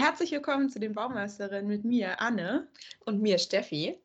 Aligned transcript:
Herzlich 0.00 0.32
willkommen 0.32 0.70
zu 0.70 0.80
den 0.80 0.94
Baumeisterinnen 0.94 1.68
mit 1.68 1.84
mir, 1.84 2.22
Anne. 2.22 2.66
Und 3.00 3.20
mir, 3.20 3.36
Steffi. 3.38 4.00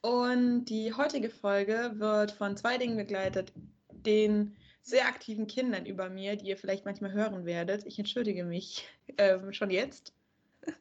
Und 0.00 0.64
die 0.64 0.94
heutige 0.94 1.28
Folge 1.28 1.92
wird 1.96 2.30
von 2.30 2.56
zwei 2.56 2.78
Dingen 2.78 2.96
begleitet. 2.96 3.52
Den 3.90 4.56
sehr 4.80 5.06
aktiven 5.06 5.46
Kindern 5.46 5.84
über 5.84 6.08
mir, 6.08 6.36
die 6.36 6.46
ihr 6.46 6.56
vielleicht 6.56 6.86
manchmal 6.86 7.12
hören 7.12 7.44
werdet. 7.44 7.84
Ich 7.84 7.98
entschuldige 7.98 8.42
mich 8.42 8.88
ähm, 9.18 9.52
schon 9.52 9.70
jetzt. 9.70 10.14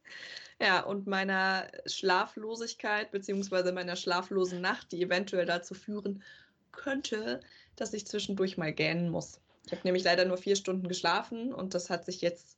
Ja, 0.61 0.79
und 0.79 1.05
meiner 1.05 1.67
Schlaflosigkeit 1.85 3.11
beziehungsweise 3.11 3.73
meiner 3.73 3.95
schlaflosen 3.95 4.59
Nacht, 4.59 4.91
die 4.91 5.03
eventuell 5.03 5.45
dazu 5.45 5.75
führen 5.75 6.23
könnte, 6.71 7.41
dass 7.75 7.93
ich 7.93 8.07
zwischendurch 8.07 8.57
mal 8.57 8.73
gähnen 8.73 9.09
muss. 9.09 9.39
Ich 9.65 9.73
habe 9.73 9.81
nämlich 9.83 10.03
leider 10.03 10.25
nur 10.25 10.37
vier 10.37 10.55
Stunden 10.55 10.87
geschlafen 10.87 11.53
und 11.53 11.75
das 11.75 11.91
hat 11.91 12.05
sich 12.05 12.21
jetzt 12.21 12.57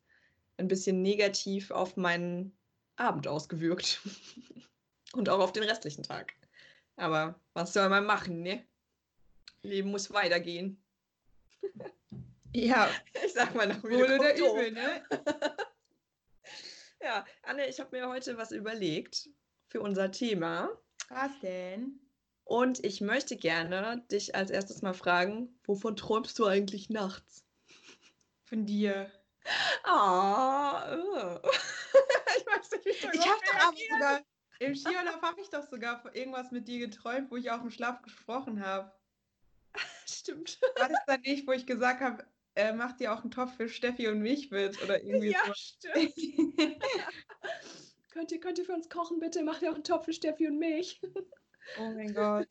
ein 0.60 0.68
bisschen 0.68 1.02
negativ 1.02 1.72
auf 1.72 1.98
meinen 1.98 2.56
Abend 2.98 3.28
ausgewirkt. 3.28 4.02
und 5.14 5.30
auch 5.30 5.40
auf 5.40 5.54
den 5.54 5.64
restlichen 5.64 6.04
Tag. 6.04 6.34
Aber 6.98 7.40
was 7.54 7.74
soll 7.74 7.90
man 7.90 8.06
machen, 8.06 8.42
ne? 8.42 8.66
Leben 9.62 9.90
muss 9.90 10.12
weitergehen. 10.12 10.82
Ja, 12.54 12.90
ich 13.26 13.34
sag 13.34 13.56
mal 13.56 13.68
noch 13.68 13.84
wohl 13.84 14.04
oder 14.04 14.36
übel, 14.36 14.72
ne? 14.72 15.04
Ja, 17.02 17.26
Anne, 17.44 17.66
ich 17.70 17.80
habe 17.80 17.98
mir 17.98 18.10
heute 18.10 18.36
was 18.36 18.52
überlegt 18.52 19.30
für 19.70 19.80
unser 19.80 20.12
Thema. 20.12 20.70
Was 21.08 21.32
denn? 21.42 21.98
Und 22.44 22.84
ich 22.84 23.00
möchte 23.00 23.38
gerne 23.38 24.04
dich 24.12 24.36
als 24.36 24.52
erstes 24.52 24.82
mal 24.82 24.94
fragen, 24.94 25.58
wovon 25.64 25.96
träumst 25.96 26.38
du 26.38 26.46
eigentlich 26.46 26.90
nachts? 26.90 27.46
Von 28.44 28.66
dir. 28.66 29.10
Ah, 29.84 30.96
oh. 30.96 31.40
ich 32.38 32.46
weiß 32.46 32.72
nicht, 32.72 32.86
wie 32.86 32.90
ich 32.90 33.04
Ich 33.04 33.28
habe 33.28 33.40
doch 33.46 33.68
aber 33.68 33.78
sogar, 33.78 34.22
im 34.60 34.76
Skiurlaub 34.76 35.22
habe 35.22 35.42
ich 35.42 35.50
doch 35.50 35.64
sogar 35.64 36.04
irgendwas 36.16 36.52
mit 36.52 36.68
dir 36.68 36.80
geträumt, 36.80 37.32
wo 37.32 37.38
ich 37.38 37.50
auch 37.52 37.62
im 37.62 37.72
Schlaf 37.72 38.02
gesprochen 38.02 38.64
habe. 38.66 38.92
Stimmt. 40.08 40.60
War 40.78 40.90
das 40.90 41.00
dann 41.08 41.22
nicht, 41.22 41.48
wo 41.48 41.52
ich 41.52 41.66
gesagt 41.66 42.02
habe, 42.02 42.26
äh, 42.56 42.74
mach 42.74 42.94
dir 42.94 43.14
auch 43.14 43.22
einen 43.22 43.32
Topf 43.32 43.56
für 43.56 43.70
Steffi 43.70 44.08
und 44.08 44.20
mich 44.20 44.52
mit 44.52 44.82
oder 44.84 45.02
irgendwie 45.02 45.32
ja, 45.32 45.40
so. 45.46 45.54
stimmt. 45.54 46.14
könnt, 48.12 48.32
ihr, 48.32 48.40
könnt 48.40 48.58
ihr 48.58 48.66
für 48.66 48.74
uns 48.74 48.90
kochen, 48.90 49.20
bitte? 49.20 49.44
Macht 49.44 49.62
ihr 49.62 49.72
auch 49.72 49.76
einen 49.76 49.84
Topf 49.84 50.06
für 50.06 50.14
Steffi 50.14 50.48
und 50.48 50.60
mich? 50.60 51.00
oh 51.80 51.92
mein 51.92 52.14
Gott. 52.14 52.48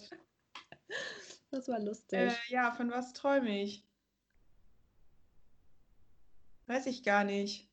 Das 1.51 1.69
war 1.69 1.81
lustig. 1.81 2.19
Äh, 2.19 2.35
ja, 2.49 2.73
von 2.73 2.91
was 2.91 3.13
träume 3.13 3.63
ich? 3.63 3.88
Weiß 6.69 6.85
ich 6.85 7.03
gar 7.03 7.25
nicht. 7.25 7.67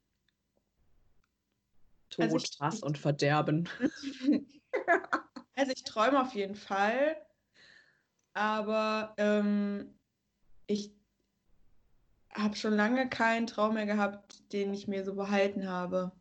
Tod, 2.10 2.24
also 2.24 2.38
ich, 2.38 2.58
Hass 2.62 2.82
und 2.82 2.98
Verderben. 2.98 3.68
also 5.56 5.72
ich 5.74 5.84
träume 5.84 6.22
auf 6.22 6.34
jeden 6.34 6.56
Fall, 6.56 7.18
aber 8.34 9.14
ähm, 9.18 10.00
ich 10.68 10.94
habe 12.34 12.56
schon 12.56 12.74
lange 12.74 13.10
keinen 13.10 13.48
Traum 13.48 13.74
mehr 13.74 13.86
gehabt, 13.86 14.54
den 14.54 14.74
ich 14.74 14.88
mir 14.88 15.04
so 15.04 15.16
behalten 15.16 15.68
habe. 15.68 16.14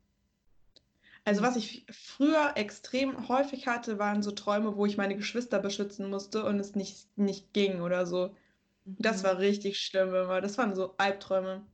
Also 1.25 1.43
was 1.43 1.55
ich 1.55 1.87
früher 1.91 2.53
extrem 2.57 3.29
häufig 3.29 3.69
hatte, 3.69 4.01
waren 4.01 4.23
so 4.23 4.33
Träume, 4.33 4.77
wo 4.77 4.85
ich 4.85 4.97
meine 4.97 5.17
Geschwister 5.17 5.61
beschützen 5.61 6.11
musste 6.11 6.45
und 6.45 6.59
es 6.59 6.75
nicht, 6.75 7.17
nicht 7.17 7.53
ging 7.53 7.83
oder 7.83 8.05
so. 8.05 8.35
Das 8.85 9.23
Mhm. 9.23 9.27
war 9.27 9.39
richtig 9.39 9.79
schlimm 9.79 10.09
immer. 10.09 10.41
Das 10.41 10.59
waren 10.59 10.75
so 10.75 10.97
Albträume. 10.99 11.65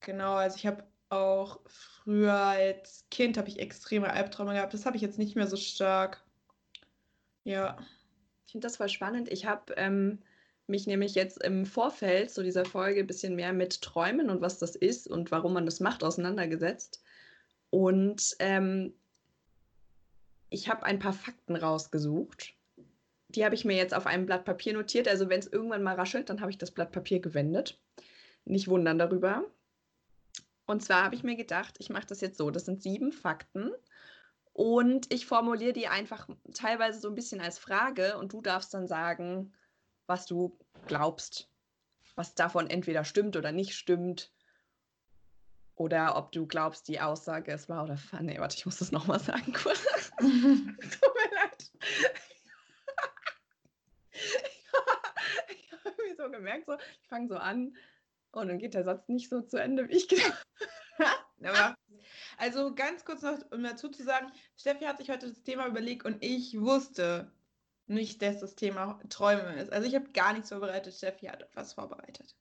Genau, 0.00 0.34
also 0.34 0.56
ich 0.56 0.66
habe 0.66 0.84
auch 1.10 1.60
früher 1.66 2.34
als 2.34 3.04
Kind 3.10 3.36
habe 3.36 3.48
ich 3.48 3.58
extreme 3.58 4.10
Albträume 4.12 4.54
gehabt. 4.54 4.72
Das 4.74 4.86
habe 4.86 4.96
ich 4.96 5.02
jetzt 5.02 5.18
nicht 5.18 5.36
mehr 5.36 5.46
so 5.46 5.56
stark. 5.56 6.22
Ja. 7.44 7.78
Ich 8.46 8.52
finde 8.52 8.66
das 8.66 8.78
voll 8.78 8.88
spannend. 8.88 9.30
Ich 9.30 9.46
habe 9.46 9.74
ähm, 9.76 10.20
mich 10.66 10.86
nämlich 10.86 11.14
jetzt 11.14 11.42
im 11.42 11.66
Vorfeld 11.66 12.30
zu 12.30 12.42
dieser 12.42 12.64
Folge 12.64 13.00
ein 13.00 13.06
bisschen 13.06 13.36
mehr 13.36 13.52
mit 13.52 13.82
Träumen 13.82 14.30
und 14.30 14.40
was 14.40 14.58
das 14.58 14.74
ist 14.76 15.08
und 15.08 15.30
warum 15.30 15.52
man 15.52 15.66
das 15.66 15.80
macht 15.80 16.02
auseinandergesetzt. 16.02 17.02
Und 17.70 18.34
ähm, 18.38 18.94
ich 20.48 20.68
habe 20.68 20.84
ein 20.84 20.98
paar 20.98 21.12
Fakten 21.12 21.56
rausgesucht. 21.56 22.54
Die 23.28 23.44
habe 23.44 23.54
ich 23.54 23.64
mir 23.64 23.76
jetzt 23.76 23.94
auf 23.94 24.06
einem 24.06 24.26
Blatt 24.26 24.44
Papier 24.44 24.72
notiert. 24.72 25.06
Also 25.06 25.28
wenn 25.28 25.38
es 25.38 25.46
irgendwann 25.46 25.82
mal 25.82 25.94
raschelt, 25.94 26.28
dann 26.30 26.40
habe 26.40 26.50
ich 26.50 26.58
das 26.58 26.72
Blatt 26.72 26.90
Papier 26.90 27.20
gewendet. 27.20 27.80
Nicht 28.44 28.66
wundern 28.66 28.98
darüber. 28.98 29.44
Und 30.70 30.84
zwar 30.84 31.02
habe 31.02 31.16
ich 31.16 31.24
mir 31.24 31.34
gedacht, 31.34 31.74
ich 31.80 31.90
mache 31.90 32.06
das 32.06 32.20
jetzt 32.20 32.38
so. 32.38 32.52
Das 32.52 32.64
sind 32.64 32.80
sieben 32.80 33.10
Fakten. 33.10 33.72
Und 34.52 35.12
ich 35.12 35.26
formuliere 35.26 35.72
die 35.72 35.88
einfach 35.88 36.28
teilweise 36.54 37.00
so 37.00 37.08
ein 37.08 37.16
bisschen 37.16 37.40
als 37.40 37.58
Frage 37.58 38.16
und 38.18 38.32
du 38.32 38.40
darfst 38.40 38.72
dann 38.72 38.86
sagen, 38.86 39.52
was 40.06 40.26
du 40.26 40.56
glaubst, 40.86 41.50
was 42.14 42.36
davon 42.36 42.70
entweder 42.70 43.04
stimmt 43.04 43.36
oder 43.36 43.50
nicht 43.50 43.74
stimmt. 43.74 44.32
Oder 45.74 46.14
ob 46.14 46.30
du 46.30 46.46
glaubst, 46.46 46.86
die 46.86 47.00
Aussage 47.00 47.50
ist 47.50 47.68
wahr 47.68 47.82
oder 47.82 47.96
falsch. 47.96 48.22
Nee, 48.22 48.38
warte, 48.38 48.56
ich 48.56 48.64
muss 48.64 48.78
das 48.78 48.92
nochmal 48.92 49.18
sagen. 49.18 49.52
kurz. 49.52 49.82
Tut 50.18 50.28
mir 50.28 51.34
leid. 51.34 51.70
ich 55.48 55.72
habe 55.84 56.02
mir 56.06 56.16
so 56.16 56.30
gemerkt, 56.30 56.66
so, 56.66 56.74
ich 56.74 57.08
fange 57.08 57.26
so 57.26 57.38
an 57.38 57.74
und 58.32 58.48
dann 58.48 58.58
geht 58.58 58.74
der 58.74 58.84
Satz 58.84 59.08
nicht 59.08 59.28
so 59.28 59.40
zu 59.40 59.56
Ende, 59.56 59.88
wie 59.88 59.96
ich 59.96 60.08
gedacht 60.08 60.46
Aber, 61.44 61.74
also 62.38 62.74
ganz 62.74 63.04
kurz 63.04 63.22
noch, 63.22 63.38
um 63.50 63.62
dazu 63.62 63.88
zu 63.88 64.02
sagen, 64.02 64.26
Steffi 64.56 64.84
hat 64.84 64.98
sich 64.98 65.10
heute 65.10 65.28
das 65.28 65.42
Thema 65.42 65.66
überlegt 65.66 66.04
und 66.04 66.22
ich 66.22 66.60
wusste 66.60 67.30
nicht, 67.86 68.22
dass 68.22 68.40
das 68.40 68.54
Thema 68.54 69.00
Träume 69.08 69.56
ist. 69.56 69.72
Also 69.72 69.88
ich 69.88 69.94
habe 69.94 70.10
gar 70.12 70.32
nichts 70.32 70.50
vorbereitet, 70.50 70.94
Steffi 70.94 71.26
hat 71.26 71.42
etwas 71.42 71.72
vorbereitet. 71.74 72.36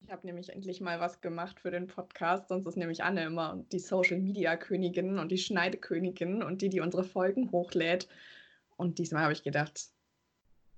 Ich 0.00 0.10
habe 0.10 0.26
nämlich 0.26 0.48
endlich 0.50 0.80
mal 0.80 1.00
was 1.00 1.20
gemacht 1.20 1.60
für 1.60 1.70
den 1.70 1.86
Podcast, 1.86 2.48
sonst 2.48 2.66
ist 2.66 2.76
nämlich 2.76 3.02
Anne 3.02 3.24
immer 3.24 3.62
die 3.72 3.78
Social 3.78 4.18
Media 4.18 4.56
Königin 4.56 5.18
und 5.18 5.30
die 5.30 5.38
Schneidekönigin 5.38 6.42
und 6.42 6.62
die, 6.62 6.70
die 6.70 6.80
unsere 6.80 7.04
Folgen 7.04 7.52
hochlädt. 7.52 8.08
Und 8.76 8.98
diesmal 8.98 9.24
habe 9.24 9.32
ich 9.32 9.42
gedacht, 9.42 9.88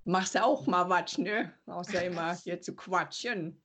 machst 0.05 0.35
ja 0.35 0.45
auch 0.45 0.67
mal 0.67 0.89
was, 0.89 1.19
ne? 1.19 1.53
Außer 1.67 2.05
immer 2.05 2.35
hier 2.43 2.61
zu 2.61 2.75
quatschen. 2.75 3.61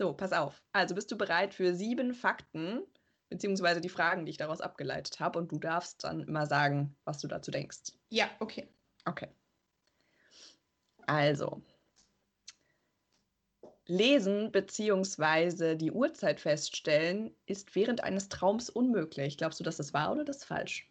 So, 0.00 0.14
pass 0.14 0.32
auf. 0.32 0.62
Also 0.72 0.94
bist 0.94 1.12
du 1.12 1.18
bereit 1.18 1.52
für 1.52 1.74
sieben 1.74 2.14
Fakten, 2.14 2.80
beziehungsweise 3.28 3.82
die 3.82 3.90
Fragen, 3.90 4.24
die 4.24 4.30
ich 4.30 4.38
daraus 4.38 4.62
abgeleitet 4.62 5.20
habe. 5.20 5.38
Und 5.38 5.52
du 5.52 5.58
darfst 5.58 6.04
dann 6.04 6.22
immer 6.22 6.46
sagen, 6.46 6.96
was 7.04 7.18
du 7.18 7.28
dazu 7.28 7.50
denkst. 7.50 7.92
Ja, 8.08 8.30
okay. 8.38 8.66
Okay. 9.04 9.28
Also, 11.06 11.62
lesen 13.84 14.50
bzw. 14.50 15.74
die 15.74 15.92
Uhrzeit 15.92 16.40
feststellen 16.40 17.36
ist 17.44 17.74
während 17.74 18.02
eines 18.02 18.30
Traums 18.30 18.70
unmöglich. 18.70 19.36
Glaubst 19.36 19.60
du, 19.60 19.64
dass 19.64 19.76
das 19.76 19.92
wahr 19.92 20.12
oder 20.12 20.24
das 20.24 20.44
falsch? 20.44 20.90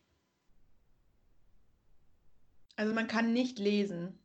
Also 2.75 2.93
man 2.93 3.07
kann 3.07 3.33
nicht 3.33 3.57
lesen. 3.57 4.19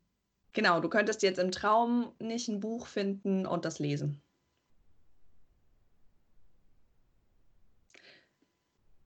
Genau, 0.53 0.81
du 0.81 0.91
könntest 0.91 1.23
jetzt 1.23 1.39
im 1.39 1.53
Traum 1.53 2.15
nicht 2.19 2.49
ein 2.49 2.61
Buch 2.61 2.87
finden 2.87 3.47
und 3.47 3.65
das 3.65 3.78
lesen. 3.78 4.21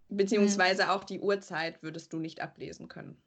Beziehungsweise 0.08 0.90
auch 0.90 1.04
die 1.04 1.20
Uhrzeit 1.20 1.82
würdest 1.82 2.12
du 2.12 2.18
nicht 2.18 2.40
ablesen 2.40 2.88
können. 2.88 3.20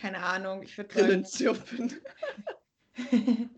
Keine 0.00 0.22
Ahnung, 0.22 0.62
ich 0.62 0.76
würde 0.76 0.94
sagen, 0.94 1.24
zirpen. 1.24 2.00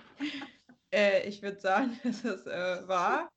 äh, 0.92 1.28
ich 1.28 1.42
würde 1.42 1.60
sagen, 1.60 1.98
dass 2.04 2.24
es 2.24 2.46
äh, 2.46 2.88
war. 2.88 3.30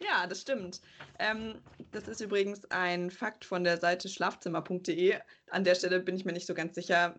Ja, 0.00 0.26
das 0.26 0.42
stimmt. 0.42 0.80
Ähm, 1.18 1.62
das 1.92 2.06
ist 2.08 2.20
übrigens 2.20 2.64
ein 2.70 3.10
Fakt 3.10 3.44
von 3.44 3.64
der 3.64 3.78
Seite 3.78 4.08
schlafzimmer.de. 4.08 5.18
An 5.50 5.64
der 5.64 5.74
Stelle 5.74 6.00
bin 6.00 6.16
ich 6.16 6.24
mir 6.24 6.32
nicht 6.32 6.46
so 6.46 6.54
ganz 6.54 6.74
sicher. 6.74 7.16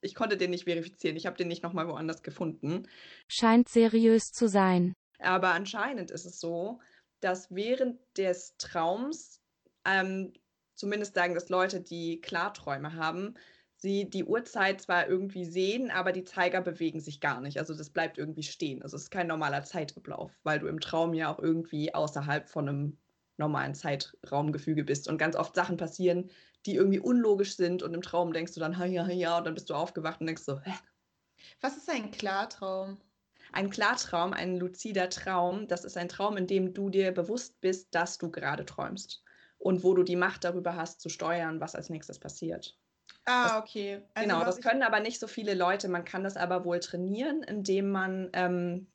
Ich 0.00 0.14
konnte 0.14 0.36
den 0.36 0.50
nicht 0.50 0.64
verifizieren. 0.64 1.16
Ich 1.16 1.26
habe 1.26 1.36
den 1.36 1.48
nicht 1.48 1.62
nochmal 1.62 1.88
woanders 1.88 2.22
gefunden. 2.22 2.88
Scheint 3.28 3.68
seriös 3.68 4.32
zu 4.32 4.48
sein. 4.48 4.94
Aber 5.18 5.52
anscheinend 5.52 6.10
ist 6.10 6.24
es 6.24 6.40
so, 6.40 6.80
dass 7.20 7.54
während 7.54 7.98
des 8.16 8.56
Traums, 8.56 9.40
ähm, 9.84 10.32
zumindest 10.74 11.14
sagen 11.14 11.34
das 11.34 11.50
Leute, 11.50 11.80
die 11.80 12.20
Klarträume 12.20 12.94
haben, 12.94 13.34
sie 13.76 14.08
die 14.08 14.24
Uhrzeit 14.24 14.80
zwar 14.80 15.08
irgendwie 15.08 15.44
sehen, 15.44 15.90
aber 15.90 16.12
die 16.12 16.24
Zeiger 16.24 16.60
bewegen 16.60 17.00
sich 17.00 17.20
gar 17.20 17.40
nicht. 17.40 17.58
Also 17.58 17.74
das 17.74 17.90
bleibt 17.90 18.18
irgendwie 18.18 18.42
stehen. 18.42 18.82
Also 18.82 18.96
es 18.96 19.04
ist 19.04 19.10
kein 19.10 19.26
normaler 19.26 19.64
Zeitablauf, 19.64 20.32
weil 20.42 20.58
du 20.58 20.66
im 20.66 20.80
Traum 20.80 21.14
ja 21.14 21.32
auch 21.32 21.38
irgendwie 21.38 21.94
außerhalb 21.94 22.48
von 22.48 22.68
einem 22.68 22.98
normalen 23.38 23.74
Zeitraumgefüge 23.74 24.84
bist 24.84 25.08
und 25.08 25.18
ganz 25.18 25.34
oft 25.34 25.54
Sachen 25.54 25.78
passieren, 25.78 26.30
die 26.66 26.74
irgendwie 26.74 27.00
unlogisch 27.00 27.56
sind 27.56 27.82
und 27.82 27.94
im 27.94 28.02
Traum 28.02 28.32
denkst 28.32 28.54
du 28.54 28.60
dann, 28.60 28.78
ha 28.78 28.84
ja, 28.84 29.08
ja, 29.08 29.38
und 29.38 29.44
dann 29.44 29.54
bist 29.54 29.70
du 29.70 29.74
aufgewacht 29.74 30.20
und 30.20 30.26
denkst 30.26 30.42
so, 30.42 30.60
hä? 30.60 30.72
Was 31.60 31.76
ist 31.76 31.88
ein 31.90 32.10
Klartraum? 32.10 32.98
Ein 33.52 33.70
Klartraum, 33.70 34.32
ein 34.32 34.56
luzider 34.56 35.08
Traum, 35.08 35.66
das 35.66 35.84
ist 35.84 35.96
ein 35.96 36.08
Traum, 36.08 36.36
in 36.36 36.46
dem 36.46 36.72
du 36.72 36.88
dir 36.90 37.12
bewusst 37.12 37.60
bist, 37.60 37.94
dass 37.94 38.18
du 38.18 38.30
gerade 38.30 38.64
träumst 38.64 39.22
und 39.58 39.82
wo 39.82 39.94
du 39.94 40.02
die 40.02 40.16
Macht 40.16 40.44
darüber 40.44 40.76
hast, 40.76 41.00
zu 41.00 41.08
steuern, 41.08 41.60
was 41.60 41.74
als 41.74 41.90
nächstes 41.90 42.18
passiert. 42.18 42.78
Ah, 43.26 43.58
okay. 43.58 44.02
Also, 44.14 44.28
genau, 44.28 44.44
das 44.44 44.60
können 44.60 44.82
aber 44.82 45.00
nicht 45.00 45.20
so 45.20 45.26
viele 45.26 45.54
Leute. 45.54 45.88
Man 45.88 46.04
kann 46.04 46.24
das 46.24 46.36
aber 46.36 46.64
wohl 46.64 46.80
trainieren, 46.80 47.42
indem 47.42 47.90
man 47.90 48.30
ähm, 48.32 48.86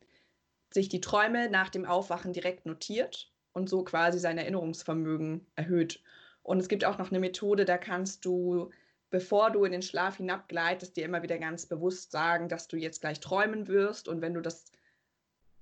sich 0.74 0.90
die 0.90 1.02
Träume 1.02 1.50
nach 1.50 1.70
dem 1.70 1.86
Aufwachen 1.86 2.34
direkt 2.34 2.66
notiert 2.66 3.32
und 3.54 3.70
so 3.70 3.84
quasi 3.84 4.20
sein 4.20 4.38
Erinnerungsvermögen 4.38 5.48
erhöht. 5.56 6.02
Und 6.46 6.60
es 6.60 6.68
gibt 6.68 6.86
auch 6.86 7.00
noch 7.00 7.10
eine 7.10 7.20
Methode, 7.20 7.66
da 7.66 7.80
kannst 7.80 8.24
du, 8.24 8.70
bevor 9.10 9.50
du 9.50 9.66
in 9.66 9.72
den 9.72 9.82
Schlaf 9.82 10.18
hinabgleitest, 10.18 10.96
dir 10.96 11.06
immer 11.06 11.24
wieder 11.24 11.40
ganz 11.40 11.66
bewusst 11.66 12.12
sagen, 12.12 12.50
dass 12.50 12.68
du 12.68 12.78
jetzt 12.78 13.02
gleich 13.02 13.20
träumen 13.20 13.68
wirst. 13.68 14.08
Und 14.08 14.22
wenn 14.22 14.36
du 14.36 14.42
das, 14.42 14.72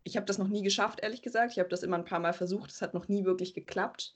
ich 0.04 0.18
habe 0.18 0.26
das 0.26 0.38
noch 0.38 0.50
nie 0.50 0.62
geschafft, 0.62 1.00
ehrlich 1.00 1.22
gesagt, 1.22 1.54
ich 1.54 1.60
habe 1.60 1.70
das 1.70 1.84
immer 1.84 1.98
ein 1.98 2.04
paar 2.04 2.20
Mal 2.20 2.34
versucht, 2.34 2.70
es 2.70 2.82
hat 2.82 2.94
noch 2.94 3.08
nie 3.08 3.24
wirklich 3.24 3.54
geklappt. 3.54 4.14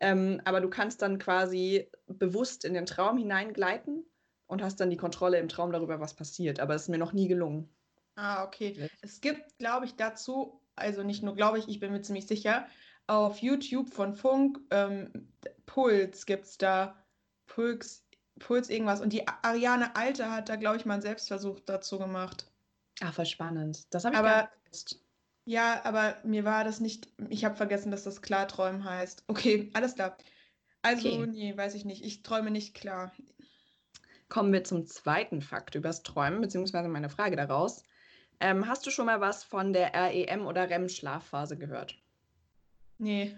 Ähm, 0.00 0.40
aber 0.44 0.60
du 0.60 0.68
kannst 0.68 1.02
dann 1.02 1.20
quasi 1.20 1.88
bewusst 2.08 2.64
in 2.64 2.74
den 2.74 2.86
Traum 2.86 3.16
hineingleiten 3.16 4.04
und 4.48 4.60
hast 4.60 4.80
dann 4.80 4.90
die 4.90 4.96
Kontrolle 4.96 5.38
im 5.38 5.48
Traum 5.48 5.70
darüber, 5.70 6.00
was 6.00 6.14
passiert. 6.14 6.58
Aber 6.58 6.74
es 6.74 6.82
ist 6.82 6.88
mir 6.88 6.98
noch 6.98 7.12
nie 7.12 7.28
gelungen. 7.28 7.68
Ah, 8.16 8.42
okay. 8.42 8.90
Es 9.02 9.20
gibt, 9.20 9.56
glaube 9.58 9.86
ich, 9.86 9.94
dazu, 9.94 10.60
also 10.74 11.04
nicht 11.04 11.22
nur 11.22 11.36
glaube 11.36 11.60
ich, 11.60 11.68
ich 11.68 11.78
bin 11.78 11.92
mir 11.92 12.02
ziemlich 12.02 12.26
sicher, 12.26 12.66
auf 13.06 13.38
YouTube 13.38 13.88
von 13.88 14.14
Funk, 14.14 14.58
ähm, 14.70 15.12
Puls 15.68 16.24
gibt 16.24 16.46
es 16.46 16.56
da, 16.58 16.96
Puls, 17.46 18.02
Puls 18.38 18.70
irgendwas. 18.70 19.00
Und 19.00 19.12
die 19.12 19.28
Ariane 19.28 19.94
Alte 19.94 20.30
hat 20.30 20.48
da, 20.48 20.56
glaube 20.56 20.78
ich, 20.78 20.86
mal 20.86 20.94
einen 20.94 21.02
Selbstversuch 21.02 21.60
dazu 21.60 21.98
gemacht. 21.98 22.50
Ach, 23.00 23.12
voll 23.12 23.26
spannend. 23.26 23.86
Das 23.90 24.04
habe 24.04 24.14
ich 24.14 24.18
aber, 24.18 24.50
Ja, 25.44 25.84
aber 25.84 26.16
mir 26.24 26.44
war 26.44 26.64
das 26.64 26.80
nicht, 26.80 27.12
ich 27.28 27.44
habe 27.44 27.54
vergessen, 27.54 27.90
dass 27.90 28.02
das 28.02 28.22
Klarträumen 28.22 28.84
heißt. 28.84 29.24
Okay, 29.28 29.70
alles 29.74 29.94
klar. 29.94 30.16
Also, 30.82 31.08
okay. 31.08 31.26
nee, 31.26 31.56
weiß 31.56 31.74
ich 31.74 31.84
nicht. 31.84 32.04
Ich 32.04 32.22
träume 32.22 32.50
nicht 32.50 32.74
klar. 32.74 33.12
Kommen 34.28 34.52
wir 34.52 34.64
zum 34.64 34.86
zweiten 34.86 35.42
Fakt 35.42 35.74
übers 35.74 36.02
Träumen, 36.02 36.40
beziehungsweise 36.40 36.88
meine 36.88 37.10
Frage 37.10 37.36
daraus. 37.36 37.82
Ähm, 38.40 38.66
hast 38.68 38.86
du 38.86 38.90
schon 38.90 39.06
mal 39.06 39.20
was 39.20 39.44
von 39.44 39.72
der 39.72 39.92
REM 39.94 40.46
oder 40.46 40.70
REM-Schlafphase 40.70 41.58
gehört? 41.58 41.98
Nee. 42.98 43.36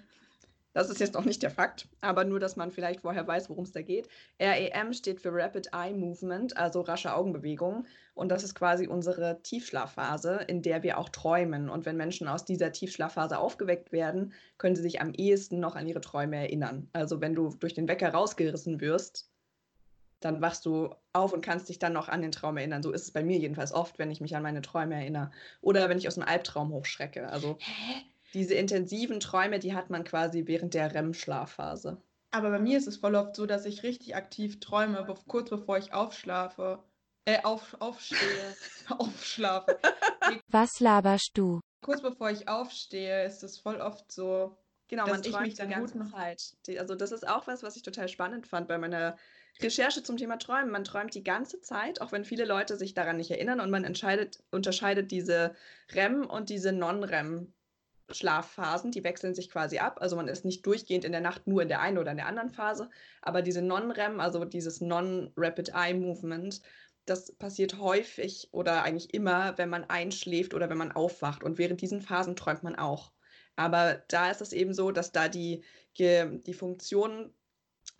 Das 0.73 0.89
ist 0.89 1.01
jetzt 1.01 1.15
noch 1.15 1.25
nicht 1.25 1.43
der 1.43 1.51
Fakt, 1.51 1.89
aber 2.01 2.25
nur, 2.25 2.39
dass 2.39 2.55
man 2.55 2.71
vielleicht 2.71 3.01
vorher 3.01 3.27
weiß, 3.27 3.51
worum 3.51 3.65
es 3.65 3.73
da 3.73 3.83
geht. 3.83 4.09
REM 4.39 4.93
steht 4.93 5.21
für 5.21 5.33
Rapid 5.33 5.71
Eye 5.73 5.93
Movement, 5.93 6.57
also 6.57 6.81
rasche 6.83 7.13
Augenbewegung. 7.15 7.87
Und 8.15 8.29
das 8.29 8.45
ist 8.45 8.55
quasi 8.55 8.87
unsere 8.87 9.43
Tiefschlafphase, 9.43 10.45
in 10.47 10.63
der 10.63 10.85
wir 10.85 10.99
auch 10.99 11.09
träumen. 11.09 11.71
Und 11.71 11.87
wenn 11.87 11.97
Menschen 11.97 12.29
aus 12.29 12.45
dieser 12.45 12.71
Tiefschlafphase 12.71 13.39
aufgeweckt 13.39 13.91
werden, 13.91 14.33
können 14.59 14.77
sie 14.77 14.83
sich 14.83 15.01
am 15.01 15.13
ehesten 15.13 15.59
noch 15.59 15.75
an 15.75 15.89
ihre 15.89 16.01
Träume 16.01 16.37
erinnern. 16.37 16.89
Also 16.93 17.21
wenn 17.21 17.35
du 17.35 17.49
durch 17.59 17.75
den 17.75 17.89
Wecker 17.89 18.11
rausgerissen 18.11 18.81
wirst, 18.81 19.29
dann 20.21 20.41
wachst 20.41 20.67
du 20.67 20.95
auf 21.13 21.33
und 21.33 21.41
kannst 21.41 21.69
dich 21.69 21.79
dann 21.79 21.95
noch 21.95 22.09
an 22.09 22.23
den 22.23 22.31
Traum 22.31 22.59
erinnern. 22.59 22.83
So 22.83 22.93
ist 22.93 23.03
es 23.03 23.11
bei 23.11 23.25
mir 23.25 23.39
jedenfalls 23.39 23.73
oft, 23.73 23.99
wenn 23.99 24.11
ich 24.11 24.21
mich 24.21 24.37
an 24.37 24.43
meine 24.43 24.63
Träume 24.63 24.95
erinnere. 24.95 25.31
Oder 25.63 25.89
wenn 25.89 25.99
ich 25.99 26.07
aus 26.07 26.19
einem 26.19 26.29
Albtraum 26.29 26.71
hochschrecke. 26.71 27.29
Also 27.29 27.57
Hä? 27.59 28.03
Diese 28.35 28.55
intensiven 28.55 29.21
Träume, 29.21 29.59
die 29.59 29.75
hat 29.75 29.91
man 29.91 30.05
quasi 30.05 30.47
während 30.47 30.75
der 30.75 30.95
REM-Schlafphase. 30.95 32.01
Aber 32.33 32.51
bei 32.51 32.61
mir 32.61 32.79
ist 32.79 32.87
es 32.87 32.99
voll 32.99 33.17
oft 33.17 33.35
so, 33.35 33.47
dass 33.47 33.65
ich 33.65 33.83
richtig 33.83 34.15
aktiv 34.15 34.61
träume, 34.61 35.07
kurz 35.27 35.51
bevor 35.51 35.79
ich 35.79 35.93
aufschlafe. 35.93 36.83
Äh, 37.25 37.43
auf, 37.43 37.77
aufstehe. 37.81 38.19
aufschlafe. 38.89 39.79
Was 40.49 40.81
laberst 40.81 41.33
du? 41.35 41.61
Kurz 41.83 42.03
bevor 42.03 42.31
ich 42.31 42.49
aufstehe, 42.49 43.25
ist 43.25 43.43
es 43.43 43.59
voll 43.59 43.81
oft 43.81 44.11
so. 44.11 44.57
Genau, 44.89 45.07
man 45.07 45.23
träumt 45.23 45.47
mich 45.47 45.55
dann 45.55 45.69
die 45.69 45.75
ganze 45.75 46.05
Zeit. 46.11 46.57
also 46.79 46.97
das 46.97 47.13
ist 47.13 47.29
auch 47.29 47.47
was, 47.47 47.63
was 47.63 47.77
ich 47.77 47.83
total 47.83 48.09
spannend 48.09 48.49
fand 48.49 48.67
bei 48.67 48.77
meiner 48.77 49.17
Recherche 49.61 50.03
zum 50.03 50.17
Thema 50.17 50.39
Träumen. 50.39 50.71
Man 50.71 50.85
träumt 50.85 51.15
die 51.15 51.23
ganze 51.23 51.61
Zeit, 51.61 52.01
auch 52.01 52.11
wenn 52.11 52.25
viele 52.25 52.45
Leute 52.45 52.77
sich 52.77 52.95
daran 52.95 53.19
nicht 53.19 53.31
erinnern 53.31 53.61
und 53.61 53.71
man 53.71 53.85
unterscheidet 53.85 55.11
diese 55.13 55.55
REM 55.93 56.27
und 56.27 56.49
diese 56.49 56.73
Non-REM 56.73 57.53
Schlafphasen, 58.13 58.91
die 58.91 59.05
wechseln 59.05 59.35
sich 59.35 59.51
quasi 59.51 59.79
ab. 59.79 59.99
Also 60.01 60.17
man 60.17 60.29
ist 60.29 60.45
nicht 60.45 60.65
durchgehend 60.67 61.05
in 61.05 61.13
der 61.13 61.21
Nacht 61.21 61.47
nur 61.47 61.63
in 61.63 61.69
der 61.69 61.81
einen 61.81 61.99
oder 61.99 62.11
in 62.11 62.17
der 62.17 62.27
anderen 62.27 62.51
Phase, 62.51 62.91
aber 63.23 63.43
diese 63.43 63.63
Non-REM, 63.63 64.21
also 64.21 64.45
dieses 64.45 64.81
Non-Rapid 64.81 65.73
Eye 65.75 65.95
Movement, 65.95 66.61
das 67.07 67.33
passiert 67.33 67.79
häufig 67.79 68.49
oder 68.53 68.83
eigentlich 68.83 69.15
immer, 69.15 69.57
wenn 69.59 69.69
man 69.69 69.85
einschläft 69.85 70.55
oder 70.55 70.71
wenn 70.71 70.79
man 70.79 70.93
aufwacht. 70.93 71.43
Und 71.43 71.59
während 71.59 71.81
diesen 71.81 72.01
Phasen 72.03 72.37
träumt 72.37 72.63
man 72.63 72.77
auch. 72.77 73.13
Aber 73.57 74.03
da 74.09 74.31
ist 74.31 74.41
es 74.41 74.53
eben 74.53 74.75
so, 74.75 74.91
dass 74.91 75.13
da 75.13 75.29
die, 75.29 75.65
die 75.99 76.55
Funktionen 76.55 77.35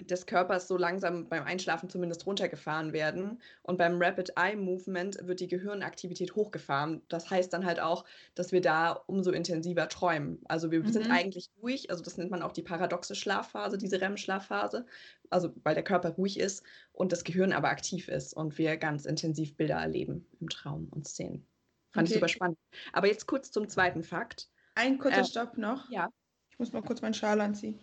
des 0.09 0.27
Körpers 0.27 0.69
so 0.69 0.77
langsam 0.77 1.29
beim 1.29 1.45
Einschlafen 1.45 1.89
zumindest 1.89 2.27
runtergefahren 2.27 2.93
werden. 2.93 3.41
Und 3.63 3.79
beim 3.79 4.01
Rapid 4.01 4.33
Eye 4.37 4.57
Movement 4.57 5.19
wird 5.27 5.41
die 5.41 5.49
Gehirnaktivität 5.49 6.35
hochgefahren. 6.35 7.03
Das 7.09 7.31
heißt 7.31 7.53
dann 7.53 7.65
halt 7.65 7.81
auch, 7.81 8.05
dass 8.35 8.53
wir 8.53 8.61
da 8.61 8.93
umso 9.07 9.31
intensiver 9.31 9.89
träumen. 9.89 10.41
Also 10.47 10.71
wir 10.71 10.81
mhm. 10.81 10.93
sind 10.93 11.11
eigentlich 11.11 11.51
ruhig, 11.63 11.91
also 11.91 12.03
das 12.03 12.17
nennt 12.17 12.31
man 12.31 12.43
auch 12.43 12.53
die 12.53 12.63
paradoxe 12.63 13.15
Schlafphase, 13.15 13.79
diese 13.79 14.01
REM-Schlafphase, 14.01 14.87
also 15.29 15.53
weil 15.63 15.75
der 15.75 15.85
Körper 15.85 16.11
ruhig 16.11 16.39
ist 16.39 16.63
und 16.93 17.13
das 17.13 17.25
Gehirn 17.25 17.53
aber 17.53 17.69
aktiv 17.69 18.09
ist 18.09 18.35
und 18.35 18.59
wir 18.59 18.77
ganz 18.77 19.05
intensiv 19.05 19.57
Bilder 19.57 19.77
erleben 19.77 20.27
im 20.41 20.49
Traum 20.49 20.89
und 20.91 21.07
Szenen. 21.07 21.47
Fand 21.93 22.07
okay. 22.07 22.15
ich 22.15 22.15
super 22.15 22.29
spannend. 22.29 22.59
Aber 22.93 23.09
jetzt 23.09 23.27
kurz 23.27 23.51
zum 23.51 23.69
zweiten 23.69 24.03
Fakt. 24.03 24.49
Ein 24.75 24.99
kurzer 24.99 25.21
äh, 25.21 25.25
Stopp 25.25 25.59
noch. 25.59 25.91
Ja. 25.91 26.09
Ich 26.51 26.59
muss 26.59 26.73
mal 26.73 26.83
kurz 26.83 27.03
meinen 27.03 27.15
Schal 27.15 27.41
anziehen. 27.41 27.81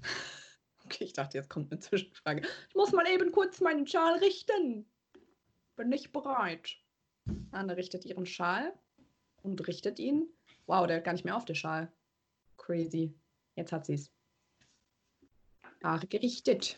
Okay, 0.88 1.04
ich 1.04 1.12
dachte, 1.12 1.36
jetzt 1.36 1.50
kommt 1.50 1.70
eine 1.70 1.80
Zwischenfrage. 1.80 2.48
Ich 2.70 2.74
muss 2.74 2.92
mal 2.92 3.06
eben 3.08 3.30
kurz 3.30 3.60
meinen 3.60 3.86
Schal 3.86 4.18
richten. 4.20 4.90
Bin 5.76 5.90
nicht 5.90 6.12
bereit. 6.12 6.78
Anne 7.50 7.76
richtet 7.76 8.06
ihren 8.06 8.24
Schal 8.24 8.72
und 9.42 9.68
richtet 9.68 9.98
ihn. 9.98 10.26
Wow, 10.66 10.86
der 10.86 10.96
hat 10.96 11.04
gar 11.04 11.12
nicht 11.12 11.26
mehr 11.26 11.36
auf, 11.36 11.44
der 11.44 11.56
Schal. 11.56 11.92
Crazy. 12.56 13.14
Jetzt 13.54 13.70
hat 13.70 13.84
sie 13.84 13.94
es. 13.94 14.10
Ah, 15.82 15.98
gerichtet. 15.98 16.74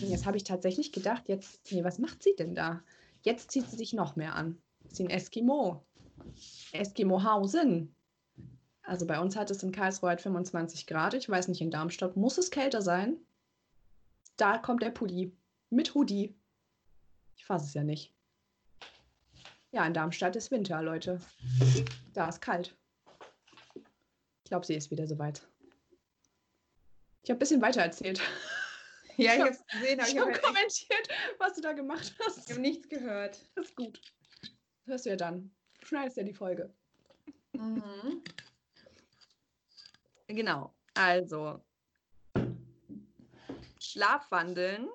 Jetzt 0.00 0.24
habe 0.24 0.36
ich 0.36 0.44
tatsächlich 0.44 0.92
gedacht, 0.92 1.28
jetzt, 1.28 1.72
nee, 1.72 1.82
was 1.82 1.98
macht 1.98 2.22
sie 2.22 2.36
denn 2.36 2.54
da? 2.54 2.84
Jetzt 3.22 3.50
zieht 3.50 3.68
sie 3.68 3.76
sich 3.76 3.92
noch 3.92 4.14
mehr 4.14 4.36
an. 4.36 4.62
Sie 4.86 4.90
ist 4.92 5.00
ein 5.00 5.10
Eskimo. 5.10 5.84
Eskimohausen. 6.70 7.92
Also 8.88 9.06
bei 9.06 9.20
uns 9.20 9.36
hat 9.36 9.50
es 9.50 9.62
in 9.62 9.70
Karlsruhe 9.70 10.08
halt 10.08 10.22
25 10.22 10.86
Grad. 10.86 11.12
Ich 11.12 11.28
weiß 11.28 11.48
nicht, 11.48 11.60
in 11.60 11.70
Darmstadt 11.70 12.16
muss 12.16 12.38
es 12.38 12.50
kälter 12.50 12.80
sein. 12.80 13.18
Da 14.38 14.56
kommt 14.56 14.82
der 14.82 14.90
Pulli 14.90 15.36
mit 15.68 15.94
Hoodie. 15.94 16.34
Ich 17.36 17.44
fasse 17.44 17.66
es 17.66 17.74
ja 17.74 17.84
nicht. 17.84 18.14
Ja, 19.72 19.86
in 19.86 19.92
Darmstadt 19.92 20.36
ist 20.36 20.50
Winter, 20.50 20.80
Leute. 20.80 21.20
Da 22.14 22.30
ist 22.30 22.40
kalt. 22.40 22.74
Ich 23.74 24.48
glaube, 24.48 24.64
sie 24.64 24.74
ist 24.74 24.90
wieder 24.90 25.06
soweit. 25.06 25.46
Ich 27.22 27.28
habe 27.28 27.36
ein 27.36 27.40
bisschen 27.40 27.62
weiter 27.62 27.82
erzählt. 27.82 28.20
Ja, 29.20 29.34
ich 29.34 29.40
habe 29.40 29.50
es 29.50 29.66
gesehen. 29.66 30.00
ich 30.00 30.16
habe 30.16 30.32
hab 30.32 30.42
kommentiert, 30.42 31.08
was 31.38 31.54
du 31.54 31.60
da 31.60 31.72
gemacht 31.72 32.14
hast. 32.24 32.38
Ich 32.38 32.50
habe 32.50 32.60
nichts 32.60 32.88
gehört. 32.88 33.40
Das 33.56 33.66
ist 33.66 33.74
gut. 33.74 34.00
Das 34.42 34.86
hörst 34.86 35.06
du 35.06 35.10
ja 35.10 35.16
dann. 35.16 35.50
Du 35.80 35.86
schneidest 35.88 36.18
ja 36.18 36.22
die 36.22 36.34
Folge. 36.34 36.72
Mhm. 37.52 38.22
Genau. 40.28 40.74
Also, 40.94 41.64
Schlafwandeln 43.80 44.88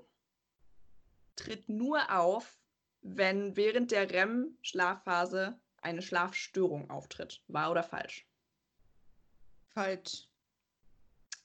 tritt 1.35 1.67
nur 1.69 1.99
auf, 2.15 2.57
wenn 3.01 3.55
während 3.55 3.91
der 3.91 4.09
REM-Schlafphase 4.09 5.59
eine 5.81 6.01
Schlafstörung 6.01 6.89
auftritt. 6.89 7.43
Wahr 7.47 7.71
oder 7.71 7.83
falsch? 7.83 8.27
Falsch. 9.69 10.29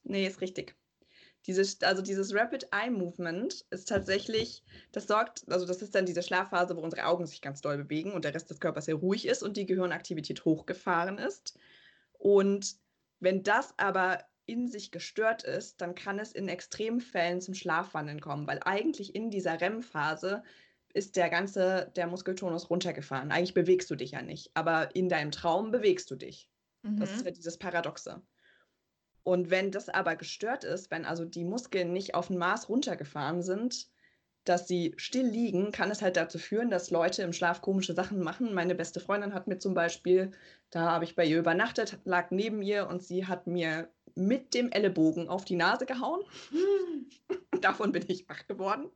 Nee, 0.05 0.27
ist 0.27 0.41
richtig. 0.41 0.77
Dieses, 1.47 1.83
also 1.83 2.03
dieses 2.03 2.35
Rapid 2.35 2.69
Eye 2.73 2.91
Movement 2.91 3.65
ist 3.71 3.89
tatsächlich, 3.89 4.63
das 4.93 5.07
sorgt, 5.07 5.51
also 5.51 5.65
das 5.65 5.81
ist 5.81 5.95
dann 5.95 6.05
diese 6.05 6.23
Schlafphase, 6.23 6.77
wo 6.77 6.81
unsere 6.81 7.07
Augen 7.07 7.27
sich 7.27 7.41
ganz 7.41 7.63
doll 7.63 7.79
bewegen 7.79 8.13
und 8.13 8.25
der 8.25 8.35
Rest 8.35 8.51
des 8.51 8.61
Körpers 8.61 8.85
sehr 8.85 8.97
ruhig 8.97 9.27
ist 9.27 9.43
und 9.43 9.57
die 9.57 9.65
Gehirnaktivität 9.65 10.45
hochgefahren 10.45 11.17
ist. 11.17 11.59
Und 12.13 12.77
wenn 13.21 13.43
das 13.43 13.75
aber 13.79 14.25
in 14.47 14.67
sich 14.67 14.91
gestört 14.91 15.43
ist, 15.43 15.81
dann 15.81 15.95
kann 15.95 16.19
es 16.19 16.33
in 16.33 16.49
extremen 16.49 17.01
Fällen 17.01 17.41
zum 17.41 17.55
Schlafwandeln 17.55 18.21
kommen, 18.21 18.47
weil 18.47 18.61
eigentlich 18.65 19.15
in 19.15 19.31
dieser 19.31 19.61
REM-Phase 19.61 20.43
ist 20.95 21.17
der 21.17 21.29
ganze, 21.29 21.93
der 21.97 22.07
Muskeltonus 22.07 22.71
runtergefahren. 22.71 23.31
Eigentlich 23.31 23.55
bewegst 23.55 23.91
du 23.91 23.95
dich 23.95 24.13
ja 24.13 24.23
nicht, 24.23 24.51
aber 24.55 24.95
in 24.97 25.09
deinem 25.09 25.31
Traum 25.31 25.71
bewegst 25.71 26.11
du 26.11 26.17
dich. 26.17 26.49
Mhm. 26.83 26.99
Das 26.99 27.11
ist 27.11 27.21
mhm. 27.21 27.27
ja 27.27 27.31
dieses 27.33 27.59
Paradoxe. 27.59 28.23
Und 29.23 29.51
wenn 29.51 29.71
das 29.71 29.91
aber 29.91 30.17
gestört 30.17 30.65
ist, 30.65 30.91
wenn 30.91 31.05
also 31.05 31.27
die 31.27 31.45
Muskeln 31.45 31.93
nicht 31.93 32.15
auf 32.15 32.31
ein 32.31 32.39
Maß 32.39 32.71
runtergefahren 32.71 33.43
sind, 33.43 33.89
dass 34.49 34.67
sie 34.67 34.95
still 34.97 35.27
liegen, 35.27 35.73
kann 35.73 35.91
es 35.91 36.03
halt 36.03 36.17
dazu 36.17 36.39
führen, 36.39 36.71
dass 36.71 36.91
Leute 36.91 37.23
im 37.23 37.33
Schlaf 37.33 37.61
komische 37.61 37.95
Sachen 37.95 38.21
machen. 38.21 38.55
Meine 38.55 38.75
beste 38.75 39.01
Freundin 39.01 39.35
hat 39.35 39.47
mir 39.47 39.59
zum 39.59 39.75
Beispiel, 39.75 40.31
da 40.71 40.91
habe 40.93 41.05
ich 41.05 41.17
bei 41.17 41.25
ihr 41.25 41.39
übernachtet, 41.39 41.99
lag 42.05 42.31
neben 42.31 42.63
ihr 42.63 42.89
und 42.89 43.03
sie 43.03 43.27
hat 43.27 43.47
mir 43.47 43.89
mit 44.15 44.55
dem 44.55 44.71
Ellenbogen 44.73 45.29
auf 45.29 45.45
die 45.45 45.57
Nase 45.57 45.87
gehauen. 45.87 46.23
Davon 47.61 47.93
bin 47.93 48.05
ich 48.09 48.29
wach 48.29 48.47
geworden. 48.47 48.91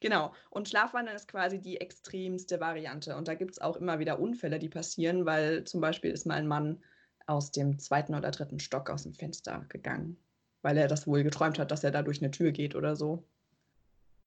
Genau. 0.00 0.34
Und 0.50 0.68
Schlafwandern 0.68 1.14
ist 1.14 1.28
quasi 1.28 1.60
die 1.60 1.80
extremste 1.80 2.60
Variante. 2.60 3.16
Und 3.16 3.28
da 3.28 3.34
gibt 3.34 3.52
es 3.52 3.60
auch 3.60 3.76
immer 3.76 3.98
wieder 3.98 4.18
Unfälle, 4.18 4.58
die 4.58 4.68
passieren, 4.68 5.26
weil 5.26 5.64
zum 5.64 5.80
Beispiel 5.80 6.10
ist 6.10 6.26
mal 6.26 6.34
ein 6.34 6.48
Mann 6.48 6.82
aus 7.26 7.52
dem 7.52 7.78
zweiten 7.78 8.14
oder 8.14 8.30
dritten 8.30 8.58
Stock 8.58 8.90
aus 8.90 9.04
dem 9.04 9.14
Fenster 9.14 9.64
gegangen, 9.68 10.16
weil 10.62 10.76
er 10.76 10.88
das 10.88 11.06
wohl 11.06 11.22
geträumt 11.22 11.58
hat, 11.58 11.70
dass 11.70 11.84
er 11.84 11.92
da 11.92 12.02
durch 12.02 12.20
eine 12.20 12.32
Tür 12.32 12.50
geht 12.50 12.74
oder 12.74 12.96
so. 12.96 13.24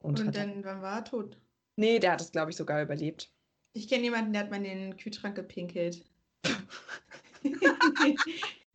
Und, 0.06 0.20
Und 0.20 0.36
dann, 0.36 0.64
wann 0.64 0.84
war 0.84 0.98
er 1.00 1.04
tot? 1.04 1.36
Nee, 1.78 1.98
der 1.98 2.12
hat 2.12 2.22
es, 2.22 2.32
glaube 2.32 2.52
ich, 2.52 2.58
sogar 2.58 2.82
überlebt. 2.82 3.34
Ich 3.74 3.88
kenne 3.88 4.04
jemanden, 4.04 4.34
der 4.34 4.44
hat 4.44 4.52
mal 4.52 4.58
in 4.58 4.64
den 4.64 4.98
Kühlschrank 4.98 5.36
gepinkelt. 5.36 6.06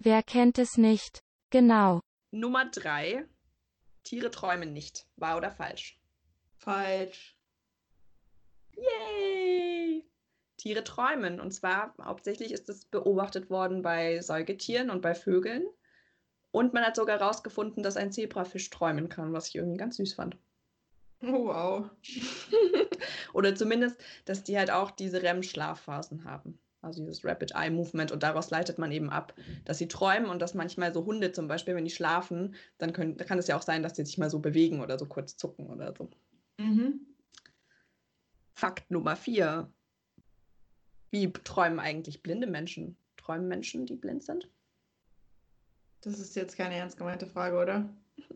Wer 0.00 0.22
kennt 0.24 0.58
es 0.58 0.76
nicht? 0.76 1.22
Genau. 1.50 2.00
Nummer 2.32 2.68
drei. 2.68 3.24
Tiere 4.02 4.32
träumen 4.32 4.72
nicht. 4.72 5.06
Wahr 5.16 5.36
oder 5.36 5.52
falsch? 5.52 6.00
Falsch. 6.56 7.36
Yay! 8.74 10.04
Tiere 10.56 10.82
träumen. 10.82 11.38
Und 11.38 11.52
zwar 11.52 11.94
hauptsächlich 12.02 12.50
ist 12.50 12.68
es 12.68 12.86
beobachtet 12.86 13.50
worden 13.50 13.82
bei 13.82 14.20
Säugetieren 14.20 14.90
und 14.90 15.00
bei 15.00 15.14
Vögeln. 15.14 15.64
Und 16.50 16.74
man 16.74 16.84
hat 16.84 16.96
sogar 16.96 17.20
herausgefunden, 17.20 17.84
dass 17.84 17.96
ein 17.96 18.10
Zebrafisch 18.10 18.68
träumen 18.68 19.08
kann, 19.08 19.32
was 19.32 19.46
ich 19.46 19.54
irgendwie 19.54 19.78
ganz 19.78 19.96
süß 19.96 20.14
fand. 20.14 20.36
Oh, 21.22 21.46
wow. 21.46 21.90
Oder 23.34 23.54
zumindest, 23.54 24.00
dass 24.24 24.42
die 24.42 24.56
halt 24.56 24.70
auch 24.70 24.90
diese 24.90 25.22
REM-Schlafphasen 25.22 26.24
haben. 26.24 26.58
Also 26.82 27.04
dieses 27.04 27.24
Rapid 27.24 27.52
Eye 27.54 27.70
Movement 27.70 28.10
und 28.10 28.22
daraus 28.22 28.50
leitet 28.50 28.78
man 28.78 28.90
eben 28.90 29.10
ab, 29.10 29.34
dass 29.66 29.76
sie 29.76 29.88
träumen 29.88 30.30
und 30.30 30.40
dass 30.40 30.54
manchmal 30.54 30.94
so 30.94 31.04
Hunde 31.04 31.30
zum 31.32 31.46
Beispiel, 31.46 31.74
wenn 31.74 31.84
die 31.84 31.90
schlafen, 31.90 32.54
dann 32.78 32.94
können, 32.94 33.18
kann 33.18 33.38
es 33.38 33.48
ja 33.48 33.56
auch 33.56 33.62
sein, 33.62 33.82
dass 33.82 33.96
sie 33.96 34.04
sich 34.04 34.16
mal 34.16 34.30
so 34.30 34.38
bewegen 34.38 34.80
oder 34.80 34.98
so 34.98 35.04
kurz 35.04 35.36
zucken 35.36 35.66
oder 35.66 35.94
so. 35.96 36.08
Mhm. 36.58 37.00
Fakt 38.54 38.90
Nummer 38.90 39.14
vier. 39.14 39.70
Wie 41.10 41.30
träumen 41.30 41.80
eigentlich 41.80 42.22
blinde 42.22 42.46
Menschen? 42.46 42.96
Träumen 43.18 43.48
Menschen, 43.48 43.84
die 43.84 43.96
blind 43.96 44.22
sind? 44.22 44.48
Das 46.00 46.18
ist 46.18 46.34
jetzt 46.34 46.56
keine 46.56 46.76
ernst 46.76 46.96
gemeinte 46.96 47.26
Frage, 47.26 47.58
oder? 47.58 47.90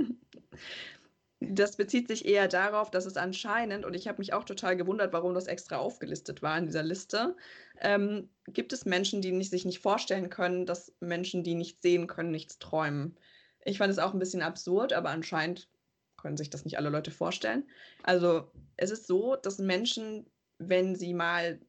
das 1.50 1.76
bezieht 1.76 2.08
sich 2.08 2.26
eher 2.26 2.48
darauf, 2.48 2.90
dass 2.90 3.06
es 3.06 3.16
anscheinend, 3.16 3.84
und 3.84 3.94
ich 3.94 4.08
habe 4.08 4.18
mich 4.18 4.32
auch 4.32 4.44
total 4.44 4.76
gewundert, 4.76 5.12
warum 5.12 5.34
das 5.34 5.46
extra 5.46 5.76
aufgelistet 5.76 6.42
war 6.42 6.56
in 6.58 6.66
dieser 6.66 6.82
Liste, 6.82 7.36
ähm, 7.80 8.28
gibt 8.48 8.72
es 8.72 8.84
Menschen, 8.84 9.22
die 9.22 9.32
nicht, 9.32 9.50
sich 9.50 9.64
nicht 9.64 9.80
vorstellen 9.80 10.30
können, 10.30 10.66
dass 10.66 10.92
Menschen, 11.00 11.44
die 11.44 11.54
nicht 11.54 11.82
sehen 11.82 12.06
können, 12.06 12.30
nichts 12.30 12.58
träumen. 12.58 13.16
Ich 13.64 13.78
fand 13.78 13.90
es 13.90 13.98
auch 13.98 14.12
ein 14.12 14.18
bisschen 14.18 14.42
absurd, 14.42 14.92
aber 14.92 15.10
anscheinend 15.10 15.68
können 16.16 16.36
sich 16.36 16.50
das 16.50 16.64
nicht 16.64 16.78
alle 16.78 16.90
Leute 16.90 17.10
vorstellen. 17.10 17.68
Also 18.02 18.50
es 18.76 18.90
ist 18.90 19.06
so, 19.06 19.36
dass 19.36 19.58
Menschen, 19.58 20.26
wenn 20.58 20.96
sie 20.96 21.14
mal 21.14 21.60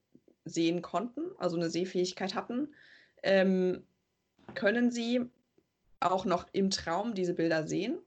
sehen 0.45 0.81
konnten, 0.81 1.21
also 1.37 1.55
eine 1.55 1.69
Sehfähigkeit 1.69 2.35
hatten, 2.35 2.73
ähm, 3.23 3.85
können 4.53 4.91
sie 4.91 5.29
auch 5.99 6.25
noch 6.25 6.47
im 6.53 6.69
Traum 6.69 7.15
diese 7.15 7.33
Bilder 7.33 7.67
sehen. 7.67 7.99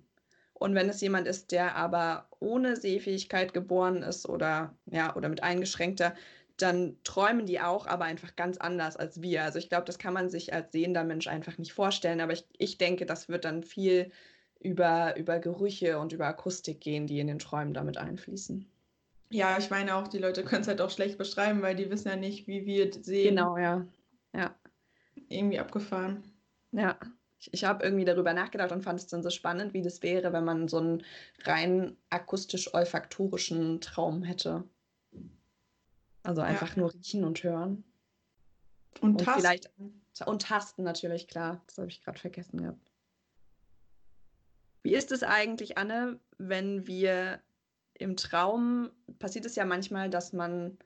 Und 0.59 0.75
wenn 0.75 0.89
es 0.89 1.01
jemand 1.01 1.27
ist, 1.27 1.53
der 1.53 1.77
aber 1.77 2.29
ohne 2.41 2.77
Sehfähigkeit 2.77 3.55
geboren 3.55 4.03
ist 4.03 4.29
oder 4.29 4.75
ja, 4.87 5.15
oder 5.15 5.29
mit 5.29 5.43
eingeschränkter, 5.43 6.15
dann 6.57 6.97
träumen 7.05 7.47
die 7.47 7.61
auch, 7.61 7.87
aber 7.87 8.05
einfach 8.05 8.35
ganz 8.35 8.59
anders 8.59 8.97
als 8.97 9.23
wir. 9.23 9.45
Also 9.45 9.59
ich 9.59 9.69
glaube, 9.69 9.85
das 9.85 9.99
kann 9.99 10.13
man 10.13 10.29
sich 10.29 10.53
als 10.53 10.73
sehender 10.73 11.05
Mensch 11.05 11.29
einfach 11.29 11.57
nicht 11.59 11.73
vorstellen. 11.73 12.21
Aber 12.21 12.33
ich, 12.33 12.45
ich 12.59 12.79
denke, 12.79 13.07
das 13.07 13.29
wird 13.29 13.45
dann 13.45 13.63
viel 13.63 14.11
über, 14.59 15.17
über 15.17 15.39
Gerüche 15.39 15.99
und 16.01 16.13
über 16.13 16.27
Akustik 16.27 16.81
gehen, 16.81 17.07
die 17.07 17.21
in 17.21 17.29
den 17.29 17.39
Träumen 17.39 17.75
damit 17.75 17.97
einfließen. 17.97 18.67
Ja, 19.31 19.57
ich 19.59 19.71
meine 19.71 19.95
auch, 19.95 20.09
die 20.09 20.19
Leute 20.19 20.43
können 20.43 20.63
es 20.63 20.69
halt 20.69 20.81
auch 20.81 20.91
schlecht 20.91 21.19
beschreiben, 21.19 21.63
weil 21.63 21.77
die 21.77 21.91
wissen 21.91 22.09
ja 22.09 22.17
nicht, 22.17 22.49
wie 22.49 22.67
wir 22.67 22.93
sehen. 22.93 23.37
Genau, 23.37 23.57
ja. 23.57 23.87
Ja. 24.35 24.55
Irgendwie 25.29 25.61
abgefahren. 25.61 26.25
Ja. 26.73 26.99
Ich, 27.39 27.53
ich 27.53 27.65
habe 27.65 27.85
irgendwie 27.85 28.05
darüber 28.05 28.33
nachgedacht 28.33 28.73
und 28.73 28.83
fand 28.83 28.99
es 28.99 29.07
dann 29.07 29.23
so 29.23 29.31
spannend, 29.31 29.75
wie 29.75 29.83
das 29.83 30.03
wäre, 30.03 30.33
wenn 30.33 30.45
man 30.45 30.69
so 30.69 30.79
einen 30.79 31.05
rein 31.45 31.97
akustisch-olfaktorischen 32.11 33.81
Traum 33.81 34.23
hätte. 34.23 34.65
Also 36.23 36.43
einfach 36.43 36.77
ja. 36.77 36.81
nur 36.83 36.93
riechen 36.93 37.25
und 37.25 37.43
hören. 37.43 37.85
Und, 39.01 39.11
und 39.11 39.25
tasten. 39.25 39.41
Vielleicht, 39.41 39.71
und 40.27 40.43
tasten 40.43 40.83
natürlich, 40.83 41.29
klar. 41.29 41.63
Das 41.67 41.79
habe 41.79 41.89
ich 41.89 42.03
gerade 42.03 42.19
vergessen 42.19 42.61
gehabt. 42.61 42.93
Wie 44.83 44.95
ist 44.95 45.13
es 45.13 45.23
eigentlich, 45.23 45.79
Anne, 45.79 46.19
wenn 46.39 46.87
wir 46.87 47.41
im 47.95 48.17
Traum, 48.17 48.91
passiert 49.19 49.45
es 49.45 49.57
ja 49.57 49.65
manchmal, 49.65 50.11
dass 50.11 50.33
man 50.33 50.79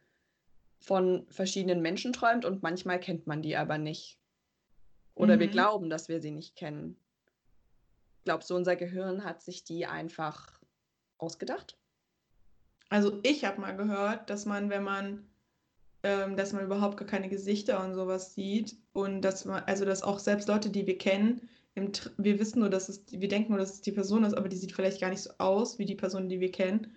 von 0.80 1.26
verschiedenen 1.28 1.80
Menschen 1.80 2.12
träumt 2.12 2.44
und 2.44 2.62
manchmal 2.62 2.99
kennt 2.99 3.26
man 3.26 3.42
die 3.42 3.56
aber 3.56 3.78
nicht. 3.78 4.18
Oder 5.14 5.37
mhm. 5.37 5.40
wir 5.40 5.49
glauben, 5.49 5.90
dass 5.90 6.09
wir 6.09 6.21
sie 6.21 6.31
nicht 6.31 6.57
kennen. 6.57 6.97
Glaubst 8.25 8.50
du, 8.50 8.57
unser 8.57 8.76
Gehirn 8.76 9.25
hat 9.25 9.42
sich 9.42 9.64
die 9.64 9.87
einfach 9.87 10.61
ausgedacht? 11.19 11.76
Also 12.88 13.19
ich 13.23 13.45
habe 13.45 13.61
mal 13.61 13.76
gehört, 13.76 14.28
dass 14.31 14.45
man, 14.45 14.71
wenn 14.71 14.83
man, 14.83 15.26
ähm, 16.02 16.37
dass 16.37 16.52
man 16.52 16.64
überhaupt 16.64 16.99
gar 16.99 17.09
keine 17.09 17.28
Gesichter 17.28 17.83
und 17.85 17.95
sowas 17.95 18.35
sieht 18.35 18.76
und 18.92 19.23
dass 19.23 19.45
man, 19.45 19.64
also 19.64 19.85
dass 19.85 20.02
auch 20.02 20.19
selbst 20.19 20.49
Leute, 20.49 20.71
die 20.71 20.87
wir 20.87 20.99
kennen, 20.99 21.49
im, 21.75 21.90
wir 22.19 22.38
wissen 22.38 22.61
nur, 22.61 22.69
dass 22.69 22.88
es, 22.88 23.02
wir 23.11 23.28
denken 23.28 23.52
nur, 23.52 23.59
dass 23.59 23.75
es 23.75 23.81
die 23.81 23.92
Person 23.92 24.25
ist, 24.25 24.35
aber 24.35 24.49
die 24.49 24.57
sieht 24.57 24.73
vielleicht 24.73 25.00
gar 25.00 25.11
nicht 25.11 25.23
so 25.23 25.31
aus 25.38 25.78
wie 25.78 25.87
die 25.87 25.95
Person, 25.95 26.28
die 26.28 26.40
wir 26.40 26.52
kennen. 26.52 26.95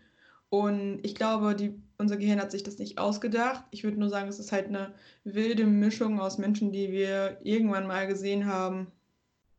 Und 0.56 1.00
ich 1.04 1.16
glaube, 1.16 1.54
die, 1.54 1.74
unser 1.98 2.16
Gehirn 2.16 2.40
hat 2.40 2.50
sich 2.50 2.64
das 2.64 2.78
nicht 2.78 2.98
ausgedacht. 2.98 3.66
Ich 3.72 3.84
würde 3.84 4.00
nur 4.00 4.10
sagen, 4.10 4.30
es 4.30 4.40
ist 4.40 4.54
halt 4.54 4.68
eine 4.68 4.94
wilde 5.26 5.66
Mischung 5.66 6.22
aus 6.22 6.38
Menschen, 6.38 6.72
die 6.72 6.94
wir 6.94 7.40
irgendwann 7.44 7.88
mal 7.88 8.08
gesehen 8.08 8.46
haben. 8.46 8.88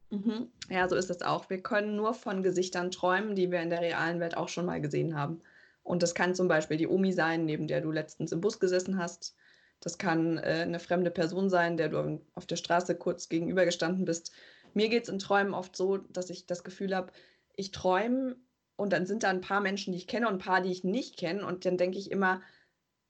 Mhm. 0.08 0.48
Ja, 0.70 0.88
so 0.88 0.96
ist 0.96 1.10
es 1.10 1.20
auch. 1.20 1.50
Wir 1.50 1.62
können 1.62 1.96
nur 1.96 2.14
von 2.14 2.42
Gesichtern 2.42 2.90
träumen, 2.90 3.34
die 3.34 3.50
wir 3.50 3.60
in 3.60 3.68
der 3.68 3.82
realen 3.82 4.20
Welt 4.20 4.38
auch 4.38 4.48
schon 4.48 4.64
mal 4.64 4.80
gesehen 4.80 5.14
haben. 5.14 5.42
Und 5.82 6.02
das 6.02 6.14
kann 6.14 6.34
zum 6.34 6.48
Beispiel 6.48 6.78
die 6.78 6.88
Omi 6.88 7.12
sein, 7.12 7.44
neben 7.44 7.66
der 7.66 7.82
du 7.82 7.90
letztens 7.90 8.32
im 8.32 8.40
Bus 8.40 8.58
gesessen 8.58 8.96
hast. 8.96 9.36
Das 9.80 9.98
kann 9.98 10.38
äh, 10.38 10.62
eine 10.62 10.80
fremde 10.80 11.10
Person 11.10 11.50
sein, 11.50 11.76
der 11.76 11.90
du 11.90 12.22
auf 12.34 12.46
der 12.46 12.56
Straße 12.56 12.94
kurz 12.94 13.28
gegenübergestanden 13.28 14.06
bist. 14.06 14.32
Mir 14.72 14.88
geht 14.88 15.02
es 15.02 15.10
in 15.10 15.18
Träumen 15.18 15.52
oft 15.52 15.76
so, 15.76 15.98
dass 15.98 16.30
ich 16.30 16.46
das 16.46 16.64
Gefühl 16.64 16.96
habe, 16.96 17.12
ich 17.54 17.70
träume 17.70 18.36
und 18.76 18.92
dann 18.92 19.06
sind 19.06 19.22
da 19.22 19.30
ein 19.30 19.40
paar 19.40 19.60
Menschen, 19.60 19.92
die 19.92 19.98
ich 19.98 20.06
kenne 20.06 20.28
und 20.28 20.34
ein 20.34 20.38
paar, 20.38 20.60
die 20.60 20.70
ich 20.70 20.84
nicht 20.84 21.16
kenne. 21.16 21.44
Und 21.46 21.64
dann 21.64 21.78
denke 21.78 21.98
ich 21.98 22.10
immer, 22.10 22.42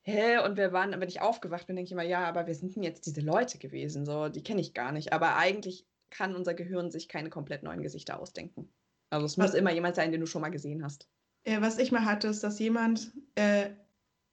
hä, 0.02 0.38
und 0.38 0.56
wir 0.56 0.72
waren, 0.72 0.92
wenn 0.92 1.08
ich 1.08 1.20
aufgewacht 1.20 1.66
bin, 1.66 1.76
denke 1.76 1.86
ich 1.86 1.92
immer, 1.92 2.04
ja, 2.04 2.24
aber 2.26 2.46
wir 2.46 2.54
sind 2.54 2.76
denn 2.76 2.82
jetzt 2.82 3.06
diese 3.06 3.20
Leute 3.20 3.58
gewesen? 3.58 4.06
So, 4.06 4.28
die 4.28 4.42
kenne 4.42 4.60
ich 4.60 4.74
gar 4.74 4.92
nicht. 4.92 5.12
Aber 5.12 5.36
eigentlich 5.36 5.86
kann 6.10 6.36
unser 6.36 6.54
Gehirn 6.54 6.90
sich 6.90 7.08
keine 7.08 7.30
komplett 7.30 7.64
neuen 7.64 7.82
Gesichter 7.82 8.20
ausdenken. 8.20 8.72
Also 9.10 9.26
es 9.26 9.36
muss 9.36 9.54
immer 9.54 9.72
jemand 9.72 9.96
sein, 9.96 10.12
den 10.12 10.20
du 10.20 10.26
schon 10.26 10.42
mal 10.42 10.50
gesehen 10.50 10.84
hast. 10.84 11.08
Ja, 11.46 11.60
was 11.62 11.78
ich 11.78 11.92
mal 11.92 12.04
hatte, 12.04 12.28
ist, 12.28 12.42
dass 12.42 12.58
jemand, 12.58 13.12
äh, 13.34 13.70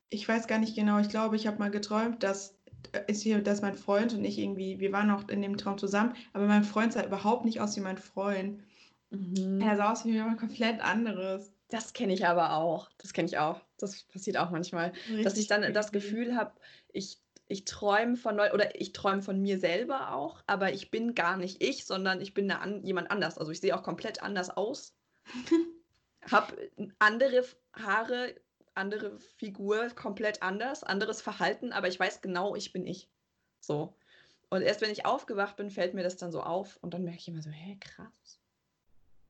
ich 0.10 0.28
weiß 0.28 0.48
gar 0.48 0.60
nicht 0.60 0.76
genau, 0.76 1.00
ich 1.00 1.10
glaube, 1.10 1.36
ich 1.36 1.48
habe 1.48 1.60
mal 1.60 1.72
geträumt, 1.72 2.24
dass 2.24 2.60
ist 3.08 3.24
hier, 3.24 3.42
dass 3.42 3.62
mein 3.62 3.76
Freund 3.76 4.14
und 4.14 4.24
ich 4.26 4.38
irgendwie, 4.38 4.80
wir 4.80 4.92
waren 4.92 5.08
noch 5.08 5.28
in 5.30 5.42
dem 5.42 5.58
Traum 5.58 5.78
zusammen, 5.78 6.16
aber 6.34 6.46
mein 6.48 6.64
Freund 6.64 6.94
sah 6.94 7.06
überhaupt 7.06 7.46
nicht 7.46 7.62
aus 7.62 7.76
wie 7.76 7.82
mein 7.82 7.98
Freund. 7.98 8.62
Mhm. 9.14 9.62
Er 9.62 9.78
sah 9.78 9.92
aus 9.92 10.06
wie 10.06 10.12
jemand 10.12 10.40
komplett 10.40 10.82
anderes. 10.82 11.54
Das 11.70 11.94
kenne 11.94 12.14
ich 12.14 12.26
aber 12.26 12.54
auch. 12.54 12.90
Das 12.98 13.14
kenne 13.14 13.28
ich 13.28 13.38
auch. 13.38 13.62
Das 13.78 14.04
passiert 14.04 14.38
auch 14.38 14.50
manchmal. 14.50 14.92
Richtig 14.92 15.24
dass 15.24 15.38
ich 15.38 15.48
dann 15.48 15.74
das 15.74 15.92
Gefühl 15.92 16.36
habe, 16.36 16.54
ich, 16.92 17.20
ich 17.48 17.66
träume 17.66 18.16
von 18.16 18.36
Leuten 18.36 18.54
oder 18.54 18.80
ich 18.80 18.94
träume 18.94 19.22
von 19.22 19.42
mir 19.42 19.60
selber 19.60 20.14
auch, 20.14 20.44
aber 20.48 20.74
ich 20.74 20.92
bin 20.92 21.16
gar 21.16 21.38
nicht 21.38 21.64
ich, 21.64 21.86
sondern 21.86 22.22
ich 22.22 22.34
bin 22.34 22.52
an, 22.52 22.84
jemand 22.84 23.12
anders. 23.12 23.38
Also 23.38 23.52
ich 23.52 23.60
sehe 23.60 23.76
auch 23.76 23.84
komplett 23.84 24.22
anders 24.22 24.50
aus. 24.50 24.96
habe 26.32 26.72
andere 27.00 27.46
Haare, 27.74 28.36
andere 28.76 29.20
Figur, 29.38 29.90
komplett 29.90 30.42
anders, 30.42 30.84
anderes 30.84 31.22
Verhalten, 31.22 31.72
aber 31.72 31.88
ich 31.88 32.00
weiß 32.00 32.22
genau, 32.22 32.56
ich 32.56 32.74
bin 32.74 32.88
ich. 32.88 33.10
So. 33.60 33.96
Und 34.50 34.62
erst 34.62 34.82
wenn 34.82 34.92
ich 34.92 35.06
aufgewacht 35.06 35.56
bin, 35.56 35.70
fällt 35.70 35.94
mir 35.94 36.04
das 36.04 36.18
dann 36.18 36.32
so 36.32 36.42
auf 36.42 36.78
und 36.82 36.94
dann 36.94 37.04
merke 37.04 37.20
ich 37.20 37.28
immer 37.28 37.42
so, 37.42 37.50
hä, 37.50 37.78
krass. 37.80 38.43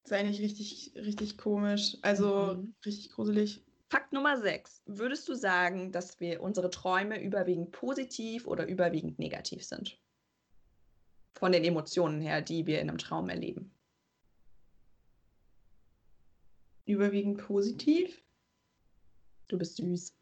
Das 0.04 0.12
ist 0.12 0.18
eigentlich 0.18 0.42
richtig, 0.42 0.92
richtig 0.96 1.38
komisch. 1.38 1.98
Also 2.02 2.56
mhm. 2.56 2.76
richtig 2.86 3.12
gruselig. 3.12 3.64
Fakt 3.90 4.12
Nummer 4.12 4.38
6. 4.38 4.82
Würdest 4.86 5.30
du 5.30 5.36
sagen, 5.36 5.92
dass 5.92 6.20
wir 6.20 6.42
unsere 6.42 6.70
Träume 6.70 7.22
überwiegend 7.22 7.72
positiv 7.72 8.48
oder 8.48 8.68
überwiegend 8.68 9.20
negativ 9.20 9.64
sind? 9.64 9.98
Von 11.36 11.52
den 11.52 11.64
Emotionen 11.64 12.22
her, 12.22 12.42
die 12.42 12.66
wir 12.66 12.82
in 12.82 12.90
einem 12.90 12.98
Traum 12.98 13.30
erleben. 13.30 13.72
Überwiegend 16.86 17.38
positiv? 17.38 18.22
Du 19.48 19.58
bist 19.58 19.78
süß. 19.78 20.18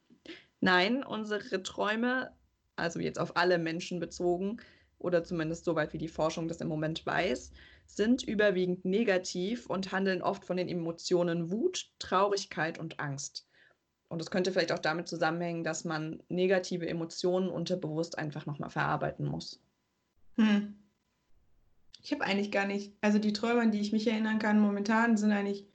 Nein, 0.59 1.03
unsere 1.03 1.63
Träume, 1.63 2.35
also 2.75 2.99
jetzt 2.99 3.19
auf 3.19 3.35
alle 3.35 3.57
Menschen 3.57 3.99
bezogen, 3.99 4.61
oder 4.99 5.23
zumindest 5.23 5.65
soweit 5.65 5.93
wie 5.93 5.97
die 5.97 6.07
Forschung 6.07 6.47
das 6.47 6.61
im 6.61 6.67
Moment 6.67 7.05
weiß, 7.05 7.51
sind 7.95 8.23
überwiegend 8.23 8.85
negativ 8.85 9.67
und 9.67 9.91
handeln 9.91 10.21
oft 10.21 10.45
von 10.45 10.57
den 10.57 10.69
Emotionen 10.69 11.51
Wut, 11.51 11.91
Traurigkeit 11.99 12.79
und 12.79 12.99
Angst. 12.99 13.47
Und 14.07 14.21
es 14.21 14.29
könnte 14.29 14.51
vielleicht 14.51 14.71
auch 14.71 14.79
damit 14.79 15.07
zusammenhängen, 15.07 15.63
dass 15.63 15.85
man 15.85 16.21
negative 16.27 16.87
Emotionen 16.87 17.49
unterbewusst 17.49 18.17
einfach 18.17 18.45
nochmal 18.45 18.69
verarbeiten 18.69 19.25
muss. 19.25 19.61
Hm. 20.35 20.75
Ich 22.03 22.11
habe 22.11 22.23
eigentlich 22.23 22.51
gar 22.51 22.65
nicht, 22.65 22.93
also 23.01 23.19
die 23.19 23.33
Träume, 23.33 23.61
an 23.61 23.71
die 23.71 23.79
ich 23.79 23.91
mich 23.91 24.07
erinnern 24.07 24.39
kann, 24.39 24.59
momentan 24.59 25.17
sind 25.17 25.31
eigentlich, 25.31 25.65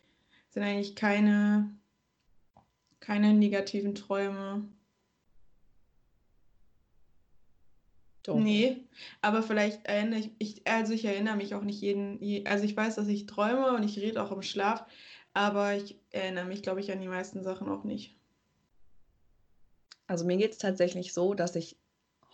sind 0.50 0.64
eigentlich 0.64 0.96
keine, 0.96 1.70
keine 3.00 3.32
negativen 3.32 3.94
Träume. 3.94 4.68
Doch. 8.26 8.36
Nee, 8.36 8.84
aber 9.22 9.42
vielleicht 9.42 9.86
erinnere 9.86 10.18
ich, 10.18 10.30
ich, 10.38 10.66
also 10.66 10.92
ich 10.92 11.04
erinnere 11.04 11.36
mich 11.36 11.54
auch 11.54 11.62
nicht 11.62 11.80
jeden, 11.80 12.18
also 12.44 12.64
ich 12.64 12.76
weiß, 12.76 12.96
dass 12.96 13.06
ich 13.06 13.26
träume 13.26 13.72
und 13.72 13.84
ich 13.84 13.98
rede 14.00 14.20
auch 14.20 14.32
im 14.32 14.42
Schlaf, 14.42 14.84
aber 15.32 15.74
ich 15.74 15.96
erinnere 16.10 16.46
mich, 16.46 16.62
glaube 16.62 16.80
ich, 16.80 16.90
an 16.90 17.00
die 17.00 17.06
meisten 17.06 17.44
Sachen 17.44 17.68
auch 17.68 17.84
nicht. 17.84 18.16
Also 20.08 20.24
mir 20.24 20.36
geht 20.38 20.52
es 20.52 20.58
tatsächlich 20.58 21.12
so, 21.12 21.34
dass 21.34 21.54
ich 21.54 21.76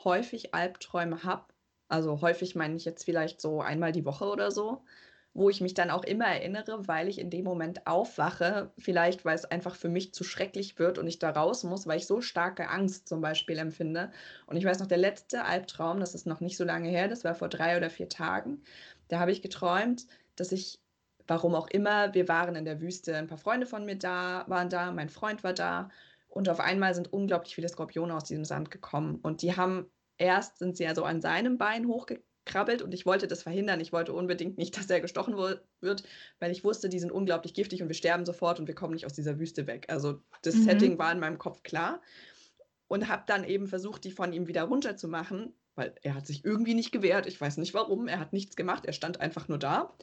häufig 0.03 0.55
Albträume 0.55 1.25
habe. 1.25 1.45
Also 1.89 2.23
häufig 2.23 2.55
meine 2.55 2.77
ich 2.77 2.87
jetzt 2.87 3.05
vielleicht 3.05 3.43
so 3.43 3.61
einmal 3.61 3.93
die 3.93 4.07
Woche 4.07 4.25
oder 4.25 4.51
so 4.51 4.83
wo 5.35 5.49
ich 5.49 5.61
mich 5.63 5.73
dann 5.75 5.91
auch 5.91 6.05
immer 6.05 6.27
erinnere, 6.27 6.87
weil 6.89 7.09
ich 7.09 7.19
in 7.19 7.31
dem 7.31 7.45
Moment 7.45 7.87
aufwache, 7.87 8.71
vielleicht 8.79 9.25
weil 9.25 9.35
es 9.35 9.47
einfach 9.47 9.77
für 9.77 9.89
mich 9.89 10.13
zu 10.13 10.25
schrecklich 10.25 10.79
wird 10.79 10.99
und 10.99 11.07
ich 11.07 11.19
da 11.19 11.31
raus 11.31 11.65
muss, 11.65 11.87
weil 11.87 11.99
ich 11.99 12.07
so 12.07 12.21
starke 12.21 12.69
Angst 12.69 13.09
zum 13.09 13.23
Beispiel 13.23 13.59
empfinde. 13.59 14.11
Und 14.47 14.57
ich 14.57 14.65
weiß 14.65 14.81
noch, 14.81 14.87
der 14.87 14.99
letzte 14.99 15.45
Albtraum, 15.45 16.01
das 16.01 16.15
ist 16.15 16.27
noch 16.27 16.41
nicht 16.41 16.57
so 16.59 16.65
lange 16.65 16.89
her, 16.89 17.09
das 17.09 17.25
war 17.25 17.35
vor 17.35 17.49
drei 17.49 17.77
oder 17.77 17.89
vier 17.89 18.09
Tagen, 18.09 18.63
da 19.09 19.21
habe 19.21 19.33
ich 19.33 19.43
geträumt, 19.43 20.07
dass 20.37 20.53
ich, 20.53 20.81
warum 21.27 21.55
auch 21.55 21.69
immer, 21.69 22.13
wir 22.15 22.29
waren 22.29 22.55
in 22.57 22.65
der 22.65 22.81
Wüste, 22.81 23.17
ein 23.17 23.27
paar 23.27 23.39
Freunde 23.39 23.67
von 23.67 23.85
mir 23.87 23.97
da, 23.97 24.45
waren 24.49 24.69
da, 24.69 24.93
mein 24.93 25.09
Freund 25.09 25.45
war 25.45 25.55
da 25.55 25.91
und 26.29 26.49
auf 26.49 26.61
einmal 26.61 26.95
sind 26.95 27.13
unglaublich 27.13 27.55
viele 27.55 27.69
Skorpione 27.69 28.15
aus 28.15 28.25
diesem 28.25 28.45
Sand 28.45 28.71
gekommen 28.71 29.19
und 29.23 29.43
die 29.43 29.57
haben 29.57 29.91
erst 30.19 30.59
sind 30.59 30.77
sie 30.77 30.87
also 30.87 31.05
an 31.05 31.21
seinem 31.21 31.59
Bein 31.59 31.87
hochgekommen 31.87 32.32
krabbelt 32.45 32.83
und 32.83 32.93
ich 32.93 33.07
wollte 33.07 33.29
das 33.29 33.43
verhindern. 33.43 33.81
Ich 33.81 33.93
wollte 33.93 34.13
unbedingt 34.13 34.59
nicht, 34.59 34.77
dass 34.79 34.91
er 34.91 35.01
gestochen 35.01 35.37
wird, 35.37 36.03
weil 36.39 36.51
ich 36.51 36.65
wusste, 36.65 36.89
die 36.89 36.99
sind 36.99 37.13
unglaublich 37.13 37.55
giftig 37.55 37.83
und 37.83 37.89
wir 37.89 37.95
sterben 37.95 38.25
sofort 38.25 38.61
und 38.61 38.67
wir 38.67 38.75
kommen 38.75 38.95
nicht 38.95 39.07
aus 39.07 39.15
dieser 39.15 39.39
Wüste 39.39 39.67
weg. 39.67 39.87
Also 39.89 40.21
das 40.43 40.55
mhm. 40.55 40.65
Setting 40.65 40.99
war 40.99 41.13
in 41.13 41.21
meinem 41.21 41.39
Kopf 41.39 41.63
klar 41.63 42.01
und 42.89 43.09
habe 43.09 43.25
dann 43.27 43.45
eben 43.45 43.67
versucht, 43.67 44.05
die 44.05 44.11
von 44.11 44.33
ihm 44.33 44.47
wieder 44.47 44.65
runterzumachen, 44.65 45.55
weil 45.75 45.95
er 46.03 46.15
hat 46.15 46.27
sich 46.27 46.45
irgendwie 46.45 46.75
nicht 46.75 46.93
gewehrt. 46.93 47.27
Ich 47.27 47.41
weiß 47.41 47.57
nicht 47.57 47.75
warum. 47.75 48.07
Er 48.07 48.21
hat 48.21 48.33
nichts 48.33 48.57
gemacht. 48.57 48.85
Er 48.85 48.93
stand 48.93 49.21
einfach 49.21 49.49
nur 49.49 49.59
da. 49.59 49.95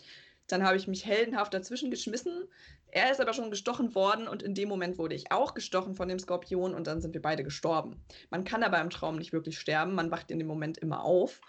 Dann 0.47 0.63
habe 0.63 0.77
ich 0.77 0.87
mich 0.87 1.05
heldenhaft 1.05 1.53
dazwischen 1.53 1.91
geschmissen. 1.91 2.47
Er 2.87 3.11
ist 3.11 3.21
aber 3.21 3.33
schon 3.33 3.51
gestochen 3.51 3.93
worden 3.93 4.27
und 4.27 4.41
in 4.41 4.55
dem 4.55 4.67
Moment 4.67 4.97
wurde 4.97 5.13
ich 5.13 5.31
auch 5.31 5.53
gestochen 5.53 5.93
von 5.93 6.09
dem 6.09 6.17
Skorpion 6.17 6.73
und 6.73 6.87
dann 6.87 7.01
sind 7.01 7.13
wir 7.13 7.21
beide 7.21 7.43
gestorben. 7.43 8.03
Man 8.31 8.43
kann 8.43 8.63
aber 8.63 8.81
im 8.81 8.89
Traum 8.89 9.17
nicht 9.17 9.31
wirklich 9.31 9.59
sterben. 9.59 9.93
Man 9.93 10.09
wacht 10.09 10.31
in 10.31 10.39
dem 10.39 10.47
Moment 10.47 10.79
immer 10.79 11.03
auf 11.03 11.41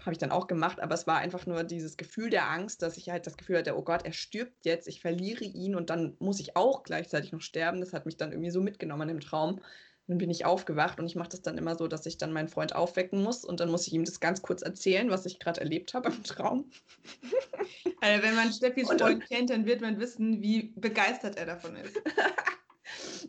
habe 0.00 0.12
ich 0.12 0.18
dann 0.18 0.30
auch 0.30 0.46
gemacht, 0.46 0.80
aber 0.80 0.94
es 0.94 1.06
war 1.06 1.18
einfach 1.18 1.46
nur 1.46 1.64
dieses 1.64 1.96
Gefühl 1.96 2.30
der 2.30 2.50
Angst, 2.50 2.82
dass 2.82 2.96
ich 2.96 3.10
halt 3.10 3.26
das 3.26 3.36
Gefühl 3.36 3.58
hatte, 3.58 3.76
oh 3.76 3.82
Gott, 3.82 4.04
er 4.04 4.12
stirbt 4.12 4.64
jetzt, 4.64 4.88
ich 4.88 5.00
verliere 5.00 5.44
ihn 5.44 5.74
und 5.74 5.90
dann 5.90 6.16
muss 6.18 6.40
ich 6.40 6.56
auch 6.56 6.82
gleichzeitig 6.82 7.32
noch 7.32 7.40
sterben. 7.40 7.80
Das 7.80 7.92
hat 7.92 8.06
mich 8.06 8.16
dann 8.16 8.32
irgendwie 8.32 8.50
so 8.50 8.60
mitgenommen 8.60 9.08
im 9.08 9.20
Traum. 9.20 9.60
Dann 10.06 10.18
bin 10.18 10.28
ich 10.30 10.44
aufgewacht 10.44 11.00
und 11.00 11.06
ich 11.06 11.16
mache 11.16 11.30
das 11.30 11.40
dann 11.40 11.56
immer 11.56 11.76
so, 11.76 11.88
dass 11.88 12.04
ich 12.04 12.18
dann 12.18 12.32
meinen 12.32 12.48
Freund 12.48 12.74
aufwecken 12.74 13.22
muss 13.22 13.44
und 13.44 13.60
dann 13.60 13.70
muss 13.70 13.86
ich 13.86 13.94
ihm 13.94 14.04
das 14.04 14.20
ganz 14.20 14.42
kurz 14.42 14.60
erzählen, 14.60 15.10
was 15.10 15.24
ich 15.24 15.38
gerade 15.38 15.60
erlebt 15.60 15.94
habe 15.94 16.10
im 16.10 16.22
Traum. 16.22 16.70
Also 18.00 18.22
wenn 18.22 18.34
man 18.34 18.52
Steffis 18.52 18.90
und 18.90 19.00
Freund 19.00 19.26
kennt, 19.26 19.48
dann 19.48 19.64
wird 19.64 19.80
man 19.80 19.98
wissen, 19.98 20.42
wie 20.42 20.74
begeistert 20.76 21.38
er 21.38 21.46
davon 21.46 21.74
ist. 21.76 22.02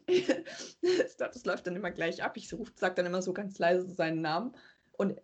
das 1.17 1.45
läuft 1.45 1.65
dann 1.65 1.77
immer 1.77 1.91
gleich 1.91 2.21
ab. 2.21 2.35
Ich 2.35 2.49
sage 2.49 2.95
dann 2.95 3.05
immer 3.05 3.21
so 3.21 3.31
ganz 3.31 3.57
leise 3.57 3.87
seinen 3.87 4.19
Namen 4.19 4.53
und 4.97 5.19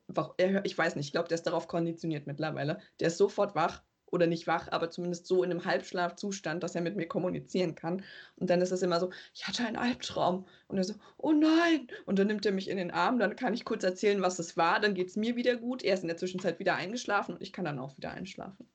ich 0.63 0.77
weiß 0.77 0.95
nicht, 0.95 1.07
ich 1.07 1.11
glaube, 1.11 1.27
der 1.27 1.35
ist 1.35 1.47
darauf 1.47 1.67
konditioniert 1.67 2.27
mittlerweile. 2.27 2.79
Der 2.99 3.07
ist 3.07 3.17
sofort 3.17 3.55
wach 3.55 3.83
oder 4.11 4.27
nicht 4.27 4.45
wach, 4.45 4.67
aber 4.71 4.89
zumindest 4.91 5.25
so 5.25 5.43
in 5.43 5.51
einem 5.51 5.65
Halbschlafzustand, 5.65 6.63
dass 6.63 6.75
er 6.75 6.81
mit 6.81 6.97
mir 6.97 7.07
kommunizieren 7.07 7.75
kann. 7.75 8.03
Und 8.35 8.49
dann 8.49 8.61
ist 8.61 8.71
es 8.71 8.81
immer 8.81 8.99
so, 8.99 9.09
ich 9.33 9.47
hatte 9.47 9.65
einen 9.65 9.77
Albtraum. 9.77 10.45
Und 10.67 10.77
er 10.77 10.83
so, 10.83 10.95
oh 11.17 11.31
nein. 11.31 11.87
Und 12.05 12.19
dann 12.19 12.27
nimmt 12.27 12.45
er 12.45 12.51
mich 12.51 12.69
in 12.69 12.77
den 12.77 12.91
Arm, 12.91 13.19
dann 13.19 13.35
kann 13.35 13.53
ich 13.53 13.65
kurz 13.65 13.83
erzählen, 13.83 14.21
was 14.21 14.37
es 14.39 14.57
war, 14.57 14.79
dann 14.79 14.93
geht 14.93 15.07
es 15.07 15.15
mir 15.15 15.35
wieder 15.35 15.55
gut. 15.55 15.83
Er 15.83 15.93
ist 15.93 16.01
in 16.01 16.09
der 16.09 16.17
Zwischenzeit 16.17 16.59
wieder 16.59 16.75
eingeschlafen 16.75 17.35
und 17.35 17.41
ich 17.41 17.53
kann 17.53 17.65
dann 17.65 17.79
auch 17.79 17.95
wieder 17.97 18.11
einschlafen. 18.11 18.67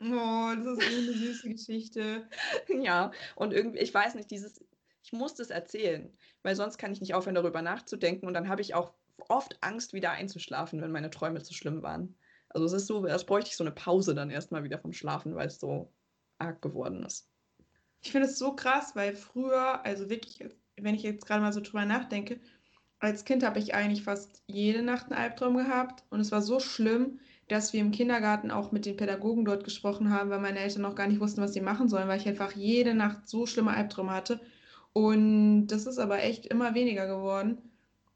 Oh, 0.00 0.52
das 0.54 0.78
ist 0.78 0.86
eine 0.86 1.12
süße 1.12 1.48
Geschichte. 1.48 2.28
ja, 2.82 3.10
und 3.34 3.52
irgendwie, 3.52 3.80
ich 3.80 3.92
weiß 3.92 4.14
nicht, 4.14 4.30
dieses, 4.30 4.64
ich 5.02 5.12
muss 5.12 5.34
das 5.34 5.50
erzählen, 5.50 6.16
weil 6.42 6.54
sonst 6.54 6.78
kann 6.78 6.92
ich 6.92 7.00
nicht 7.00 7.14
aufhören, 7.14 7.34
darüber 7.34 7.62
nachzudenken. 7.62 8.28
Und 8.28 8.34
dann 8.34 8.48
habe 8.48 8.62
ich 8.62 8.74
auch 8.74 8.94
oft 9.28 9.58
Angst, 9.62 9.92
wieder 9.92 10.12
einzuschlafen, 10.12 10.80
wenn 10.80 10.92
meine 10.92 11.10
Träume 11.10 11.42
zu 11.42 11.54
schlimm 11.54 11.82
waren. 11.82 12.16
Also 12.48 12.66
es 12.66 12.72
ist 12.72 12.86
so, 12.86 13.02
als 13.04 13.26
bräuchte 13.26 13.50
ich 13.50 13.56
so 13.56 13.64
eine 13.64 13.72
Pause 13.72 14.14
dann 14.14 14.30
erstmal 14.30 14.64
wieder 14.64 14.78
vom 14.78 14.92
Schlafen, 14.92 15.34
weil 15.34 15.48
es 15.48 15.60
so 15.60 15.92
arg 16.38 16.62
geworden 16.62 17.04
ist. 17.04 17.28
Ich 18.00 18.12
finde 18.12 18.28
es 18.28 18.38
so 18.38 18.54
krass, 18.54 18.94
weil 18.94 19.14
früher, 19.14 19.84
also 19.84 20.08
wirklich, 20.08 20.48
wenn 20.76 20.94
ich 20.94 21.02
jetzt 21.02 21.26
gerade 21.26 21.42
mal 21.42 21.52
so 21.52 21.60
drüber 21.60 21.84
nachdenke, 21.84 22.40
als 23.00 23.24
Kind 23.24 23.44
habe 23.44 23.58
ich 23.58 23.74
eigentlich 23.74 24.02
fast 24.02 24.42
jede 24.46 24.82
Nacht 24.82 25.06
einen 25.06 25.20
Albtraum 25.20 25.56
gehabt 25.56 26.04
und 26.10 26.20
es 26.20 26.32
war 26.32 26.42
so 26.42 26.58
schlimm, 26.60 27.20
dass 27.48 27.72
wir 27.72 27.80
im 27.80 27.92
Kindergarten 27.92 28.50
auch 28.50 28.72
mit 28.72 28.86
den 28.86 28.96
Pädagogen 28.96 29.44
dort 29.44 29.64
gesprochen 29.64 30.10
haben, 30.10 30.30
weil 30.30 30.40
meine 30.40 30.58
Eltern 30.58 30.82
noch 30.82 30.94
gar 30.94 31.06
nicht 31.06 31.20
wussten, 31.20 31.40
was 31.40 31.54
sie 31.54 31.60
machen 31.60 31.88
sollen, 31.88 32.08
weil 32.08 32.20
ich 32.20 32.28
einfach 32.28 32.52
jede 32.52 32.94
Nacht 32.94 33.28
so 33.28 33.46
schlimme 33.46 33.72
Albträume 33.74 34.10
hatte. 34.10 34.40
Und 34.92 35.68
das 35.68 35.86
ist 35.86 35.98
aber 35.98 36.22
echt 36.22 36.46
immer 36.46 36.74
weniger 36.74 37.06
geworden. 37.06 37.58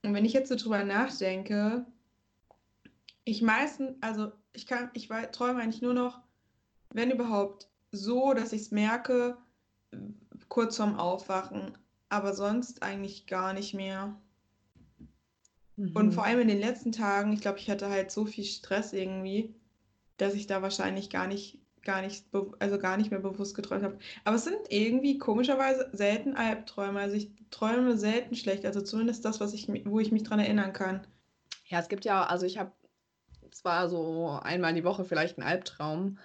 Und 0.02 0.14
wenn 0.14 0.24
ich 0.24 0.32
jetzt 0.32 0.48
so 0.48 0.56
drüber 0.56 0.84
nachdenke, 0.84 1.86
ich 3.24 3.42
meistens, 3.42 3.96
also 4.00 4.32
ich 4.52 4.66
kann, 4.66 4.90
ich 4.94 5.08
träume 5.08 5.62
eigentlich 5.62 5.82
nur 5.82 5.94
noch, 5.94 6.20
wenn 6.90 7.10
überhaupt, 7.10 7.68
so, 7.92 8.32
dass 8.32 8.52
ich 8.52 8.62
es 8.62 8.70
merke, 8.70 9.36
kurz 10.48 10.76
vorm 10.76 10.98
Aufwachen, 10.98 11.76
aber 12.08 12.34
sonst 12.34 12.82
eigentlich 12.82 13.26
gar 13.26 13.52
nicht 13.52 13.74
mehr. 13.74 14.18
Mhm. 15.76 15.94
Und 15.94 16.12
vor 16.12 16.24
allem 16.24 16.40
in 16.40 16.48
den 16.48 16.60
letzten 16.60 16.92
Tagen, 16.92 17.32
ich 17.32 17.40
glaube, 17.40 17.58
ich 17.58 17.70
hatte 17.70 17.88
halt 17.88 18.10
so 18.10 18.24
viel 18.24 18.44
Stress 18.44 18.92
irgendwie, 18.92 19.54
dass 20.16 20.34
ich 20.34 20.46
da 20.46 20.62
wahrscheinlich 20.62 21.10
gar 21.10 21.26
nicht, 21.26 21.58
gar 21.82 22.02
nicht, 22.02 22.26
also 22.58 22.78
gar 22.78 22.96
nicht 22.96 23.10
mehr 23.10 23.20
bewusst 23.20 23.54
geträumt 23.54 23.82
habe. 23.82 23.98
Aber 24.24 24.36
es 24.36 24.44
sind 24.44 24.58
irgendwie 24.68 25.18
komischerweise 25.18 25.88
selten 25.92 26.36
Albträume. 26.36 27.00
Also 27.00 27.16
ich 27.16 27.30
träume 27.50 27.96
selten 27.96 28.34
schlecht, 28.34 28.64
also 28.64 28.80
zumindest 28.80 29.24
das, 29.24 29.40
was 29.40 29.52
ich, 29.52 29.68
wo 29.86 30.00
ich 30.00 30.12
mich 30.12 30.22
dran 30.22 30.40
erinnern 30.40 30.72
kann. 30.72 31.06
Ja, 31.66 31.80
es 31.80 31.88
gibt 31.88 32.04
ja, 32.04 32.24
also 32.24 32.46
ich 32.46 32.58
habe 32.58 32.72
zwar 33.50 33.88
so 33.88 34.38
einmal 34.42 34.74
die 34.74 34.84
Woche 34.84 35.04
vielleicht 35.04 35.38
einen 35.38 35.46
Albtraum, 35.46 36.18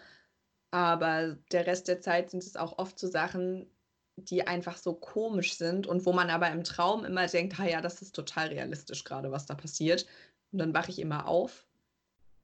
aber 0.72 1.38
der 1.52 1.65
Rest 1.65 1.88
der 1.88 2.02
Zeit 2.02 2.32
sind 2.32 2.43
es 2.43 2.56
auch 2.56 2.78
oft 2.78 3.00
so 3.00 3.08
Sachen, 3.08 3.70
die 4.15 4.48
einfach 4.48 4.78
so 4.78 4.93
komisch 4.93 5.56
sind 5.56 5.88
und 5.88 6.06
wo 6.06 6.13
man 6.13 6.30
aber 6.30 6.50
im 6.52 6.63
Traum 6.63 7.06
immer 7.06 7.28
denkt, 7.28 7.58
ha 7.58 7.65
ja, 7.65 7.82
das 7.82 8.02
ist 8.02 8.15
total 8.15 8.48
realistisch 8.48 9.04
gerade, 9.04 9.32
was 9.32 9.46
da 9.46 9.56
passiert. 9.56 10.08
Und 10.52 10.60
dann 10.60 10.74
wache 10.74 10.91
ich 10.91 11.00
immer 11.00 11.28
auf 11.28 11.67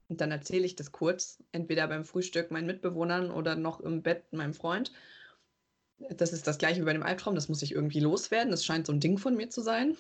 und 0.09 0.21
dann 0.21 0.31
erzähle 0.31 0.65
ich 0.65 0.75
das 0.75 0.91
kurz, 0.91 1.43
entweder 1.51 1.87
beim 1.87 2.05
Frühstück 2.05 2.51
meinen 2.51 2.67
Mitbewohnern 2.67 3.31
oder 3.31 3.55
noch 3.55 3.79
im 3.79 4.01
Bett 4.01 4.31
meinem 4.31 4.53
Freund 4.53 4.91
das 6.09 6.33
ist 6.33 6.47
das 6.47 6.57
gleiche 6.57 6.81
wie 6.81 6.85
bei 6.85 6.93
dem 6.93 7.03
Albtraum, 7.03 7.35
das 7.35 7.49
muss 7.49 7.61
ich 7.61 7.73
irgendwie 7.73 7.99
loswerden. 7.99 8.51
Das 8.51 8.65
scheint 8.65 8.87
so 8.87 8.93
ein 8.93 8.99
Ding 8.99 9.17
von 9.17 9.35
mir 9.35 9.49
zu 9.49 9.61
sein. 9.61 9.95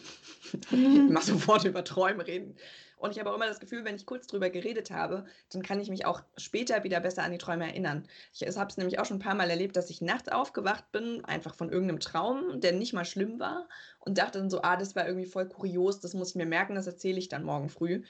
Mhm. 0.71 1.05
Ich 1.07 1.11
mache 1.11 1.25
sofort 1.25 1.65
über 1.65 1.83
Träume 1.83 2.25
reden. 2.25 2.55
Und 2.97 3.11
ich 3.11 3.19
habe 3.19 3.31
auch 3.31 3.35
immer 3.35 3.47
das 3.47 3.59
Gefühl, 3.59 3.83
wenn 3.83 3.95
ich 3.95 4.05
kurz 4.05 4.27
drüber 4.27 4.49
geredet 4.49 4.89
habe, 4.89 5.25
dann 5.51 5.61
kann 5.61 5.81
ich 5.81 5.89
mich 5.89 6.05
auch 6.05 6.21
später 6.37 6.85
wieder 6.85 7.01
besser 7.01 7.23
an 7.23 7.33
die 7.33 7.37
Träume 7.37 7.65
erinnern. 7.65 8.07
Ich 8.33 8.41
habe 8.43 8.69
es 8.69 8.77
nämlich 8.77 8.97
auch 8.97 9.05
schon 9.05 9.17
ein 9.17 9.21
paar 9.21 9.35
Mal 9.35 9.49
erlebt, 9.49 9.75
dass 9.75 9.89
ich 9.89 9.99
nachts 9.99 10.29
aufgewacht 10.29 10.89
bin, 10.93 11.23
einfach 11.25 11.53
von 11.53 11.69
irgendeinem 11.69 11.99
Traum, 11.99 12.61
der 12.61 12.71
nicht 12.71 12.93
mal 12.93 13.03
schlimm 13.03 13.39
war, 13.39 13.67
und 13.99 14.19
dachte 14.19 14.39
dann 14.39 14.49
so, 14.49 14.61
ah, 14.61 14.77
das 14.77 14.95
war 14.95 15.05
irgendwie 15.05 15.25
voll 15.25 15.49
kurios, 15.49 15.99
das 15.99 16.13
muss 16.13 16.29
ich 16.29 16.35
mir 16.35 16.45
merken, 16.45 16.75
das 16.75 16.87
erzähle 16.87 17.19
ich 17.19 17.27
dann 17.27 17.43
morgen 17.43 17.67
früh. 17.67 18.03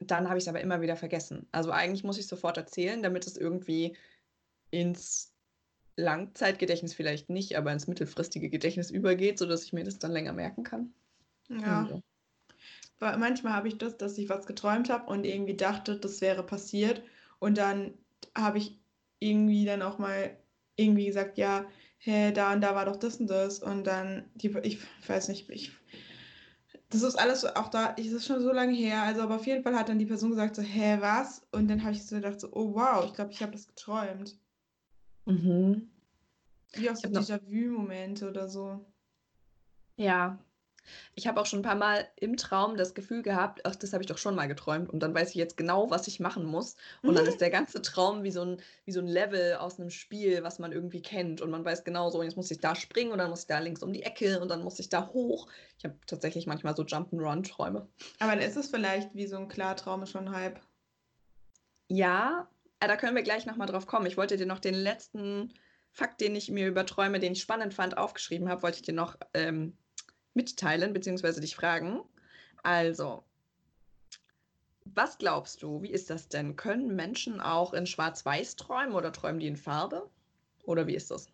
Dann 0.00 0.28
habe 0.28 0.38
ich 0.38 0.44
es 0.44 0.48
aber 0.48 0.60
immer 0.60 0.80
wieder 0.80 0.96
vergessen. 0.96 1.46
Also 1.52 1.70
eigentlich 1.70 2.04
muss 2.04 2.18
ich 2.18 2.26
sofort 2.26 2.56
erzählen, 2.56 3.02
damit 3.02 3.26
es 3.26 3.36
irgendwie 3.36 3.96
ins 4.70 5.32
Langzeitgedächtnis 5.96 6.94
vielleicht 6.94 7.28
nicht, 7.28 7.56
aber 7.56 7.72
ins 7.72 7.86
mittelfristige 7.86 8.48
Gedächtnis 8.48 8.90
übergeht, 8.90 9.38
sodass 9.38 9.64
ich 9.64 9.72
mir 9.72 9.84
das 9.84 9.98
dann 9.98 10.12
länger 10.12 10.32
merken 10.32 10.64
kann. 10.64 10.92
Ja. 11.48 11.82
Also. 11.82 12.02
Manchmal 13.00 13.54
habe 13.54 13.68
ich 13.68 13.78
das, 13.78 13.96
dass 13.96 14.18
ich 14.18 14.28
was 14.28 14.46
geträumt 14.46 14.90
habe 14.90 15.10
und 15.10 15.24
irgendwie 15.24 15.56
dachte, 15.56 15.96
das 15.96 16.20
wäre 16.20 16.42
passiert. 16.42 17.02
Und 17.38 17.56
dann 17.56 17.94
habe 18.36 18.58
ich 18.58 18.78
irgendwie 19.20 19.64
dann 19.64 19.82
auch 19.82 19.98
mal 19.98 20.36
irgendwie 20.76 21.06
gesagt, 21.06 21.38
ja, 21.38 21.66
hey, 21.98 22.32
da 22.32 22.52
und 22.52 22.60
da 22.60 22.74
war 22.74 22.84
doch 22.84 22.96
das 22.96 23.16
und 23.16 23.28
das. 23.28 23.58
Und 23.60 23.84
dann, 23.84 24.30
die, 24.34 24.54
ich 24.62 24.78
weiß 25.06 25.28
nicht, 25.28 25.48
ich, 25.50 25.72
das 26.90 27.02
ist 27.02 27.16
alles 27.16 27.44
auch 27.44 27.68
da, 27.68 27.92
das 27.92 28.06
ist 28.06 28.26
schon 28.26 28.42
so 28.42 28.52
lange 28.52 28.74
her. 28.74 29.02
Also, 29.02 29.22
aber 29.22 29.36
auf 29.36 29.46
jeden 29.46 29.62
Fall 29.62 29.76
hat 29.76 29.88
dann 29.88 29.98
die 29.98 30.06
Person 30.06 30.30
gesagt, 30.30 30.56
so, 30.56 30.62
hä, 30.62 30.98
was? 31.00 31.46
Und 31.52 31.68
dann 31.68 31.82
habe 31.82 31.92
ich 31.92 32.04
so 32.04 32.16
gedacht, 32.16 32.40
so, 32.40 32.48
oh 32.52 32.74
wow, 32.74 33.04
ich 33.04 33.14
glaube, 33.14 33.30
ich 33.30 33.40
habe 33.40 33.52
das 33.52 33.66
geträumt. 33.66 34.36
Mhm. 35.24 35.88
Wie 36.72 36.90
auch 36.90 36.96
so 36.96 37.08
Déjà-vu-Momente 37.08 38.28
oder 38.28 38.48
so. 38.48 38.84
Ja, 39.96 40.38
ich 41.14 41.26
habe 41.26 41.40
auch 41.40 41.46
schon 41.46 41.60
ein 41.60 41.64
paar 41.64 41.76
Mal 41.76 42.08
im 42.16 42.36
Traum 42.36 42.76
das 42.76 42.94
Gefühl 42.94 43.22
gehabt, 43.22 43.60
ach, 43.64 43.76
das 43.76 43.92
habe 43.92 44.02
ich 44.02 44.06
doch 44.06 44.18
schon 44.18 44.34
mal 44.34 44.46
geträumt 44.46 44.90
und 44.90 45.00
dann 45.00 45.14
weiß 45.14 45.30
ich 45.30 45.34
jetzt 45.34 45.56
genau, 45.56 45.90
was 45.90 46.06
ich 46.06 46.20
machen 46.20 46.44
muss. 46.44 46.76
Und 47.02 47.14
dann 47.14 47.26
ist 47.26 47.40
der 47.40 47.50
ganze 47.50 47.82
Traum 47.82 48.22
wie 48.22 48.30
so 48.30 48.42
ein, 48.42 48.60
wie 48.84 48.92
so 48.92 49.00
ein 49.00 49.06
Level 49.06 49.54
aus 49.54 49.78
einem 49.78 49.90
Spiel, 49.90 50.42
was 50.42 50.58
man 50.58 50.72
irgendwie 50.72 51.02
kennt. 51.02 51.40
Und 51.40 51.50
man 51.50 51.64
weiß 51.64 51.84
genau 51.84 52.10
so, 52.10 52.18
und 52.18 52.24
jetzt 52.24 52.36
muss 52.36 52.50
ich 52.50 52.60
da 52.60 52.74
springen 52.74 53.12
und 53.12 53.18
dann 53.18 53.30
muss 53.30 53.42
ich 53.42 53.46
da 53.46 53.58
links 53.58 53.82
um 53.82 53.92
die 53.92 54.02
Ecke 54.02 54.40
und 54.40 54.48
dann 54.48 54.62
muss 54.62 54.78
ich 54.78 54.88
da 54.88 55.08
hoch. 55.08 55.48
Ich 55.78 55.84
habe 55.84 55.96
tatsächlich 56.06 56.46
manchmal 56.46 56.76
so 56.76 56.82
Jump'n'Run-Träume. 56.82 57.86
Aber 58.18 58.30
dann 58.32 58.40
ist 58.40 58.56
es 58.56 58.68
vielleicht 58.68 59.14
wie 59.14 59.26
so 59.26 59.36
ein 59.36 59.48
Klartraum 59.48 60.06
schon 60.06 60.32
halb. 60.32 60.60
Ja, 61.88 62.48
äh, 62.80 62.88
da 62.88 62.96
können 62.96 63.16
wir 63.16 63.22
gleich 63.22 63.46
nochmal 63.46 63.66
drauf 63.66 63.86
kommen. 63.86 64.06
Ich 64.06 64.16
wollte 64.16 64.36
dir 64.36 64.46
noch 64.46 64.60
den 64.60 64.74
letzten 64.74 65.52
Fakt, 65.92 66.20
den 66.20 66.36
ich 66.36 66.50
mir 66.50 66.68
über 66.68 66.86
Träume, 66.86 67.18
den 67.18 67.32
ich 67.32 67.42
spannend 67.42 67.74
fand, 67.74 67.98
aufgeschrieben 67.98 68.48
habe, 68.48 68.62
wollte 68.62 68.76
ich 68.76 68.82
dir 68.82 68.94
noch 68.94 69.16
ähm, 69.34 69.76
mitteilen 70.34 70.92
bzw. 70.92 71.40
dich 71.40 71.56
fragen. 71.56 72.02
Also, 72.62 73.24
was 74.84 75.18
glaubst 75.18 75.62
du, 75.62 75.82
wie 75.82 75.90
ist 75.90 76.10
das 76.10 76.28
denn? 76.28 76.56
Können 76.56 76.94
Menschen 76.96 77.40
auch 77.40 77.74
in 77.74 77.86
Schwarz-Weiß 77.86 78.56
träumen 78.56 78.94
oder 78.94 79.12
träumen 79.12 79.40
die 79.40 79.46
in 79.46 79.56
Farbe? 79.56 80.10
Oder 80.64 80.86
wie 80.86 80.94
ist 80.94 81.10
das? 81.10 81.28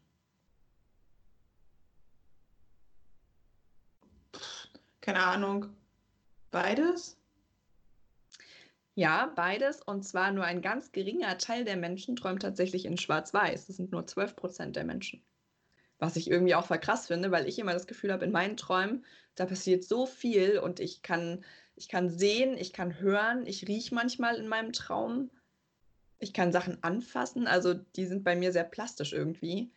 Keine 5.00 5.22
Ahnung. 5.22 5.66
Beides? 6.50 7.16
Ja, 8.94 9.26
beides. 9.36 9.82
Und 9.82 10.02
zwar 10.04 10.32
nur 10.32 10.44
ein 10.44 10.62
ganz 10.62 10.90
geringer 10.90 11.38
Teil 11.38 11.64
der 11.64 11.76
Menschen 11.76 12.16
träumt 12.16 12.42
tatsächlich 12.42 12.86
in 12.86 12.96
Schwarz-Weiß. 12.96 13.66
Das 13.66 13.76
sind 13.76 13.92
nur 13.92 14.06
12 14.06 14.36
Prozent 14.36 14.74
der 14.74 14.84
Menschen. 14.84 15.22
Was 15.98 16.16
ich 16.16 16.30
irgendwie 16.30 16.54
auch 16.54 16.66
voll 16.66 16.78
krass 16.78 17.06
finde, 17.06 17.30
weil 17.30 17.48
ich 17.48 17.58
immer 17.58 17.72
das 17.72 17.86
Gefühl 17.86 18.12
habe, 18.12 18.24
in 18.24 18.32
meinen 18.32 18.56
Träumen, 18.56 19.04
da 19.34 19.46
passiert 19.46 19.84
so 19.84 20.06
viel 20.06 20.58
und 20.58 20.80
ich 20.80 21.02
kann, 21.02 21.44
ich 21.74 21.88
kann 21.88 22.10
sehen, 22.10 22.56
ich 22.58 22.72
kann 22.72 23.00
hören, 23.00 23.46
ich 23.46 23.66
rieche 23.66 23.94
manchmal 23.94 24.36
in 24.36 24.48
meinem 24.48 24.72
Traum. 24.72 25.30
Ich 26.18 26.32
kann 26.32 26.52
Sachen 26.52 26.82
anfassen, 26.82 27.46
also 27.46 27.74
die 27.74 28.06
sind 28.06 28.24
bei 28.24 28.36
mir 28.36 28.50
sehr 28.52 28.64
plastisch 28.64 29.12
irgendwie. 29.12 29.70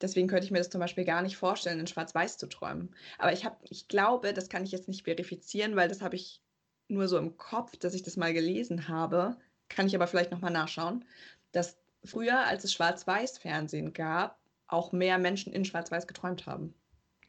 Deswegen 0.00 0.28
könnte 0.28 0.46
ich 0.46 0.50
mir 0.50 0.58
das 0.58 0.70
zum 0.70 0.80
Beispiel 0.80 1.04
gar 1.04 1.22
nicht 1.22 1.36
vorstellen, 1.36 1.80
in 1.80 1.86
Schwarz-Weiß 1.86 2.38
zu 2.38 2.46
träumen. 2.46 2.94
Aber 3.18 3.32
ich, 3.32 3.44
hab, 3.44 3.60
ich 3.68 3.86
glaube, 3.88 4.32
das 4.32 4.48
kann 4.48 4.64
ich 4.64 4.72
jetzt 4.72 4.88
nicht 4.88 5.04
verifizieren, 5.04 5.76
weil 5.76 5.88
das 5.88 6.00
habe 6.00 6.16
ich 6.16 6.40
nur 6.88 7.06
so 7.06 7.18
im 7.18 7.36
Kopf, 7.36 7.76
dass 7.76 7.94
ich 7.94 8.02
das 8.02 8.16
mal 8.16 8.32
gelesen 8.32 8.88
habe. 8.88 9.36
Kann 9.68 9.86
ich 9.86 9.94
aber 9.94 10.06
vielleicht 10.06 10.30
nochmal 10.30 10.52
nachschauen, 10.52 11.04
dass 11.52 11.78
früher, 12.04 12.46
als 12.46 12.64
es 12.64 12.72
Schwarz-Weiß-Fernsehen 12.72 13.92
gab, 13.92 14.39
auch 14.72 14.92
mehr 14.92 15.18
Menschen 15.18 15.52
in 15.52 15.64
Schwarz-Weiß 15.64 16.06
geträumt 16.06 16.46
haben. 16.46 16.74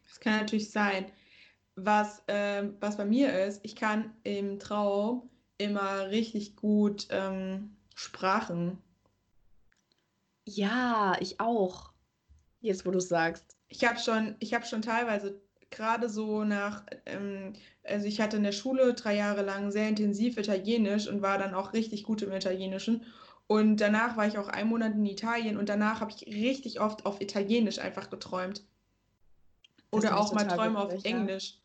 Das 0.07 0.19
kann 0.19 0.37
natürlich 0.37 0.71
sein. 0.71 1.05
Was, 1.75 2.21
äh, 2.27 2.69
was 2.79 2.97
bei 2.97 3.05
mir 3.05 3.45
ist, 3.45 3.61
ich 3.63 3.75
kann 3.75 4.13
im 4.23 4.59
Traum 4.59 5.29
immer 5.57 6.09
richtig 6.09 6.55
gut 6.55 7.07
ähm, 7.11 7.75
Sprachen. 7.95 8.77
Ja, 10.45 11.15
ich 11.19 11.39
auch. 11.39 11.91
Jetzt, 12.59 12.85
wo 12.85 12.91
du 12.91 12.99
sagst. 12.99 13.57
Ich 13.69 13.85
habe 13.85 13.99
schon, 13.99 14.35
ich 14.39 14.53
habe 14.53 14.65
schon 14.65 14.81
teilweise 14.81 15.41
gerade 15.69 16.09
so 16.09 16.43
nach, 16.43 16.83
ähm, 17.05 17.53
also 17.83 18.05
ich 18.05 18.19
hatte 18.19 18.37
in 18.37 18.43
der 18.43 18.51
Schule 18.51 18.93
drei 18.93 19.15
Jahre 19.15 19.41
lang 19.41 19.71
sehr 19.71 19.87
intensiv 19.87 20.37
Italienisch 20.37 21.07
und 21.07 21.21
war 21.21 21.37
dann 21.37 21.53
auch 21.53 21.73
richtig 21.73 22.03
gut 22.03 22.21
im 22.21 22.33
Italienischen. 22.33 23.05
Und 23.51 23.81
danach 23.81 24.15
war 24.15 24.25
ich 24.27 24.37
auch 24.37 24.47
einen 24.47 24.69
Monat 24.69 24.93
in 24.93 25.05
Italien 25.05 25.57
und 25.57 25.67
danach 25.67 25.99
habe 25.99 26.09
ich 26.11 26.25
richtig 26.25 26.79
oft 26.79 27.05
auf 27.05 27.19
Italienisch 27.19 27.79
einfach 27.79 28.09
geträumt. 28.09 28.63
Oder 29.91 30.17
auch 30.17 30.31
mal 30.31 30.47
Träume 30.47 30.79
auf 30.79 31.03
Englisch. 31.03 31.57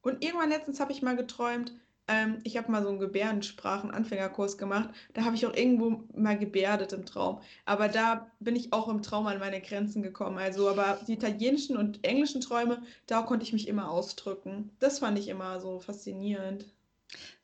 Und 0.00 0.24
irgendwann 0.24 0.48
letztens 0.48 0.80
habe 0.80 0.92
ich 0.92 1.02
mal 1.02 1.16
geträumt, 1.16 1.74
ähm, 2.08 2.38
ich 2.44 2.56
habe 2.56 2.72
mal 2.72 2.82
so 2.82 2.88
einen 2.88 2.98
Gebärdensprachen-Anfängerkurs 2.98 4.56
gemacht. 4.56 4.88
Da 5.12 5.26
habe 5.26 5.36
ich 5.36 5.46
auch 5.46 5.54
irgendwo 5.54 6.04
mal 6.18 6.38
gebärdet 6.38 6.94
im 6.94 7.04
Traum. 7.04 7.42
Aber 7.66 7.88
da 7.88 8.30
bin 8.40 8.56
ich 8.56 8.72
auch 8.72 8.88
im 8.88 9.02
Traum 9.02 9.26
an 9.26 9.38
meine 9.38 9.60
Grenzen 9.60 10.02
gekommen. 10.02 10.38
Also, 10.38 10.70
aber 10.70 10.98
die 11.06 11.12
italienischen 11.12 11.76
und 11.76 12.06
englischen 12.06 12.40
Träume, 12.40 12.82
da 13.06 13.20
konnte 13.20 13.44
ich 13.44 13.52
mich 13.52 13.68
immer 13.68 13.90
ausdrücken. 13.90 14.70
Das 14.78 15.00
fand 15.00 15.18
ich 15.18 15.28
immer 15.28 15.60
so 15.60 15.78
faszinierend. 15.78 16.64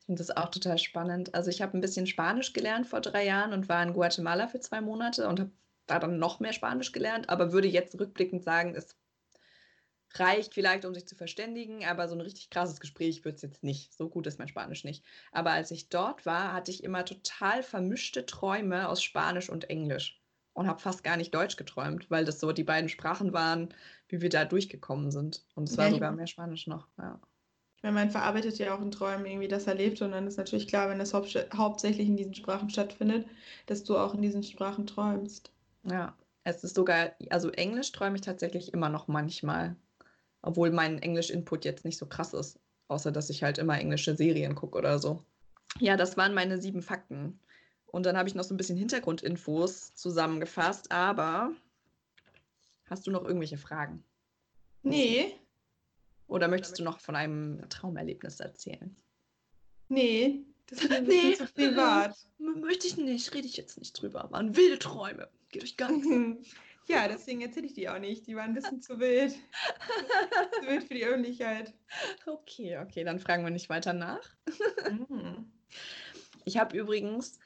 Ich 0.01 0.05
finde 0.07 0.19
das 0.19 0.35
auch 0.35 0.49
total 0.49 0.79
spannend. 0.79 1.33
Also 1.35 1.51
ich 1.51 1.61
habe 1.61 1.77
ein 1.77 1.81
bisschen 1.81 2.07
Spanisch 2.07 2.53
gelernt 2.53 2.87
vor 2.87 3.01
drei 3.01 3.23
Jahren 3.23 3.53
und 3.53 3.69
war 3.69 3.83
in 3.83 3.93
Guatemala 3.93 4.47
für 4.47 4.59
zwei 4.59 4.81
Monate 4.81 5.27
und 5.27 5.39
habe 5.39 5.51
da 5.85 5.99
dann 5.99 6.17
noch 6.17 6.39
mehr 6.39 6.53
Spanisch 6.53 6.91
gelernt, 6.91 7.29
aber 7.29 7.51
würde 7.51 7.67
jetzt 7.67 7.99
rückblickend 7.99 8.43
sagen, 8.43 8.75
es 8.75 8.97
reicht 10.15 10.53
vielleicht, 10.53 10.85
um 10.85 10.93
sich 10.93 11.07
zu 11.07 11.15
verständigen, 11.15 11.85
aber 11.85 12.07
so 12.07 12.15
ein 12.15 12.21
richtig 12.21 12.49
krasses 12.49 12.79
Gespräch 12.79 13.23
wird 13.23 13.35
es 13.35 13.41
jetzt 13.43 13.63
nicht. 13.63 13.93
So 13.93 14.09
gut 14.09 14.27
ist 14.27 14.39
mein 14.39 14.47
Spanisch 14.47 14.83
nicht. 14.83 15.05
Aber 15.31 15.51
als 15.51 15.71
ich 15.71 15.89
dort 15.89 16.25
war, 16.25 16.51
hatte 16.53 16.71
ich 16.71 16.83
immer 16.83 17.05
total 17.05 17.63
vermischte 17.63 18.25
Träume 18.25 18.89
aus 18.89 19.03
Spanisch 19.03 19.49
und 19.49 19.69
Englisch 19.69 20.19
und 20.53 20.67
habe 20.67 20.81
fast 20.81 21.03
gar 21.03 21.15
nicht 21.15 21.33
Deutsch 21.33 21.55
geträumt, 21.55 22.09
weil 22.09 22.25
das 22.25 22.39
so 22.39 22.51
die 22.51 22.63
beiden 22.63 22.89
Sprachen 22.89 23.33
waren, 23.33 23.73
wie 24.07 24.21
wir 24.21 24.29
da 24.29 24.45
durchgekommen 24.45 25.11
sind. 25.11 25.45
Und 25.55 25.69
es 25.69 25.77
war 25.77 25.85
ja, 25.85 25.91
sogar 25.91 26.11
mehr 26.11 26.27
Spanisch 26.27 26.67
noch. 26.67 26.87
Ja. 26.97 27.21
Ich 27.81 27.83
meine, 27.83 27.95
man 27.95 28.11
verarbeitet 28.11 28.59
ja 28.59 28.75
auch 28.75 28.81
in 28.81 28.91
Träumen 28.91 29.25
irgendwie 29.25 29.47
das 29.47 29.65
Erlebte 29.65 30.05
und 30.05 30.11
dann 30.11 30.27
ist 30.27 30.37
natürlich 30.37 30.67
klar, 30.67 30.87
wenn 30.89 30.99
das 30.99 31.15
hau 31.15 31.25
hauptsächlich 31.55 32.07
in 32.07 32.15
diesen 32.15 32.35
Sprachen 32.35 32.69
stattfindet, 32.69 33.25
dass 33.65 33.83
du 33.83 33.97
auch 33.97 34.13
in 34.13 34.21
diesen 34.21 34.43
Sprachen 34.43 34.85
träumst. 34.85 35.51
Ja, 35.85 36.15
es 36.43 36.63
ist 36.63 36.75
sogar, 36.75 37.13
also 37.31 37.49
Englisch 37.49 37.91
träume 37.91 38.17
ich 38.17 38.21
tatsächlich 38.21 38.71
immer 38.71 38.89
noch 38.89 39.07
manchmal, 39.07 39.75
obwohl 40.43 40.69
mein 40.69 40.99
Englisch-Input 40.99 41.65
jetzt 41.65 41.83
nicht 41.83 41.97
so 41.97 42.05
krass 42.05 42.35
ist, 42.35 42.59
außer 42.87 43.11
dass 43.11 43.31
ich 43.31 43.41
halt 43.41 43.57
immer 43.57 43.79
englische 43.79 44.15
Serien 44.15 44.53
gucke 44.53 44.77
oder 44.77 44.99
so. 44.99 45.23
Ja, 45.79 45.97
das 45.97 46.17
waren 46.17 46.35
meine 46.35 46.61
sieben 46.61 46.83
Fakten. 46.83 47.39
Und 47.87 48.05
dann 48.05 48.15
habe 48.15 48.29
ich 48.29 48.35
noch 48.35 48.43
so 48.43 48.53
ein 48.53 48.57
bisschen 48.57 48.77
Hintergrundinfos 48.77 49.95
zusammengefasst, 49.95 50.91
aber 50.91 51.51
hast 52.91 53.07
du 53.07 53.11
noch 53.11 53.25
irgendwelche 53.25 53.57
Fragen? 53.57 54.03
Nee, 54.83 55.33
oder 56.31 56.47
möchtest 56.47 56.79
du 56.79 56.83
noch 56.83 56.99
von 56.99 57.15
einem 57.15 57.67
Traumerlebnis 57.69 58.39
erzählen? 58.39 58.95
Nee, 59.89 60.45
das 60.67 60.85
ist 60.85 60.91
ein 60.91 61.03
nee, 61.03 61.33
zu 61.33 61.45
privat. 61.45 62.15
Möchte 62.37 62.87
ich 62.87 62.95
nicht, 62.95 63.33
rede 63.33 63.47
ich 63.47 63.57
jetzt 63.57 63.77
nicht 63.77 64.01
drüber. 64.01 64.27
Waren 64.31 64.55
wilde 64.55 64.79
Träume. 64.79 65.29
Geht 65.49 65.63
euch 65.63 65.77
gar 65.77 65.91
nichts. 65.91 66.55
Ja, 66.87 67.07
deswegen 67.07 67.41
erzähle 67.41 67.67
ich 67.67 67.73
die 67.75 67.87
auch 67.87 67.99
nicht. 67.99 68.25
Die 68.25 68.35
waren 68.35 68.49
ein 68.49 68.53
bisschen 68.55 68.81
zu 68.81 68.99
wild. 68.99 69.31
zu 70.59 70.67
wild 70.67 70.83
für 70.83 70.95
die 70.95 71.05
Öffentlichkeit. 71.05 71.73
Okay, 72.25 72.79
okay, 72.79 73.03
dann 73.03 73.19
fragen 73.19 73.43
wir 73.43 73.51
nicht 73.51 73.69
weiter 73.69 73.93
nach. 73.93 74.27
Ich 76.43 76.57
habe 76.57 76.75
übrigens 76.75 77.39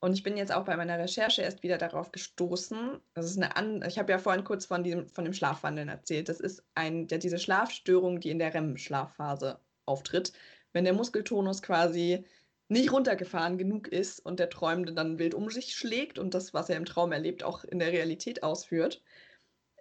und 0.00 0.14
ich 0.14 0.22
bin 0.22 0.38
jetzt 0.38 0.52
auch 0.52 0.64
bei 0.64 0.76
meiner 0.76 0.98
Recherche 0.98 1.42
erst 1.42 1.62
wieder 1.62 1.76
darauf 1.76 2.10
gestoßen. 2.10 3.00
Das 3.12 3.26
ist 3.26 3.36
eine 3.36 3.56
An 3.56 3.82
ich 3.86 3.98
habe 3.98 4.10
ja 4.10 4.18
vorhin 4.18 4.44
kurz 4.44 4.64
von, 4.64 4.82
diesem, 4.82 5.06
von 5.06 5.24
dem 5.24 5.34
Schlafwandeln 5.34 5.88
erzählt. 5.88 6.30
Das 6.30 6.40
ist 6.40 6.64
ein, 6.74 7.06
der, 7.06 7.18
diese 7.18 7.38
Schlafstörung, 7.38 8.18
die 8.18 8.30
in 8.30 8.38
der 8.38 8.54
REM-Schlafphase 8.54 9.60
auftritt. 9.84 10.32
Wenn 10.72 10.84
der 10.84 10.94
Muskeltonus 10.94 11.60
quasi 11.60 12.24
nicht 12.68 12.92
runtergefahren 12.92 13.58
genug 13.58 13.88
ist 13.88 14.20
und 14.20 14.40
der 14.40 14.48
Träumende 14.48 14.94
dann 14.94 15.18
wild 15.18 15.34
um 15.34 15.50
sich 15.50 15.74
schlägt 15.74 16.18
und 16.18 16.32
das, 16.32 16.54
was 16.54 16.70
er 16.70 16.76
im 16.76 16.86
Traum 16.86 17.12
erlebt, 17.12 17.42
auch 17.42 17.64
in 17.64 17.78
der 17.78 17.92
Realität 17.92 18.42
ausführt. 18.42 19.02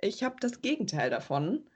Ich 0.02 0.24
habe 0.24 0.36
das 0.42 0.62
Gegenteil 0.62 1.10
davon. 1.10 1.70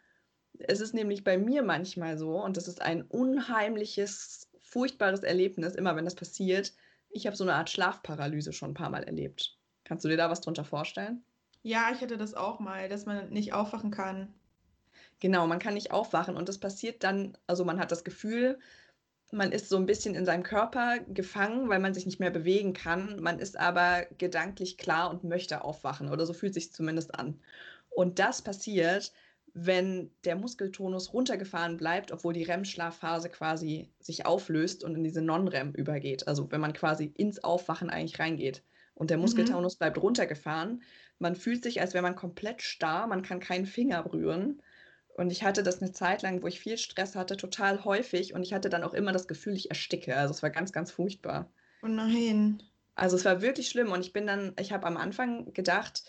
Es 0.59 0.81
ist 0.81 0.93
nämlich 0.93 1.23
bei 1.23 1.37
mir 1.37 1.63
manchmal 1.63 2.17
so, 2.17 2.43
und 2.43 2.57
das 2.57 2.67
ist 2.67 2.81
ein 2.81 3.03
unheimliches, 3.03 4.49
furchtbares 4.61 5.21
Erlebnis, 5.21 5.75
immer 5.75 5.95
wenn 5.95 6.05
das 6.05 6.15
passiert, 6.15 6.73
ich 7.13 7.25
habe 7.27 7.35
so 7.35 7.43
eine 7.43 7.53
Art 7.53 7.69
Schlafparalyse 7.69 8.53
schon 8.53 8.71
ein 8.71 8.75
paar 8.75 8.89
Mal 8.89 9.03
erlebt. 9.03 9.57
Kannst 9.83 10.03
du 10.03 10.09
dir 10.09 10.17
da 10.17 10.29
was 10.29 10.41
drunter 10.41 10.65
vorstellen? 10.65 11.23
Ja, 11.61 11.91
ich 11.93 12.01
hatte 12.01 12.17
das 12.17 12.33
auch 12.33 12.59
mal, 12.59 12.89
dass 12.89 13.05
man 13.05 13.29
nicht 13.29 13.53
aufwachen 13.53 13.91
kann. 13.91 14.33
Genau, 15.19 15.47
man 15.47 15.59
kann 15.59 15.75
nicht 15.75 15.91
aufwachen 15.91 16.35
und 16.35 16.49
das 16.49 16.57
passiert 16.57 17.03
dann, 17.03 17.37
also 17.47 17.63
man 17.63 17.79
hat 17.79 17.91
das 17.91 18.03
Gefühl, 18.03 18.59
man 19.31 19.51
ist 19.51 19.69
so 19.69 19.77
ein 19.77 19.85
bisschen 19.85 20.15
in 20.15 20.25
seinem 20.25 20.43
Körper 20.43 20.99
gefangen, 20.99 21.69
weil 21.69 21.79
man 21.79 21.93
sich 21.93 22.05
nicht 22.05 22.19
mehr 22.19 22.29
bewegen 22.29 22.73
kann. 22.73 23.19
Man 23.19 23.39
ist 23.39 23.57
aber 23.57 24.05
gedanklich 24.17 24.77
klar 24.77 25.09
und 25.09 25.23
möchte 25.23 25.63
aufwachen 25.63 26.09
oder 26.09 26.25
so 26.25 26.33
fühlt 26.33 26.53
sich 26.53 26.71
zumindest 26.73 27.15
an. 27.15 27.39
Und 27.89 28.19
das 28.19 28.41
passiert, 28.41 29.11
wenn 29.53 30.09
der 30.25 30.35
Muskeltonus 30.35 31.13
runtergefahren 31.13 31.77
bleibt, 31.77 32.11
obwohl 32.11 32.33
die 32.33 32.43
REM-Schlafphase 32.43 33.29
quasi 33.29 33.91
sich 33.99 34.25
auflöst 34.25 34.83
und 34.83 34.95
in 34.95 35.03
diese 35.03 35.21
Non-REM 35.21 35.73
übergeht. 35.73 36.27
Also 36.27 36.51
wenn 36.51 36.61
man 36.61 36.73
quasi 36.73 37.13
ins 37.15 37.43
Aufwachen 37.43 37.89
eigentlich 37.89 38.19
reingeht. 38.19 38.63
und 38.95 39.09
der 39.09 39.17
Muskeltonus 39.17 39.75
mhm. 39.75 39.79
bleibt 39.79 39.97
runtergefahren. 39.97 40.83
Man 41.17 41.35
fühlt 41.35 41.63
sich, 41.63 41.81
als 41.81 41.93
wäre 41.93 42.03
man 42.03 42.15
komplett 42.15 42.61
starr, 42.61 43.07
man 43.07 43.23
kann 43.23 43.39
keinen 43.39 43.65
Finger 43.65 44.03
berühren. 44.03 44.61
Und 45.15 45.31
ich 45.31 45.43
hatte 45.43 45.63
das 45.63 45.81
eine 45.81 45.91
Zeit 45.91 46.21
lang, 46.23 46.41
wo 46.41 46.47
ich 46.47 46.59
viel 46.59 46.77
Stress 46.77 47.15
hatte, 47.15 47.37
total 47.37 47.83
häufig. 47.85 48.33
Und 48.33 48.43
ich 48.43 48.53
hatte 48.53 48.69
dann 48.69 48.83
auch 48.83 48.93
immer 48.93 49.11
das 49.11 49.27
Gefühl, 49.27 49.53
ich 49.53 49.69
ersticke. 49.69 50.15
Also 50.15 50.33
es 50.33 50.43
war 50.43 50.49
ganz, 50.49 50.71
ganz 50.71 50.91
furchtbar. 50.91 51.51
Oh 51.83 51.87
nein. 51.87 52.61
Also 52.95 53.15
es 53.15 53.25
war 53.25 53.41
wirklich 53.41 53.69
schlimm. 53.69 53.91
Und 53.91 54.01
ich 54.01 54.13
bin 54.13 54.25
dann, 54.25 54.53
ich 54.59 54.71
habe 54.71 54.87
am 54.87 54.97
Anfang 54.97 55.53
gedacht, 55.53 56.03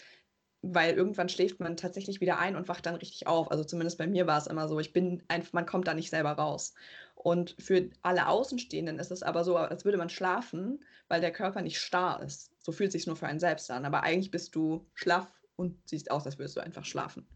weil 0.72 0.94
irgendwann 0.94 1.28
schläft 1.28 1.60
man 1.60 1.76
tatsächlich 1.76 2.20
wieder 2.20 2.38
ein 2.38 2.56
und 2.56 2.68
wacht 2.68 2.86
dann 2.86 2.94
richtig 2.94 3.26
auf. 3.26 3.50
Also 3.50 3.64
zumindest 3.64 3.98
bei 3.98 4.06
mir 4.06 4.26
war 4.26 4.38
es 4.38 4.46
immer 4.46 4.68
so. 4.68 4.80
Ich 4.80 4.92
bin 4.92 5.22
einfach, 5.28 5.52
man 5.52 5.66
kommt 5.66 5.86
da 5.86 5.94
nicht 5.94 6.10
selber 6.10 6.32
raus. 6.32 6.74
Und 7.14 7.54
für 7.58 7.90
alle 8.02 8.28
Außenstehenden 8.28 8.98
ist 8.98 9.10
es 9.10 9.22
aber 9.22 9.44
so, 9.44 9.56
als 9.56 9.84
würde 9.84 9.98
man 9.98 10.10
schlafen, 10.10 10.84
weil 11.08 11.20
der 11.20 11.32
Körper 11.32 11.62
nicht 11.62 11.78
starr 11.78 12.22
ist. 12.22 12.50
So 12.58 12.72
fühlt 12.72 12.92
sich 12.92 13.06
nur 13.06 13.16
für 13.16 13.26
einen 13.26 13.40
selbst 13.40 13.70
an. 13.70 13.84
Aber 13.84 14.02
eigentlich 14.02 14.30
bist 14.30 14.54
du 14.54 14.86
schlaff 14.94 15.28
und 15.56 15.76
siehst 15.84 16.10
aus, 16.10 16.26
als 16.26 16.38
würdest 16.38 16.56
du 16.56 16.60
einfach 16.60 16.84
schlafen. 16.84 17.26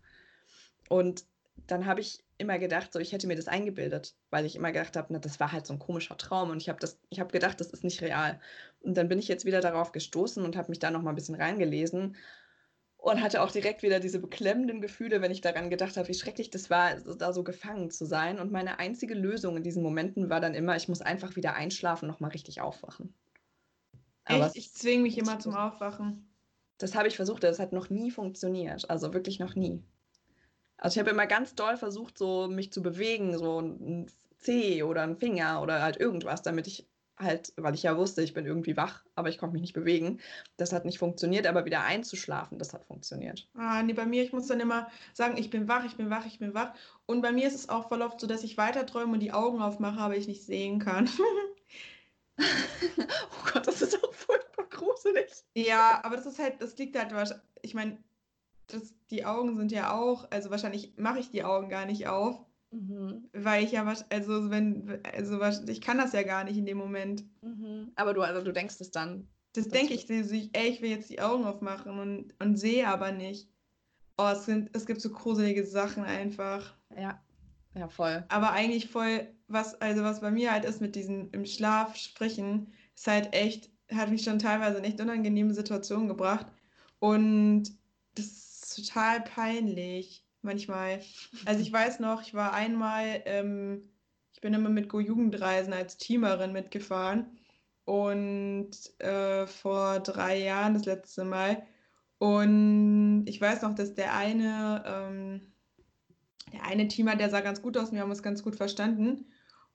Und 0.88 1.24
dann 1.66 1.86
habe 1.86 2.00
ich 2.00 2.24
immer 2.38 2.58
gedacht, 2.58 2.92
so 2.92 2.98
ich 3.00 3.12
hätte 3.12 3.26
mir 3.26 3.36
das 3.36 3.48
eingebildet, 3.48 4.14
weil 4.30 4.44
ich 4.44 4.56
immer 4.56 4.72
gedacht 4.72 4.96
habe, 4.96 5.18
das 5.18 5.40
war 5.40 5.52
halt 5.52 5.66
so 5.66 5.72
ein 5.72 5.78
komischer 5.78 6.16
Traum 6.16 6.50
und 6.50 6.62
ich 6.62 6.68
habe 6.68 6.78
das, 6.78 7.00
ich 7.10 7.18
habe 7.20 7.32
gedacht, 7.32 7.60
das 7.60 7.70
ist 7.70 7.82
nicht 7.82 8.00
real. 8.00 8.40
Und 8.80 8.96
dann 8.96 9.08
bin 9.08 9.18
ich 9.18 9.28
jetzt 9.28 9.44
wieder 9.44 9.60
darauf 9.60 9.92
gestoßen 9.92 10.44
und 10.44 10.56
habe 10.56 10.70
mich 10.70 10.78
da 10.78 10.90
noch 10.90 11.02
mal 11.02 11.10
ein 11.10 11.16
bisschen 11.16 11.34
reingelesen 11.34 12.16
und 13.10 13.22
hatte 13.22 13.42
auch 13.42 13.50
direkt 13.50 13.82
wieder 13.82 14.00
diese 14.00 14.18
beklemmenden 14.18 14.80
Gefühle, 14.80 15.20
wenn 15.20 15.30
ich 15.30 15.40
daran 15.40 15.70
gedacht 15.70 15.96
habe, 15.96 16.08
wie 16.08 16.14
schrecklich 16.14 16.50
das 16.50 16.70
war, 16.70 16.96
da 16.96 17.32
so 17.32 17.42
gefangen 17.42 17.90
zu 17.90 18.04
sein. 18.04 18.38
Und 18.38 18.52
meine 18.52 18.78
einzige 18.78 19.14
Lösung 19.14 19.56
in 19.56 19.62
diesen 19.62 19.82
Momenten 19.82 20.30
war 20.30 20.40
dann 20.40 20.54
immer, 20.54 20.76
ich 20.76 20.88
muss 20.88 21.00
einfach 21.00 21.36
wieder 21.36 21.54
einschlafen, 21.54 22.08
noch 22.08 22.20
mal 22.20 22.28
richtig 22.28 22.60
aufwachen. 22.60 23.14
Echt? 24.24 24.56
ich 24.56 24.72
zwinge 24.74 25.02
mich 25.02 25.16
immer 25.16 25.38
zum 25.38 25.54
Aufwachen. 25.54 26.28
Das 26.76 26.94
habe 26.94 27.08
ich 27.08 27.16
versucht, 27.16 27.42
das 27.42 27.58
hat 27.58 27.72
noch 27.72 27.90
nie 27.90 28.10
funktioniert. 28.10 28.88
Also 28.88 29.12
wirklich 29.14 29.38
noch 29.38 29.54
nie. 29.54 29.82
Also 30.76 30.94
ich 30.94 30.98
habe 31.00 31.10
immer 31.10 31.26
ganz 31.26 31.54
doll 31.54 31.76
versucht, 31.76 32.18
so 32.18 32.46
mich 32.46 32.72
zu 32.72 32.82
bewegen, 32.82 33.36
so 33.36 33.60
ein 33.60 34.10
Zeh 34.36 34.82
oder 34.84 35.02
ein 35.02 35.16
Finger 35.16 35.60
oder 35.62 35.82
halt 35.82 35.96
irgendwas, 35.96 36.42
damit 36.42 36.66
ich 36.68 36.86
halt, 37.18 37.52
weil 37.56 37.74
ich 37.74 37.82
ja 37.82 37.96
wusste, 37.96 38.22
ich 38.22 38.34
bin 38.34 38.46
irgendwie 38.46 38.76
wach, 38.76 39.04
aber 39.14 39.28
ich 39.28 39.38
konnte 39.38 39.54
mich 39.54 39.62
nicht 39.62 39.72
bewegen. 39.72 40.20
Das 40.56 40.72
hat 40.72 40.84
nicht 40.84 40.98
funktioniert, 40.98 41.46
aber 41.46 41.64
wieder 41.64 41.82
einzuschlafen, 41.82 42.58
das 42.58 42.72
hat 42.72 42.84
funktioniert. 42.84 43.48
Ah, 43.54 43.82
nee, 43.82 43.92
bei 43.92 44.06
mir, 44.06 44.22
ich 44.22 44.32
muss 44.32 44.46
dann 44.46 44.60
immer 44.60 44.88
sagen, 45.12 45.36
ich 45.36 45.50
bin 45.50 45.68
wach, 45.68 45.84
ich 45.84 45.96
bin 45.96 46.10
wach, 46.10 46.26
ich 46.26 46.38
bin 46.38 46.54
wach. 46.54 46.74
Und 47.06 47.22
bei 47.22 47.32
mir 47.32 47.46
ist 47.46 47.54
es 47.54 47.68
auch 47.68 47.88
voll 47.88 48.02
oft 48.02 48.20
so, 48.20 48.26
dass 48.26 48.44
ich 48.44 48.56
weiter 48.56 48.86
träume 48.86 49.14
und 49.14 49.20
die 49.20 49.32
Augen 49.32 49.60
aufmache, 49.60 50.00
aber 50.00 50.16
ich 50.16 50.28
nicht 50.28 50.44
sehen 50.44 50.78
kann. 50.78 51.08
oh 52.38 53.52
Gott, 53.52 53.66
das 53.66 53.82
ist 53.82 54.02
auch 54.02 54.14
furchtbar 54.14 54.66
gruselig. 54.70 55.44
Ja, 55.54 56.00
aber 56.04 56.16
das 56.16 56.26
ist 56.26 56.38
halt, 56.38 56.60
das 56.60 56.76
liegt 56.78 56.96
halt 56.96 57.12
wahrscheinlich, 57.12 57.44
ich 57.62 57.74
meine, 57.74 57.98
das, 58.68 58.94
die 59.10 59.24
Augen 59.24 59.56
sind 59.56 59.72
ja 59.72 59.92
auch, 59.92 60.30
also 60.30 60.50
wahrscheinlich 60.50 60.94
mache 60.96 61.18
ich 61.18 61.30
die 61.30 61.44
Augen 61.44 61.68
gar 61.68 61.86
nicht 61.86 62.06
auf, 62.06 62.44
mhm. 62.70 63.28
weil 63.32 63.64
ich 63.64 63.72
ja, 63.72 63.84
also 64.10 64.50
wenn, 64.50 65.00
also 65.14 65.40
ich 65.68 65.80
kann 65.80 65.98
das 65.98 66.12
ja 66.12 66.22
gar 66.22 66.44
nicht 66.44 66.56
in 66.56 66.66
dem 66.66 66.78
Moment. 66.78 67.24
Mhm. 67.42 67.92
Aber 67.96 68.14
du, 68.14 68.22
also 68.22 68.42
du 68.42 68.52
denkst 68.52 68.76
es 68.80 68.90
dann. 68.90 69.28
Das 69.54 69.68
denke 69.68 69.94
ich, 69.94 70.08
ich, 70.08 70.50
ey, 70.52 70.68
ich 70.68 70.82
will 70.82 70.90
jetzt 70.90 71.10
die 71.10 71.20
Augen 71.20 71.44
aufmachen 71.44 71.98
und, 71.98 72.34
und 72.38 72.56
sehe 72.56 72.86
aber 72.86 73.12
nicht. 73.12 73.48
Oh, 74.16 74.28
es, 74.32 74.44
sind, 74.44 74.70
es 74.74 74.86
gibt 74.86 75.00
so 75.00 75.10
gruselige 75.10 75.64
Sachen 75.64 76.04
einfach. 76.04 76.74
Ja, 76.96 77.20
ja, 77.74 77.88
voll. 77.88 78.24
Aber 78.28 78.52
eigentlich 78.52 78.88
voll, 78.88 79.28
was, 79.46 79.80
also 79.80 80.02
was 80.02 80.20
bei 80.20 80.30
mir 80.30 80.52
halt 80.52 80.64
ist 80.64 80.80
mit 80.80 80.96
diesem 80.96 81.30
im 81.32 81.46
Schlaf 81.46 81.96
sprechen, 81.96 82.72
ist 82.94 83.06
halt 83.06 83.32
echt, 83.34 83.70
hat 83.92 84.10
mich 84.10 84.22
schon 84.22 84.38
teilweise 84.38 84.78
in 84.78 84.84
echt 84.84 85.00
unangenehme 85.00 85.54
Situationen 85.54 86.08
gebracht. 86.08 86.46
Und 86.98 87.70
das 88.14 88.74
total 88.74 89.22
peinlich 89.22 90.24
manchmal. 90.42 91.00
Also 91.44 91.60
ich 91.60 91.72
weiß 91.72 92.00
noch, 92.00 92.22
ich 92.22 92.34
war 92.34 92.52
einmal, 92.52 93.22
ähm, 93.26 93.90
ich 94.32 94.40
bin 94.40 94.54
immer 94.54 94.70
mit 94.70 94.88
Go 94.88 95.00
Jugendreisen 95.00 95.72
als 95.72 95.96
Teamerin 95.96 96.52
mitgefahren 96.52 97.38
und 97.84 98.70
äh, 98.98 99.46
vor 99.46 100.00
drei 100.00 100.38
Jahren 100.38 100.74
das 100.74 100.84
letzte 100.84 101.24
Mal. 101.24 101.66
Und 102.18 103.24
ich 103.26 103.40
weiß 103.40 103.62
noch, 103.62 103.74
dass 103.74 103.94
der 103.94 104.14
eine, 104.14 104.82
ähm, 104.86 105.52
der 106.52 106.64
eine 106.64 106.88
Teamer, 106.88 107.16
der 107.16 107.30
sah 107.30 107.40
ganz 107.40 107.62
gut 107.62 107.76
aus 107.76 107.90
und 107.90 107.94
wir 107.94 108.02
haben 108.02 108.10
uns 108.10 108.22
ganz 108.22 108.42
gut 108.42 108.56
verstanden. 108.56 109.26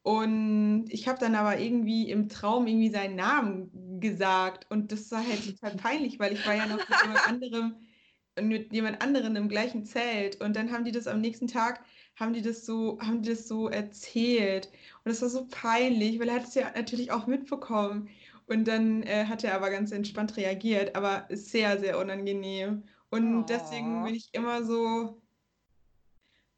Und 0.03 0.87
ich 0.89 1.07
habe 1.07 1.17
dann 1.17 1.35
aber 1.35 1.59
irgendwie 1.59 2.09
im 2.11 2.27
Traum 2.27 2.67
irgendwie 2.67 2.89
seinen 2.89 3.15
Namen 3.15 4.01
gesagt. 4.01 4.69
Und 4.69 4.91
das 4.91 5.09
war 5.11 5.25
halt 5.25 5.45
total 5.45 5.75
peinlich, 5.77 6.19
weil 6.19 6.33
ich 6.33 6.45
war 6.45 6.53
ja 6.53 6.65
noch 6.65 6.77
mit 6.77 7.01
jemand 7.01 7.27
anderem 7.27 7.75
mit 8.41 8.73
jemand 8.73 9.01
anderen 9.01 9.35
im 9.35 9.49
gleichen 9.49 9.85
Zelt 9.85 10.41
und 10.41 10.55
dann 10.55 10.71
haben 10.71 10.85
die 10.85 10.91
das 10.91 11.07
am 11.07 11.21
nächsten 11.21 11.47
Tag 11.47 11.83
haben 12.15 12.33
die 12.33 12.41
das 12.41 12.65
so 12.65 12.99
haben 13.01 13.21
die 13.21 13.29
das 13.29 13.47
so 13.47 13.69
erzählt 13.69 14.67
und 15.03 15.09
das 15.11 15.21
war 15.21 15.29
so 15.29 15.47
peinlich, 15.49 16.19
weil 16.19 16.29
er 16.29 16.35
hat 16.35 16.47
es 16.47 16.55
ja 16.55 16.71
natürlich 16.75 17.11
auch 17.11 17.27
mitbekommen 17.27 18.09
und 18.47 18.67
dann 18.67 19.03
äh, 19.03 19.25
hat 19.25 19.43
er 19.43 19.55
aber 19.55 19.69
ganz 19.69 19.91
entspannt 19.91 20.37
reagiert, 20.37 20.95
aber 20.95 21.27
sehr 21.29 21.79
sehr 21.79 21.99
unangenehm 21.99 22.83
und 23.09 23.43
oh. 23.43 23.45
deswegen 23.47 24.03
bin 24.03 24.15
ich 24.15 24.29
immer 24.33 24.63
so 24.63 25.21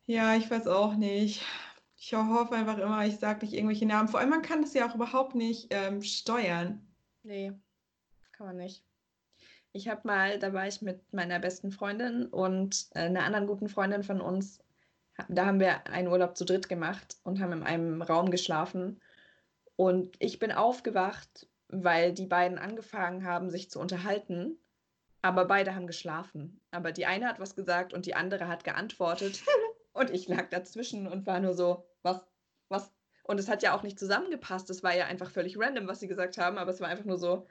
ja, 0.07 0.35
ich 0.35 0.49
weiß 0.49 0.67
auch 0.67 0.95
nicht. 0.95 1.41
Ich 1.97 2.13
hoffe 2.13 2.55
einfach 2.55 2.77
immer, 2.77 3.05
ich 3.07 3.17
sage 3.17 3.45
nicht 3.45 3.55
irgendwelche 3.55 3.87
Namen. 3.87 4.07
Vor 4.07 4.19
allem, 4.19 4.29
man 4.29 4.43
kann 4.43 4.61
das 4.61 4.73
ja 4.73 4.87
auch 4.87 4.93
überhaupt 4.93 5.33
nicht 5.33 5.67
ähm, 5.71 6.03
steuern. 6.03 6.85
Nee, 7.23 7.53
kann 8.33 8.47
man 8.47 8.57
nicht. 8.57 8.84
Ich 9.75 9.89
habe 9.89 10.07
mal, 10.07 10.39
da 10.39 10.53
war 10.53 10.65
ich 10.69 10.81
mit 10.81 11.11
meiner 11.11 11.37
besten 11.37 11.69
Freundin 11.69 12.27
und 12.27 12.87
äh, 12.91 12.99
einer 12.99 13.25
anderen 13.25 13.45
guten 13.45 13.67
Freundin 13.67 14.03
von 14.03 14.21
uns, 14.21 14.63
da 15.27 15.45
haben 15.45 15.59
wir 15.59 15.85
einen 15.87 16.07
Urlaub 16.07 16.37
zu 16.37 16.45
dritt 16.45 16.69
gemacht 16.69 17.17
und 17.23 17.41
haben 17.41 17.51
in 17.51 17.63
einem 17.63 18.01
Raum 18.01 18.31
geschlafen. 18.31 19.01
Und 19.75 20.15
ich 20.19 20.39
bin 20.39 20.53
aufgewacht, 20.53 21.49
weil 21.67 22.13
die 22.13 22.25
beiden 22.25 22.57
angefangen 22.57 23.25
haben, 23.25 23.49
sich 23.49 23.69
zu 23.69 23.81
unterhalten. 23.81 24.57
Aber 25.21 25.43
beide 25.43 25.75
haben 25.75 25.87
geschlafen. 25.87 26.61
Aber 26.71 26.93
die 26.93 27.05
eine 27.05 27.27
hat 27.27 27.41
was 27.41 27.57
gesagt 27.57 27.93
und 27.93 28.05
die 28.05 28.15
andere 28.15 28.47
hat 28.47 28.63
geantwortet. 28.63 29.43
und 29.91 30.09
ich 30.09 30.29
lag 30.29 30.49
dazwischen 30.51 31.05
und 31.05 31.27
war 31.27 31.41
nur 31.41 31.53
so, 31.53 31.85
was, 32.01 32.25
was? 32.69 32.93
Und 33.23 33.41
es 33.41 33.49
hat 33.49 33.61
ja 33.61 33.75
auch 33.75 33.83
nicht 33.83 33.99
zusammengepasst. 33.99 34.69
Es 34.69 34.83
war 34.83 34.95
ja 34.95 35.07
einfach 35.07 35.31
völlig 35.31 35.59
random, 35.59 35.85
was 35.85 35.99
sie 35.99 36.07
gesagt 36.07 36.37
haben. 36.37 36.57
Aber 36.57 36.71
es 36.71 36.79
war 36.79 36.87
einfach 36.87 37.03
nur 37.03 37.17
so, 37.17 37.45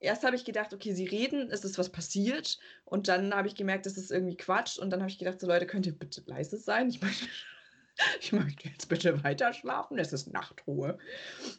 erst 0.00 0.24
habe 0.24 0.34
ich 0.34 0.44
gedacht, 0.44 0.74
okay, 0.74 0.92
sie 0.92 1.06
reden, 1.06 1.50
es 1.50 1.64
ist 1.64 1.78
was 1.78 1.90
passiert. 1.90 2.58
Und 2.84 3.08
dann 3.08 3.34
habe 3.34 3.48
ich 3.48 3.54
gemerkt, 3.54 3.86
das 3.86 3.96
ist 3.96 4.10
irgendwie 4.10 4.36
Quatsch. 4.36 4.78
Und 4.78 4.90
dann 4.90 5.00
habe 5.00 5.10
ich 5.10 5.18
gedacht, 5.18 5.40
so 5.40 5.46
Leute, 5.46 5.66
könnt 5.66 5.86
ihr 5.86 5.92
bitte 5.92 6.22
leise 6.26 6.56
sein? 6.56 6.88
Ich 6.88 7.00
möchte, 7.00 7.26
ich 8.20 8.32
möchte 8.32 8.68
jetzt 8.68 8.88
bitte 8.88 9.22
weiter 9.22 9.52
schlafen. 9.52 9.98
Es 9.98 10.12
ist 10.12 10.32
Nachtruhe. 10.32 10.98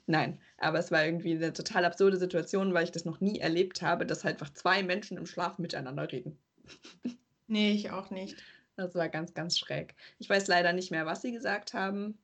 Nein, 0.07 0.39
aber 0.57 0.79
es 0.79 0.91
war 0.91 1.05
irgendwie 1.05 1.35
eine 1.35 1.53
total 1.53 1.85
absurde 1.85 2.17
Situation, 2.17 2.73
weil 2.73 2.83
ich 2.83 2.91
das 2.91 3.05
noch 3.05 3.21
nie 3.21 3.39
erlebt 3.39 3.81
habe, 3.81 4.05
dass 4.05 4.23
halt 4.23 4.35
einfach 4.41 4.53
zwei 4.53 4.83
Menschen 4.83 5.17
im 5.17 5.25
Schlaf 5.25 5.57
miteinander 5.59 6.11
reden. 6.11 6.37
Nee, 7.47 7.73
ich 7.73 7.91
auch 7.91 8.11
nicht. 8.11 8.37
Das 8.77 8.95
war 8.95 9.09
ganz, 9.09 9.33
ganz 9.33 9.59
schräg. 9.59 9.93
Ich 10.19 10.29
weiß 10.29 10.47
leider 10.47 10.71
nicht 10.71 10.89
mehr, 10.89 11.05
was 11.05 11.21
sie 11.21 11.33
gesagt 11.33 11.73
haben. 11.73 12.17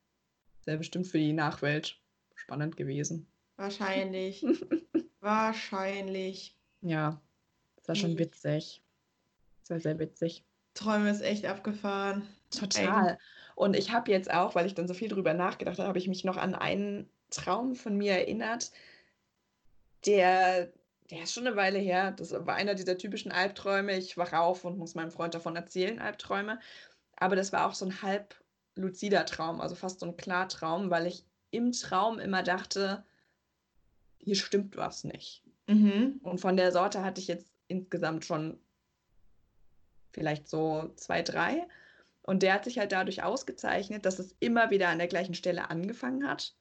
Sehr 0.62 0.78
bestimmt 0.78 1.06
für 1.06 1.18
die 1.18 1.34
Nachwelt 1.34 2.00
spannend 2.36 2.78
gewesen. 2.78 3.28
Wahrscheinlich. 3.58 4.46
Wahrscheinlich. 5.20 6.56
Ja, 6.82 7.20
das 7.78 7.88
war 7.90 7.96
schon 7.96 8.18
witzig. 8.18 8.82
Das 9.62 9.72
war 9.72 9.80
sehr 9.80 10.00
witzig. 10.00 10.44
Träume 10.74 11.10
ist 11.10 11.22
echt 11.22 11.46
abgefahren. 11.46 12.28
Total. 12.52 13.10
Ey. 13.10 13.18
Und 13.56 13.76
ich 13.76 13.92
habe 13.92 14.12
jetzt 14.12 14.32
auch, 14.32 14.56
weil 14.56 14.68
ich 14.68 14.76
dann 14.76 14.88
so 14.88 14.94
viel 14.94 15.10
drüber 15.10 15.34
nachgedacht 15.34 15.80
habe, 15.80 15.88
habe 15.88 15.98
ich 15.98 16.08
mich 16.08 16.24
noch 16.24 16.38
an 16.38 16.56
einen 16.56 17.10
Traum 17.32 17.76
von 17.76 17.98
mir 17.98 18.14
erinnert, 18.14 18.72
der, 20.06 20.72
der 21.10 21.24
ist 21.24 21.34
schon 21.34 21.48
eine 21.48 21.56
Weile 21.56 21.80
her. 21.80 22.12
Das 22.12 22.32
war 22.32 22.56
einer 22.56 22.76
dieser 22.76 22.98
typischen 22.98 23.32
Albträume. 23.32 23.98
Ich 23.98 24.18
wache 24.18 24.40
auf 24.40 24.64
und 24.64 24.78
muss 24.78 24.96
meinem 24.96 25.12
Freund 25.12 25.34
davon 25.34 25.56
erzählen, 25.56 26.00
Albträume. 26.00 26.60
Aber 27.16 27.36
das 27.36 27.52
war 27.52 27.68
auch 27.68 27.74
so 27.74 27.86
ein 27.86 28.02
halb 28.02 28.36
luzider 28.76 29.26
Traum, 29.26 29.60
also 29.60 29.76
fast 29.76 30.00
so 30.00 30.06
ein 30.06 30.18
Klartraum, 30.18 30.92
weil 30.92 31.08
ich 31.08 31.26
im 31.50 31.72
Traum 31.72 32.20
immer 32.20 32.44
dachte, 32.44 33.04
hier 34.28 34.36
stimmt 34.36 34.76
was 34.76 35.06
nicht. 35.06 35.42
Mhm. 35.68 36.20
Und 36.22 36.42
von 36.42 36.58
der 36.58 36.74
Sorte 36.74 37.02
hatte 37.02 37.22
ich 37.22 37.28
jetzt 37.28 37.50
insgesamt 37.70 38.26
schon 38.26 38.60
vielleicht 40.12 40.50
so 40.50 40.92
zwei, 40.98 41.22
drei. 41.22 41.66
Und 42.24 42.44
der 42.44 42.54
hat 42.54 42.66
sich 42.66 42.78
halt 42.78 42.92
dadurch 42.92 43.24
ausgezeichnet, 43.24 44.06
dass 44.06 44.20
es 44.20 44.36
immer 44.42 44.70
wieder 44.70 44.90
an 44.90 44.98
der 44.98 45.08
gleichen 45.08 45.34
Stelle 45.34 45.70
angefangen 45.70 46.28
hat 46.28 46.58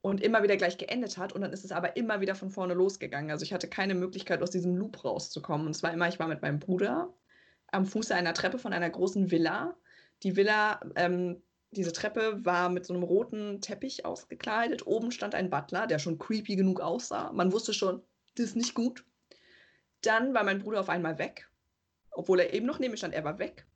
und 0.00 0.22
immer 0.22 0.44
wieder 0.44 0.56
gleich 0.56 0.78
geendet 0.78 1.18
hat. 1.18 1.32
Und 1.32 1.40
dann 1.40 1.52
ist 1.52 1.64
es 1.64 1.72
aber 1.72 1.96
immer 1.96 2.20
wieder 2.20 2.36
von 2.36 2.50
vorne 2.50 2.74
losgegangen. 2.74 3.32
Also 3.32 3.42
ich 3.42 3.52
hatte 3.52 3.66
keine 3.66 3.96
Möglichkeit, 3.96 4.40
aus 4.40 4.52
diesem 4.52 4.76
Loop 4.76 5.04
rauszukommen. 5.04 5.66
Und 5.66 5.74
zwar 5.74 5.92
immer, 5.92 6.06
ich 6.06 6.20
war 6.20 6.28
mit 6.28 6.40
meinem 6.40 6.60
Bruder 6.60 7.12
am 7.72 7.84
Fuße 7.84 8.14
einer 8.14 8.32
Treppe 8.32 8.60
von 8.60 8.72
einer 8.72 8.90
großen 8.90 9.32
Villa. 9.32 9.76
Die 10.22 10.36
Villa 10.36 10.78
ähm, 10.94 11.42
diese 11.72 11.92
Treppe 11.92 12.44
war 12.44 12.68
mit 12.68 12.86
so 12.86 12.94
einem 12.94 13.02
roten 13.02 13.60
Teppich 13.60 14.04
ausgekleidet. 14.04 14.86
Oben 14.86 15.12
stand 15.12 15.34
ein 15.34 15.50
Butler, 15.50 15.86
der 15.86 15.98
schon 15.98 16.18
creepy 16.18 16.56
genug 16.56 16.80
aussah. 16.80 17.32
Man 17.32 17.52
wusste 17.52 17.74
schon, 17.74 18.02
das 18.36 18.46
ist 18.46 18.56
nicht 18.56 18.74
gut. 18.74 19.04
dann 20.02 20.34
war 20.34 20.44
mein 20.44 20.60
Bruder 20.60 20.80
auf 20.80 20.88
einmal 20.88 21.18
weg, 21.18 21.50
obwohl 22.12 22.40
er 22.40 22.54
eben 22.54 22.66
noch 22.66 22.78
neben 22.78 22.92
mir 22.92 22.98
stand, 22.98 23.14
er 23.14 23.24
war 23.24 23.38
weg. 23.38 23.66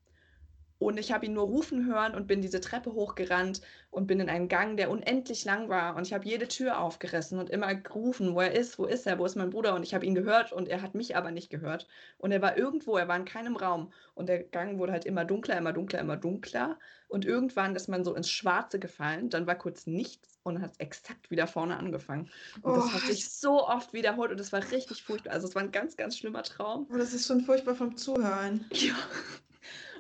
Und 0.81 0.99
ich 0.99 1.12
habe 1.12 1.27
ihn 1.27 1.35
nur 1.35 1.45
rufen 1.45 1.85
hören 1.85 2.14
und 2.14 2.27
bin 2.27 2.40
diese 2.40 2.59
Treppe 2.59 2.95
hochgerannt 2.95 3.61
und 3.90 4.07
bin 4.07 4.19
in 4.19 4.31
einen 4.31 4.49
Gang, 4.49 4.79
der 4.79 4.90
unendlich 4.90 5.45
lang 5.45 5.69
war. 5.69 5.95
Und 5.95 6.07
ich 6.07 6.14
habe 6.14 6.25
jede 6.25 6.49
Tür 6.49 6.81
aufgerissen 6.81 7.38
und 7.38 7.51
immer 7.51 7.75
gerufen, 7.75 8.35
wo 8.35 8.40
er 8.40 8.53
ist, 8.53 8.79
wo 8.79 8.87
ist 8.87 9.07
er, 9.07 9.19
wo 9.19 9.27
ist 9.27 9.37
mein 9.37 9.51
Bruder. 9.51 9.75
Und 9.75 9.83
ich 9.83 9.93
habe 9.93 10.07
ihn 10.07 10.14
gehört 10.14 10.53
und 10.53 10.69
er 10.69 10.81
hat 10.81 10.95
mich 10.95 11.16
aber 11.16 11.33
nicht 11.33 11.51
gehört. 11.51 11.87
Und 12.16 12.33
er 12.33 12.40
war 12.40 12.57
irgendwo, 12.57 12.97
er 12.97 13.09
war 13.09 13.16
in 13.16 13.27
keinem 13.27 13.57
Raum. 13.57 13.93
Und 14.14 14.31
der 14.31 14.43
Gang 14.43 14.79
wurde 14.79 14.93
halt 14.93 15.05
immer 15.05 15.27
dunkler, 15.27 15.59
immer 15.59 15.75
dunkler, 15.75 15.99
immer 15.99 16.16
dunkler. 16.16 16.79
Und 17.09 17.27
irgendwann 17.27 17.77
ist 17.77 17.88
man 17.88 18.03
so 18.03 18.14
ins 18.14 18.31
Schwarze 18.31 18.79
gefallen. 18.79 19.29
Dann 19.29 19.47
war 19.47 19.57
kurz 19.57 19.87
nichts 19.87 20.38
und 20.45 20.62
hat 20.62 20.73
exakt 20.79 21.31
wieder 21.31 21.47
vorne 21.47 21.77
angefangen. 21.77 22.31
Und 22.62 22.73
oh. 22.73 22.77
das 22.77 22.95
hat 22.95 23.03
sich 23.03 23.29
so 23.29 23.66
oft 23.66 23.93
wiederholt 23.93 24.31
und 24.31 24.40
es 24.40 24.51
war 24.51 24.62
richtig 24.71 25.03
furchtbar. 25.03 25.35
Also 25.35 25.47
es 25.47 25.55
war 25.55 25.62
ein 25.62 25.73
ganz, 25.73 25.99
ganz 25.99 26.16
schlimmer 26.16 26.43
Traum. 26.43 26.87
Oh, 26.90 26.97
das 26.97 27.12
ist 27.12 27.27
schon 27.27 27.43
furchtbar 27.43 27.75
vom 27.75 27.99
Zuhören. 27.99 28.64
Ja. 28.73 28.95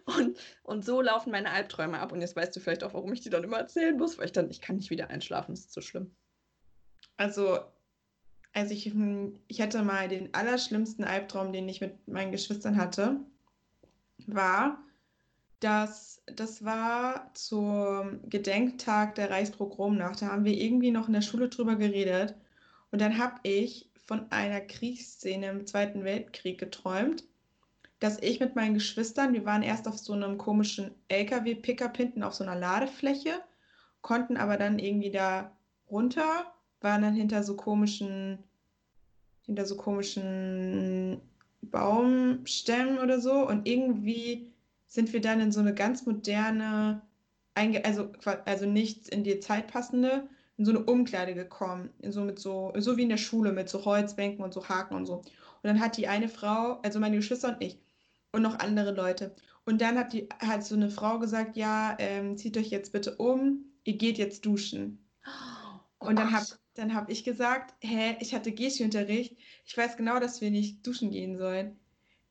Und, 0.04 0.38
und 0.62 0.84
so 0.84 1.00
laufen 1.00 1.30
meine 1.30 1.50
Albträume 1.50 1.98
ab. 1.98 2.12
Und 2.12 2.20
jetzt 2.20 2.36
weißt 2.36 2.54
du 2.54 2.60
vielleicht 2.60 2.84
auch, 2.84 2.94
warum 2.94 3.12
ich 3.12 3.20
die 3.20 3.30
dann 3.30 3.44
immer 3.44 3.58
erzählen 3.58 3.96
muss, 3.96 4.18
weil 4.18 4.26
ich 4.26 4.32
dann, 4.32 4.50
ich 4.50 4.60
kann 4.60 4.76
nicht 4.76 4.90
wieder 4.90 5.10
einschlafen, 5.10 5.52
das 5.52 5.60
ist 5.60 5.72
so 5.72 5.80
schlimm. 5.80 6.10
Also, 7.16 7.58
also 8.52 8.74
ich, 8.74 8.92
ich 9.48 9.60
hatte 9.60 9.82
mal 9.82 10.08
den 10.08 10.34
allerschlimmsten 10.34 11.04
Albtraum, 11.04 11.52
den 11.52 11.68
ich 11.68 11.80
mit 11.80 12.08
meinen 12.08 12.32
Geschwistern 12.32 12.76
hatte, 12.76 13.20
war, 14.26 14.82
dass 15.60 16.22
das 16.26 16.64
war 16.64 17.32
zum 17.34 18.20
Gedenktag 18.28 19.14
der 19.14 19.30
Reichspogromnacht. 19.30 20.22
Da 20.22 20.28
haben 20.28 20.44
wir 20.44 20.54
irgendwie 20.54 20.90
noch 20.90 21.08
in 21.08 21.14
der 21.14 21.22
Schule 21.22 21.48
drüber 21.48 21.76
geredet. 21.76 22.34
Und 22.90 23.00
dann 23.00 23.18
habe 23.18 23.40
ich 23.42 23.90
von 24.06 24.30
einer 24.32 24.60
Kriegsszene 24.60 25.50
im 25.50 25.66
Zweiten 25.66 26.04
Weltkrieg 26.04 26.58
geträumt 26.58 27.24
dass 28.00 28.18
ich 28.22 28.40
mit 28.40 28.56
meinen 28.56 28.74
Geschwistern, 28.74 29.34
wir 29.34 29.44
waren 29.44 29.62
erst 29.62 29.86
auf 29.86 29.98
so 29.98 30.14
einem 30.14 30.38
komischen 30.38 30.90
LKW-Pickup 31.08 31.96
hinten 31.96 32.22
auf 32.22 32.34
so 32.34 32.42
einer 32.42 32.56
Ladefläche, 32.56 33.34
konnten 34.00 34.38
aber 34.38 34.56
dann 34.56 34.78
irgendwie 34.78 35.10
da 35.10 35.52
runter, 35.90 36.52
waren 36.80 37.02
dann 37.02 37.14
hinter 37.14 37.42
so 37.42 37.56
komischen, 37.56 38.38
hinter 39.42 39.66
so 39.66 39.76
komischen 39.76 41.20
Baumstämmen 41.60 42.98
oder 42.98 43.20
so 43.20 43.46
und 43.46 43.68
irgendwie 43.68 44.50
sind 44.86 45.12
wir 45.12 45.20
dann 45.20 45.40
in 45.40 45.52
so 45.52 45.60
eine 45.60 45.74
ganz 45.74 46.06
moderne, 46.06 47.02
also, 47.54 48.10
also 48.46 48.66
nichts 48.66 49.08
in 49.08 49.24
die 49.24 49.40
Zeit 49.40 49.68
passende, 49.68 50.26
in 50.56 50.64
so 50.64 50.72
eine 50.72 50.84
Umkleide 50.84 51.34
gekommen, 51.34 51.90
so 52.08 52.22
mit 52.22 52.38
so, 52.38 52.72
so 52.78 52.96
wie 52.96 53.02
in 53.02 53.08
der 53.10 53.18
Schule 53.18 53.52
mit 53.52 53.68
so 53.68 53.84
Holzbänken 53.84 54.42
und 54.42 54.54
so 54.54 54.68
Haken 54.68 54.94
und 54.94 55.04
so. 55.04 55.16
Und 55.16 55.24
dann 55.64 55.80
hat 55.80 55.98
die 55.98 56.08
eine 56.08 56.30
Frau, 56.30 56.80
also 56.82 56.98
meine 56.98 57.16
Geschwister 57.16 57.48
und 57.48 57.62
ich, 57.62 57.78
und 58.32 58.42
noch 58.42 58.58
andere 58.58 58.92
Leute. 58.92 59.34
Und 59.64 59.80
dann 59.80 59.98
hat, 59.98 60.12
die, 60.12 60.28
hat 60.40 60.64
so 60.64 60.74
eine 60.74 60.90
Frau 60.90 61.18
gesagt, 61.18 61.56
ja, 61.56 61.96
ähm, 61.98 62.36
zieht 62.36 62.56
euch 62.56 62.70
jetzt 62.70 62.92
bitte 62.92 63.16
um, 63.16 63.64
ihr 63.84 63.96
geht 63.96 64.18
jetzt 64.18 64.44
duschen. 64.46 65.06
Oh, 65.26 66.06
und 66.08 66.18
dann 66.18 66.32
habe 66.32 66.46
dann 66.74 66.94
hab 66.94 67.10
ich 67.10 67.24
gesagt, 67.24 67.74
hä, 67.80 68.16
ich 68.20 68.34
hatte 68.34 68.52
Geschi-Unterricht, 68.52 69.36
ich 69.66 69.76
weiß 69.76 69.96
genau, 69.96 70.18
dass 70.18 70.40
wir 70.40 70.50
nicht 70.50 70.86
duschen 70.86 71.10
gehen 71.10 71.36
sollen. 71.36 71.78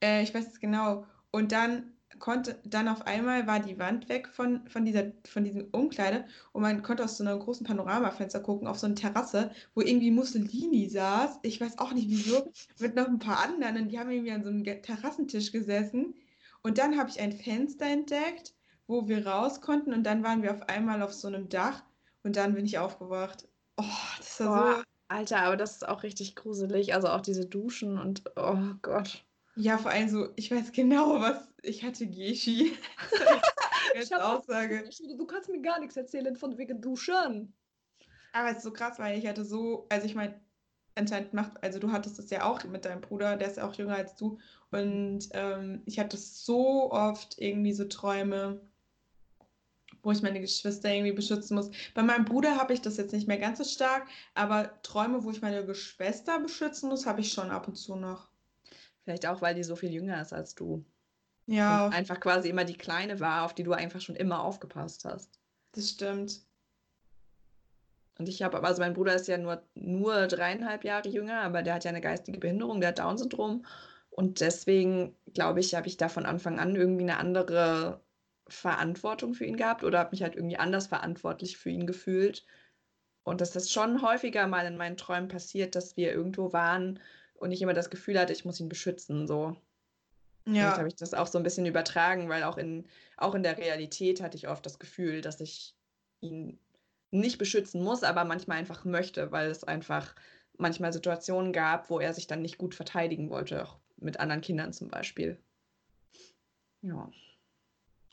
Äh, 0.02 0.24
ich 0.24 0.34
weiß 0.34 0.48
es 0.48 0.60
genau. 0.60 1.06
Und 1.32 1.52
dann 1.52 1.94
konnte, 2.20 2.60
dann 2.64 2.88
auf 2.88 3.08
einmal 3.08 3.48
war 3.48 3.60
die 3.60 3.80
Wand 3.80 4.10
weg 4.10 4.28
von, 4.28 4.68
von, 4.68 4.86
dieser, 4.86 5.12
von 5.26 5.44
diesem 5.44 5.68
Umkleide 5.72 6.26
und 6.52 6.62
man 6.62 6.82
konnte 6.84 7.04
aus 7.04 7.18
so 7.18 7.24
einem 7.24 7.40
großen 7.40 7.66
Panoramafenster 7.66 8.40
gucken 8.40 8.68
auf 8.68 8.80
so 8.80 8.86
eine 8.86 8.96
Terrasse, 8.96 9.52
wo 9.74 9.82
irgendwie 9.82 10.12
Mussolini 10.12 10.90
saß. 10.90 11.40
Ich 11.44 11.60
weiß 11.60 11.80
auch 11.80 11.94
nicht 11.94 12.10
wieso, 12.10 12.52
mit 12.80 12.96
noch 12.96 13.08
ein 13.08 13.20
paar 13.20 13.44
anderen 13.44 13.78
und 13.78 13.90
die 13.90 14.00
haben 14.00 14.12
irgendwie 14.12 14.32
an 14.32 14.44
so 14.44 14.50
einem 14.50 14.64
Terrassentisch 14.64 15.52
gesessen. 15.52 16.14
Und 16.62 16.78
dann 16.78 16.98
habe 16.98 17.10
ich 17.10 17.20
ein 17.20 17.32
Fenster 17.32 17.86
entdeckt, 17.86 18.54
wo 18.88 19.08
wir 19.08 19.26
raus 19.26 19.62
konnten 19.62 19.94
und 19.94 20.04
dann 20.04 20.24
waren 20.24 20.44
wir 20.44 20.52
auf 20.52 20.68
einmal 20.68 21.02
auf 21.02 21.14
so 21.14 21.28
einem 21.28 21.48
Dach 21.50 21.84
und 22.24 22.36
dann 22.36 22.54
bin 22.54 22.66
ich 22.66 22.78
aufgewacht. 22.78 23.48
Oh, 23.78 23.84
das 24.18 24.40
war 24.42 24.78
so. 24.78 24.84
Alter, 25.10 25.42
aber 25.42 25.58
das 25.58 25.74
ist 25.74 25.88
auch 25.88 26.04
richtig 26.04 26.36
gruselig. 26.36 26.94
Also 26.94 27.08
auch 27.08 27.22
diese 27.22 27.46
Duschen 27.46 27.98
und 27.98 28.24
oh 28.36 28.76
Gott. 28.82 29.26
Ja, 29.60 29.78
vor 29.78 29.92
allem 29.92 30.08
so, 30.08 30.30
ich 30.38 30.50
weiß 30.50 30.72
genau, 30.72 31.20
was 31.20 31.46
ich 31.64 31.84
hatte 31.84 32.08
Geschi. 32.08 32.78
ich 33.94 34.16
Aussage. 34.16 34.86
Auch, 34.88 35.18
du 35.18 35.26
kannst 35.26 35.50
mir 35.50 35.62
gar 35.62 35.82
nichts 35.82 35.98
erzählen 35.98 36.38
von 36.38 36.58
wegen 36.58 36.82
Duschen. 36.82 37.54
Aber 38.32 38.52
es 38.52 38.58
ist 38.58 38.64
so 38.64 38.72
krass, 38.72 39.00
weil 39.00 39.20
ich 39.20 39.28
hatte 39.28 39.44
so, 39.44 39.86
also 39.90 40.06
ich 40.06 40.16
meine, 40.16 40.40
anscheinend 40.96 41.34
macht, 41.34 41.62
also 41.62 41.78
du 41.78 41.92
hattest 41.92 42.18
das 42.18 42.30
ja 42.30 42.46
auch 42.46 42.64
mit 42.64 42.86
deinem 42.86 43.02
Bruder, 43.02 43.36
der 43.36 43.50
ist 43.50 43.60
auch 43.60 43.74
jünger 43.74 43.96
als 43.96 44.16
du. 44.16 44.40
Und 44.72 45.28
ähm, 45.32 45.82
ich 45.86 46.00
hatte 46.00 46.16
so 46.16 46.94
oft 46.94 47.38
irgendwie 47.38 47.74
so 47.74 47.84
Träume, 47.84 48.62
wo 50.04 50.12
ich 50.12 50.22
meine 50.22 50.40
Geschwister 50.40 50.90
irgendwie 50.90 51.12
beschützen 51.12 51.56
muss. 51.56 51.70
Bei 51.94 52.02
meinem 52.02 52.24
Bruder 52.24 52.56
habe 52.56 52.72
ich 52.72 52.82
das 52.82 52.96
jetzt 52.96 53.12
nicht 53.12 53.28
mehr 53.28 53.40
ganz 53.40 53.58
so 53.58 53.66
stark, 53.66 54.08
aber 54.36 54.82
Träume, 54.84 55.26
wo 55.26 55.32
ich 55.32 55.42
meine 55.42 55.66
Geschwister 55.66 56.40
beschützen 56.40 56.88
muss, 56.88 57.06
habe 57.06 57.20
ich 57.20 57.34
schon 57.34 57.52
ab 57.52 57.68
und 57.68 57.76
zu 57.76 57.98
noch. 57.98 58.29
Vielleicht 59.10 59.26
auch, 59.26 59.42
weil 59.42 59.56
die 59.56 59.64
so 59.64 59.76
viel 59.76 59.92
jünger 59.92 60.22
ist 60.22 60.34
als 60.34 60.54
du. 60.54 60.86
Ja. 61.48 61.88
Und 61.88 61.96
einfach 61.96 62.20
quasi 62.20 62.48
immer 62.48 62.64
die 62.64 62.78
Kleine 62.78 63.20
war, 63.20 63.44
auf 63.44 63.56
die 63.56 63.64
du 63.64 63.74
einfach 63.74 64.02
schon 64.02 64.16
immer 64.16 64.44
aufgepasst 64.44 65.04
hast. 65.04 65.40
Das 65.72 65.90
stimmt. 65.90 66.42
Und 68.20 68.30
ich 68.30 68.44
habe, 68.44 68.62
also 68.62 68.84
mein 68.84 68.94
Bruder 68.94 69.16
ist 69.16 69.28
ja 69.28 69.40
nur, 69.40 69.64
nur 69.74 70.28
dreieinhalb 70.28 70.84
Jahre 70.84 71.10
jünger, 71.10 71.42
aber 71.42 71.64
der 71.64 71.74
hat 71.74 71.86
ja 71.86 71.90
eine 71.90 72.02
geistige 72.02 72.38
Behinderung, 72.38 72.82
der 72.82 72.90
hat 72.90 73.00
Down-Syndrom. 73.00 73.66
Und 74.12 74.42
deswegen, 74.42 75.16
glaube 75.34 75.62
ich, 75.62 75.74
habe 75.74 75.88
ich 75.88 75.98
da 75.98 76.08
von 76.08 76.28
Anfang 76.28 76.60
an 76.60 76.76
irgendwie 76.76 77.06
eine 77.06 77.18
andere 77.18 78.04
Verantwortung 78.48 79.34
für 79.34 79.46
ihn 79.46 79.58
gehabt 79.58 79.84
oder 79.84 79.98
habe 79.98 80.12
mich 80.12 80.22
halt 80.22 80.36
irgendwie 80.36 80.58
anders 80.58 80.86
verantwortlich 80.86 81.58
für 81.58 81.72
ihn 81.72 81.88
gefühlt. 81.88 82.46
Und 83.24 83.42
dass 83.42 83.50
das 83.50 83.72
schon 83.72 84.04
häufiger 84.04 84.46
mal 84.46 84.68
in 84.68 84.78
meinen 84.78 84.98
Träumen 84.98 85.30
passiert, 85.30 85.74
dass 85.74 85.98
wir 85.98 86.12
irgendwo 86.12 86.54
waren 86.54 87.00
und 87.40 87.52
ich 87.52 87.62
immer 87.62 87.74
das 87.74 87.90
Gefühl 87.90 88.20
hatte, 88.20 88.34
ich 88.34 88.46
muss 88.46 88.60
ihn 88.60 88.70
beschützen. 88.70 89.28
So. 89.28 89.56
Ja. 90.46 90.78
habe 90.78 90.88
ich 90.88 90.96
das 90.96 91.14
auch 91.14 91.28
so 91.28 91.38
ein 91.38 91.44
bisschen 91.44 91.66
übertragen, 91.66 92.30
weil 92.30 92.44
auch 92.44 92.58
in, 92.58 92.88
auch 93.18 93.36
in 93.36 93.44
der 93.44 93.58
Realität 93.58 94.22
hatte 94.22 94.38
ich 94.38 94.48
oft 94.48 94.66
das 94.66 94.80
Gefühl, 94.80 95.22
dass 95.22 95.40
ich 95.42 95.76
ihn 96.22 96.60
nicht 97.12 97.38
beschützen 97.38 97.84
muss, 97.84 98.04
aber 98.04 98.24
manchmal 98.24 98.58
einfach 98.58 98.86
möchte, 98.86 99.32
weil 99.32 99.50
es 99.50 99.64
einfach 99.64 100.16
manchmal 100.58 100.94
Situationen 100.94 101.54
gab, 101.54 101.90
wo 101.90 102.00
er 102.00 102.14
sich 102.14 102.28
dann 102.28 102.42
nicht 102.42 102.58
gut 102.58 102.76
verteidigen 102.76 103.30
wollte, 103.30 103.64
auch 103.64 103.78
mit 103.98 104.20
anderen 104.20 104.42
Kindern 104.42 104.74
zum 104.74 104.90
Beispiel. 104.90 105.40
Ja. 106.82 107.10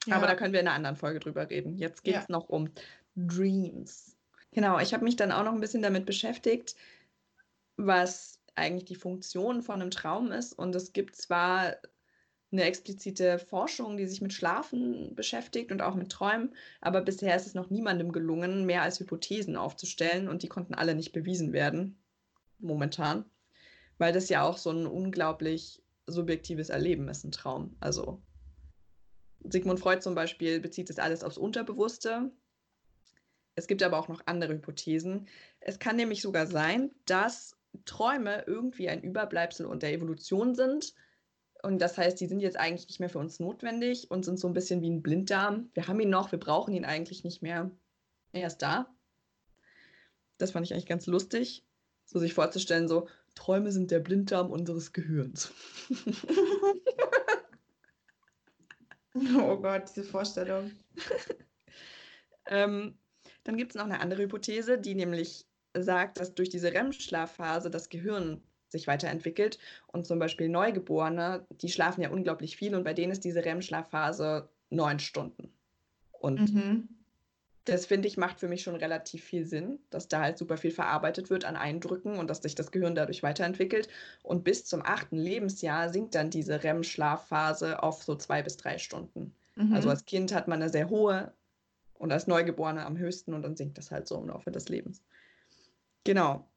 ja. 0.07 0.17
Aber 0.17 0.27
da 0.27 0.35
können 0.35 0.53
wir 0.53 0.61
in 0.61 0.69
einer 0.69 0.77
anderen 0.77 0.97
Folge 0.97 1.21
drüber 1.21 1.49
reden. 1.49 1.77
Jetzt 1.77 2.05
geht 2.05 2.17
es 2.17 2.29
ja. 2.29 2.33
noch 2.33 2.49
um 2.49 2.71
Dreams. 3.17 4.17
Genau, 4.53 4.79
ich 4.79 4.95
habe 4.95 5.05
mich 5.05 5.17
dann 5.17 5.33
auch 5.33 5.45
noch 5.45 5.53
ein 5.53 5.61
bisschen 5.61 5.83
damit 5.83 6.07
beschäftigt, 6.07 6.77
was 7.77 8.36
eigentlich 8.57 8.87
die 8.87 8.95
Funktion 8.95 9.63
von 9.63 9.81
einem 9.81 9.91
Traum 9.91 10.33
ist. 10.33 10.53
Und 10.53 10.75
es 10.75 10.93
gibt 10.93 11.17
zwar 11.17 11.77
eine 12.53 12.65
explizite 12.65 13.39
Forschung, 13.39 13.97
die 13.97 14.07
sich 14.07 14.21
mit 14.21 14.33
Schlafen 14.33 15.15
beschäftigt 15.15 15.73
und 15.73 15.83
auch 15.83 15.95
mit 15.95 16.11
Träumen, 16.11 16.55
aber 16.81 17.01
bisher 17.03 17.37
ist 17.37 17.47
es 17.47 17.55
noch 17.55 17.71
niemandem 17.71 18.13
gelungen, 18.13 18.67
mehr 18.67 18.83
als 18.83 19.01
Hypothesen 19.01 19.57
aufzustellen 19.57 20.29
und 20.29 20.43
die 20.43 20.49
konnten 20.49 20.75
alle 20.75 20.95
nicht 20.95 21.13
bewiesen 21.13 21.53
werden, 21.53 22.01
momentan, 22.59 23.25
weil 23.99 24.13
das 24.13 24.29
ja 24.29 24.43
auch 24.43 24.59
so 24.59 24.71
ein 24.71 24.87
unglaublich 24.87 25.83
subjektives 26.07 26.69
Erleben 26.69 27.09
ist, 27.09 27.25
ein 27.25 27.33
Traum. 27.33 27.77
Also 27.81 28.23
Sigmund 29.41 29.81
Freud 29.81 30.01
zum 30.01 30.15
Beispiel 30.15 30.61
bezieht 30.61 30.89
das 30.89 30.99
alles 30.99 31.25
aufs 31.25 31.39
Unterbewusste. 31.39 32.31
Es 33.57 33.67
gibt 33.67 33.83
aber 33.83 33.99
auch 33.99 34.09
noch 34.09 34.23
andere 34.27 34.55
Hypothesen. 34.55 35.27
Es 35.61 35.79
kann 35.79 35.97
nämlich 35.97 36.23
sogar 36.23 36.47
sein, 36.47 36.91
dass 37.07 37.56
Träume 37.85 38.45
irgendwie 38.47 38.89
ein 38.89 39.03
Überbleibsel 39.03 39.67
und 39.67 39.83
der 39.83 39.93
Evolution 39.93 40.55
sind. 40.55 40.95
Und 41.63 41.81
das 41.81 41.99
heißt, 41.99 42.21
die 42.21 42.27
sind 42.27 42.41
jetzt 42.41 42.59
eigentlich 42.59 42.87
nicht 42.89 43.01
mehr 43.01 43.09
für 43.09 43.19
uns 43.19 43.41
notwendig 43.41 44.11
und 44.11 44.25
sind 44.25 44.39
so 44.39 44.47
ein 44.47 44.55
bisschen 44.55 44.83
wie 44.83 44.91
ein 44.91 45.03
Blinddarm. 45.03 45.71
Wir 45.75 45.89
haben 45.89 46.01
ihn 46.01 46.11
noch, 46.11 46.31
wir 46.33 46.39
brauchen 46.39 46.75
ihn 46.75 46.85
eigentlich 46.85 47.25
nicht 47.25 47.43
mehr. 47.43 47.71
Er 48.33 48.47
ist 48.47 48.59
da. 48.59 48.95
Das 50.39 50.51
fand 50.51 50.67
ich 50.67 50.73
eigentlich 50.73 50.87
ganz 50.87 51.07
lustig, 51.07 51.65
so 52.05 52.19
sich 52.19 52.35
vorzustellen, 52.35 52.89
so 52.89 53.09
Träume 53.35 53.73
sind 53.73 53.91
der 53.91 54.01
Blinddarm 54.01 54.51
unseres 54.51 54.93
Gehirns. 54.93 55.53
oh 59.15 59.57
Gott, 59.57 59.85
diese 59.89 60.05
Vorstellung. 60.05 60.73
ähm, 62.47 62.99
dann 63.45 63.57
gibt 63.57 63.73
es 63.73 63.77
noch 63.77 63.85
eine 63.85 64.01
andere 64.01 64.23
Hypothese, 64.23 64.79
die 64.79 64.95
nämlich 64.95 65.47
sagt, 65.83 66.21
dass 66.21 66.35
durch 66.35 66.49
diese 66.49 66.73
REM-Schlafphase 66.73 67.71
das 67.71 67.89
Gehirn 67.89 68.41
sich 68.69 68.87
weiterentwickelt 68.87 69.59
und 69.87 70.07
zum 70.07 70.19
Beispiel 70.19 70.49
Neugeborene, 70.49 71.47
die 71.51 71.69
schlafen 71.69 72.03
ja 72.03 72.11
unglaublich 72.11 72.57
viel 72.57 72.75
und 72.75 72.85
bei 72.85 72.95
denen 72.95 73.13
ist 73.13 73.25
diese 73.25 73.45
REM-Schlafphase 73.45 74.49
neun 74.71 74.99
Stunden. 74.99 75.53
Und 76.13 76.55
mhm. 76.55 76.89
das 77.65 77.87
finde 77.87 78.09
ich 78.09 78.17
macht 78.17 78.41
für 78.41 78.49
mich 78.49 78.63
schon 78.63 78.75
relativ 78.75 79.23
viel 79.23 79.45
Sinn, 79.45 79.79
dass 79.91 80.09
da 80.09 80.21
halt 80.21 80.39
super 80.39 80.57
viel 80.57 80.73
verarbeitet 80.73 81.31
wird 81.31 81.45
an 81.45 81.57
Eindrücken 81.57 82.19
und 82.19 82.29
dass 82.29 82.43
sich 82.43 82.55
das 82.55 82.73
Gehirn 82.73 82.95
dadurch 82.95 83.23
weiterentwickelt. 83.23 83.89
Und 84.23 84.43
bis 84.43 84.65
zum 84.65 84.83
achten 84.85 85.17
Lebensjahr 85.17 85.91
sinkt 85.91 86.15
dann 86.15 86.31
diese 86.31 86.65
REM-Schlafphase 86.65 87.83
auf 87.83 88.03
so 88.03 88.17
zwei 88.17 88.43
bis 88.43 88.57
drei 88.57 88.79
Stunden. 88.79 89.33
Mhm. 89.55 89.73
Also 89.73 89.91
als 89.91 90.05
Kind 90.05 90.35
hat 90.35 90.49
man 90.49 90.61
eine 90.61 90.71
sehr 90.71 90.91
hohe 90.91 91.33
und 91.95 92.13
als 92.13 92.27
Neugeborene 92.27 92.85
am 92.85 92.99
höchsten 92.99 93.35
und 93.35 93.43
dann 93.43 93.57
sinkt 93.57 93.79
das 93.79 93.91
halt 93.91 94.07
so 94.07 94.19
im 94.19 94.29
Laufe 94.29 94.51
des 94.51 94.69
Lebens. 94.69 95.03
Genau. 96.07 96.49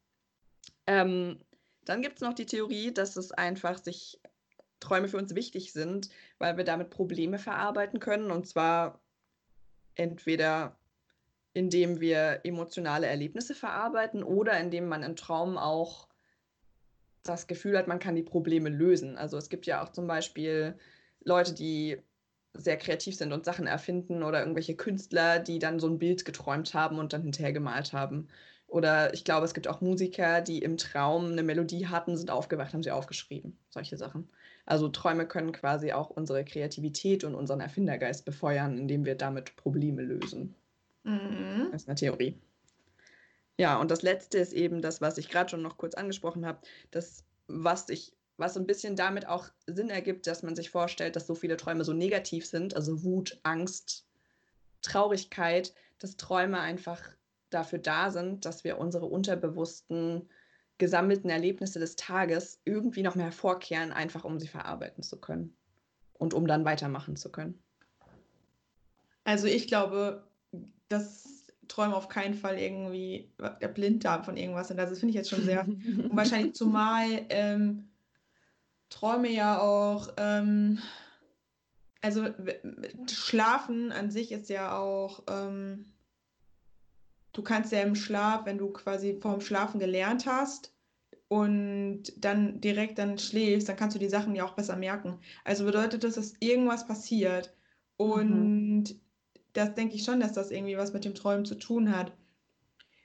Ähm, 0.85 1.39
dann 1.85 2.01
gibt 2.01 2.17
es 2.17 2.21
noch 2.21 2.33
die 2.33 2.45
Theorie, 2.45 2.93
dass 2.93 3.17
es 3.17 3.31
einfach 3.31 3.77
sich 3.77 4.21
Träume 4.79 5.07
für 5.07 5.17
uns 5.17 5.35
wichtig 5.35 5.73
sind, 5.73 6.09
weil 6.37 6.55
wir 6.55 6.63
damit 6.63 6.89
Probleme 6.89 7.39
verarbeiten 7.39 7.99
können 7.99 8.31
und 8.31 8.47
zwar 8.47 9.01
entweder 9.95 10.77
indem 11.53 11.99
wir 11.99 12.41
emotionale 12.43 13.07
Erlebnisse 13.07 13.55
verarbeiten 13.55 14.23
oder 14.23 14.59
indem 14.59 14.87
man 14.87 15.03
im 15.03 15.15
Traum 15.15 15.57
auch 15.57 16.07
das 17.23 17.47
Gefühl 17.47 17.77
hat, 17.77 17.87
man 17.87 17.99
kann 17.99 18.15
die 18.15 18.23
Probleme 18.23 18.69
lösen. 18.69 19.17
Also 19.17 19.37
es 19.37 19.49
gibt 19.49 19.65
ja 19.65 19.83
auch 19.83 19.89
zum 19.89 20.07
Beispiel 20.07 20.77
Leute, 21.23 21.53
die 21.53 21.97
sehr 22.53 22.77
kreativ 22.77 23.15
sind 23.15 23.33
und 23.33 23.45
Sachen 23.45 23.67
erfinden 23.67 24.23
oder 24.23 24.39
irgendwelche 24.39 24.75
Künstler, 24.75 25.39
die 25.39 25.59
dann 25.59 25.79
so 25.79 25.87
ein 25.87 25.99
Bild 25.99 26.23
geträumt 26.23 26.73
haben 26.73 26.99
und 26.99 27.13
dann 27.13 27.23
hinterher 27.23 27.53
gemalt 27.53 27.93
haben. 27.93 28.27
Oder 28.70 29.13
ich 29.13 29.24
glaube, 29.24 29.45
es 29.45 29.53
gibt 29.53 29.67
auch 29.67 29.82
Musiker, 29.82 30.41
die 30.41 30.59
im 30.59 30.78
Traum 30.78 31.32
eine 31.32 31.43
Melodie 31.43 31.88
hatten, 31.88 32.15
sind 32.15 32.30
aufgewacht, 32.30 32.74
haben 32.74 32.84
sie 32.84 32.91
aufgeschrieben. 32.91 33.57
Solche 33.70 33.97
Sachen. 33.97 34.30
Also 34.65 34.88
Träume 34.89 35.28
können 35.28 35.51
quasi 35.51 35.91
auch 35.91 36.11
unsere 36.11 36.45
Kreativität 36.45 37.24
und 37.24 37.34
unseren 37.34 37.61
Erfindergeist 37.61 38.26
befeuern, 38.26 38.78
indem 38.78 39.05
wir 39.05 39.15
damit 39.15 39.55
Probleme 39.55 40.03
lösen. 40.03 40.53
Mhm. 41.03 41.70
Das 41.72 41.82
ist 41.82 41.88
eine 41.88 41.95
Theorie. 41.95 42.39
Ja, 43.57 43.78
und 43.80 43.89
das 43.89 44.03
letzte 44.03 44.38
ist 44.38 44.53
eben 44.53 44.82
das, 44.82 45.01
was 45.01 45.17
ich 45.17 45.30
gerade 45.30 45.49
schon 45.49 45.63
noch 45.63 45.78
kurz 45.78 45.95
angesprochen 45.95 46.45
habe, 46.45 46.59
das, 46.91 47.26
was 47.47 47.89
ich, 47.89 48.13
was 48.38 48.53
so 48.53 48.59
ein 48.59 48.67
bisschen 48.67 48.95
damit 48.95 49.28
auch 49.28 49.49
Sinn 49.65 49.89
ergibt, 49.89 50.28
dass 50.28 50.43
man 50.43 50.55
sich 50.55 50.70
vorstellt, 50.70 51.15
dass 51.15 51.28
so 51.28 51.34
viele 51.34 51.57
Träume 51.57 51.84
so 51.84 51.93
negativ 51.93 52.45
sind, 52.45 52.76
also 52.76 53.03
Wut, 53.03 53.39
Angst, 53.43 54.05
Traurigkeit, 54.82 55.74
dass 55.97 56.15
Träume 56.15 56.59
einfach 56.59 57.01
dafür 57.49 57.79
da 57.79 58.11
sind, 58.11 58.45
dass 58.45 58.63
wir 58.63 58.77
unsere 58.77 59.05
unterbewussten 59.05 60.29
gesammelten 60.77 61.29
Erlebnisse 61.29 61.79
des 61.79 61.95
Tages 61.95 62.61
irgendwie 62.65 63.03
noch 63.03 63.15
mehr 63.15 63.25
hervorkehren, 63.25 63.91
einfach 63.91 64.23
um 64.23 64.39
sie 64.39 64.47
verarbeiten 64.47 65.03
zu 65.03 65.19
können 65.19 65.55
und 66.13 66.33
um 66.33 66.47
dann 66.47 66.65
weitermachen 66.65 67.15
zu 67.15 67.31
können. 67.31 67.61
Also 69.25 69.47
ich 69.47 69.67
glaube, 69.67 70.23
dass 70.87 71.45
Träume 71.67 71.95
auf 71.95 72.09
keinen 72.09 72.33
Fall 72.33 72.57
irgendwie 72.57 73.31
der 73.61 73.67
Blinddarm 73.67 74.23
von 74.23 74.37
irgendwas 74.37 74.69
sind. 74.69 74.79
Also 74.79 74.91
das 74.91 74.99
finde 74.99 75.11
ich 75.11 75.15
jetzt 75.15 75.29
schon 75.29 75.43
sehr 75.43 75.67
unwahrscheinlich, 76.09 76.55
zumal 76.55 77.05
ähm, 77.29 77.89
Träume 78.89 79.29
ja 79.29 79.59
auch, 79.59 80.09
ähm, 80.17 80.79
also 82.01 82.27
Schlafen 83.11 83.91
an 83.91 84.09
sich 84.09 84.31
ist 84.31 84.49
ja 84.49 84.77
auch, 84.77 85.23
ähm, 85.29 85.85
du 87.34 87.41
kannst 87.41 87.71
ja 87.71 87.82
im 87.82 87.95
Schlaf, 87.95 88.45
wenn 88.45 88.57
du 88.57 88.69
quasi 88.69 89.17
vorm 89.21 89.41
Schlafen 89.41 89.80
gelernt 89.80 90.25
hast 90.25 90.73
und 91.27 92.03
dann 92.17 92.61
direkt 92.61 92.97
dann 92.97 93.17
schläfst, 93.17 93.69
dann 93.69 93.75
kannst 93.75 93.95
du 93.95 93.99
die 93.99 94.09
Sachen 94.09 94.36
ja 94.36 94.45
auch 94.45 94.53
besser 94.53 94.75
merken. 94.75 95.19
Also 95.43 95.65
bedeutet 95.65 96.03
das, 96.03 96.15
dass 96.15 96.34
irgendwas 96.39 96.88
passiert 96.88 97.53
und 97.97 98.30
mhm 98.30 98.99
das 99.53 99.73
denke 99.73 99.95
ich 99.95 100.03
schon, 100.03 100.19
dass 100.19 100.34
das 100.34 100.51
irgendwie 100.51 100.77
was 100.77 100.93
mit 100.93 101.05
dem 101.05 101.15
Träumen 101.15 101.45
zu 101.45 101.55
tun 101.55 101.95
hat. 101.95 102.11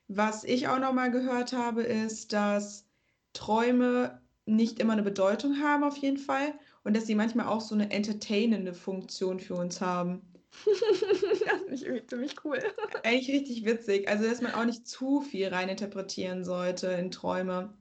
Was 0.08 0.44
ich 0.44 0.68
auch 0.68 0.78
noch 0.78 0.92
mal 0.92 1.10
gehört 1.10 1.52
habe, 1.52 1.82
ist, 1.82 2.32
dass 2.32 2.86
Träume 3.32 4.20
nicht 4.46 4.78
immer 4.78 4.92
eine 4.92 5.02
Bedeutung 5.02 5.60
haben 5.62 5.84
auf 5.84 5.96
jeden 5.96 6.18
Fall 6.18 6.52
und 6.84 6.94
dass 6.94 7.06
sie 7.06 7.14
manchmal 7.14 7.46
auch 7.46 7.62
so 7.62 7.74
eine 7.74 7.90
entertainende 7.90 8.74
Funktion 8.74 9.40
für 9.40 9.54
uns 9.54 9.80
haben. 9.80 10.20
Das 10.66 11.58
finde 11.58 11.74
ich 11.74 11.84
irgendwie 11.84 12.06
ziemlich 12.06 12.44
cool. 12.44 12.58
Eigentlich 13.02 13.28
richtig 13.28 13.64
witzig. 13.64 14.08
Also, 14.08 14.28
dass 14.28 14.40
man 14.40 14.52
auch 14.52 14.64
nicht 14.64 14.86
zu 14.86 15.20
viel 15.20 15.48
reininterpretieren 15.48 16.44
sollte 16.44 16.88
in 16.88 17.10
Träume. 17.10 17.72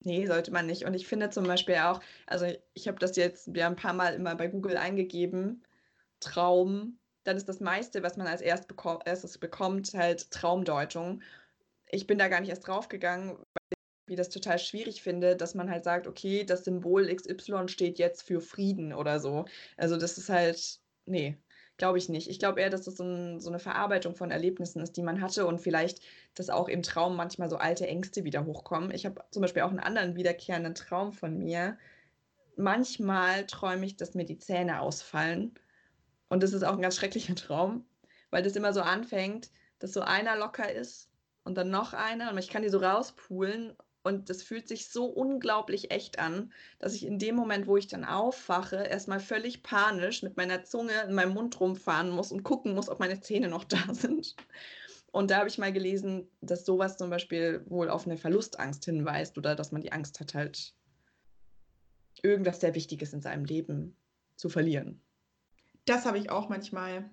Nee, 0.00 0.26
sollte 0.26 0.52
man 0.52 0.66
nicht. 0.66 0.84
Und 0.84 0.94
ich 0.94 1.06
finde 1.06 1.30
zum 1.30 1.44
Beispiel 1.44 1.76
auch, 1.76 2.00
also 2.26 2.46
ich 2.74 2.86
habe 2.88 2.98
das 2.98 3.16
jetzt 3.16 3.48
ja 3.54 3.66
ein 3.66 3.76
paar 3.76 3.92
Mal 3.92 4.14
immer 4.14 4.34
bei 4.34 4.46
Google 4.46 4.76
eingegeben, 4.76 5.64
Traum 6.20 6.98
dann 7.26 7.36
ist 7.36 7.48
das 7.48 7.60
meiste, 7.60 8.02
was 8.02 8.16
man 8.16 8.26
als 8.26 8.40
erst 8.40 8.68
beko 8.68 9.00
erstes 9.04 9.38
bekommt, 9.38 9.94
halt 9.94 10.30
Traumdeutung. 10.30 11.22
Ich 11.90 12.06
bin 12.06 12.18
da 12.18 12.28
gar 12.28 12.40
nicht 12.40 12.50
erst 12.50 12.66
drauf 12.66 12.88
gegangen, 12.88 13.36
weil 13.36 13.78
ich 14.08 14.16
das 14.16 14.28
total 14.28 14.58
schwierig 14.58 15.02
finde, 15.02 15.34
dass 15.34 15.54
man 15.54 15.68
halt 15.68 15.82
sagt, 15.82 16.06
okay, 16.06 16.44
das 16.44 16.64
Symbol 16.64 17.12
XY 17.12 17.68
steht 17.68 17.98
jetzt 17.98 18.22
für 18.22 18.40
Frieden 18.40 18.92
oder 18.92 19.18
so. 19.18 19.44
Also 19.76 19.96
das 19.96 20.18
ist 20.18 20.28
halt, 20.28 20.78
nee, 21.04 21.36
glaube 21.76 21.98
ich 21.98 22.08
nicht. 22.08 22.28
Ich 22.28 22.38
glaube 22.38 22.60
eher, 22.60 22.70
dass 22.70 22.82
das 22.82 22.96
so, 22.96 23.04
ein, 23.04 23.40
so, 23.40 23.50
eine 23.50 23.58
Verarbeitung 23.58 24.14
von 24.14 24.30
Erlebnissen 24.30 24.80
ist, 24.80 24.96
die 24.96 25.02
man 25.02 25.20
hatte 25.20 25.46
und 25.46 25.60
vielleicht, 25.60 26.00
dass 26.34 26.50
auch 26.50 26.68
im 26.68 26.82
Traum 26.82 27.16
manchmal 27.16 27.50
so 27.50 27.56
alte 27.56 27.86
Ängste 27.86 28.24
wieder 28.24 28.46
hochkommen. 28.46 28.90
Ich 28.90 29.04
habe 29.04 29.22
zum 29.30 29.42
Beispiel 29.42 29.62
auch 29.62 29.70
einen 29.70 29.80
anderen 29.80 30.16
wiederkehrenden 30.16 30.74
Traum 30.74 31.12
von 31.12 31.38
mir. 31.38 31.76
Manchmal 32.56 33.46
träume 33.46 33.84
ich, 33.84 33.96
dass 33.96 34.14
mir 34.14 34.24
die 34.24 34.38
Zähne 34.38 34.80
ausfallen 34.80 35.54
und 36.28 36.42
das 36.42 36.52
ist 36.52 36.62
auch 36.62 36.74
ein 36.74 36.82
ganz 36.82 36.96
schrecklicher 36.96 37.34
Traum, 37.36 37.84
weil 38.30 38.42
das 38.42 38.56
immer 38.56 38.72
so 38.72 38.80
anfängt, 38.80 39.50
dass 39.78 39.92
so 39.92 40.00
einer 40.00 40.36
locker 40.36 40.72
ist 40.72 41.10
und 41.44 41.56
dann 41.56 41.70
noch 41.70 41.92
einer 41.92 42.30
und 42.30 42.38
ich 42.38 42.48
kann 42.48 42.62
die 42.62 42.70
so 42.70 42.78
rauspulen 42.78 43.76
und 44.06 44.30
das 44.30 44.42
fühlt 44.42 44.68
sich 44.68 44.88
so 44.88 45.06
unglaublich 45.06 45.90
echt 45.90 46.20
an, 46.20 46.52
dass 46.78 46.94
ich 46.94 47.04
in 47.04 47.18
dem 47.18 47.34
Moment, 47.34 47.66
wo 47.66 47.76
ich 47.76 47.88
dann 47.88 48.04
aufwache, 48.04 48.76
erstmal 48.76 49.18
völlig 49.18 49.64
panisch 49.64 50.22
mit 50.22 50.36
meiner 50.36 50.62
Zunge 50.62 50.92
in 51.02 51.12
meinem 51.12 51.34
Mund 51.34 51.58
rumfahren 51.58 52.10
muss 52.10 52.30
und 52.30 52.44
gucken 52.44 52.74
muss, 52.74 52.88
ob 52.88 53.00
meine 53.00 53.20
Zähne 53.20 53.48
noch 53.48 53.64
da 53.64 53.92
sind. 53.92 54.36
Und 55.10 55.30
da 55.30 55.38
habe 55.38 55.48
ich 55.48 55.58
mal 55.58 55.72
gelesen, 55.72 56.28
dass 56.40 56.64
sowas 56.64 56.96
zum 56.96 57.10
Beispiel 57.10 57.64
wohl 57.66 57.90
auf 57.90 58.06
eine 58.06 58.16
Verlustangst 58.16 58.84
hinweist 58.84 59.36
oder 59.38 59.56
dass 59.56 59.72
man 59.72 59.82
die 59.82 59.90
Angst 59.90 60.20
hat, 60.20 60.34
halt 60.34 60.72
irgendwas 62.22 62.60
sehr 62.60 62.76
Wichtiges 62.76 63.12
in 63.12 63.22
seinem 63.22 63.44
Leben 63.44 63.96
zu 64.36 64.48
verlieren. 64.48 65.00
Das 65.84 66.06
habe 66.06 66.18
ich 66.18 66.30
auch 66.30 66.48
manchmal. 66.48 67.10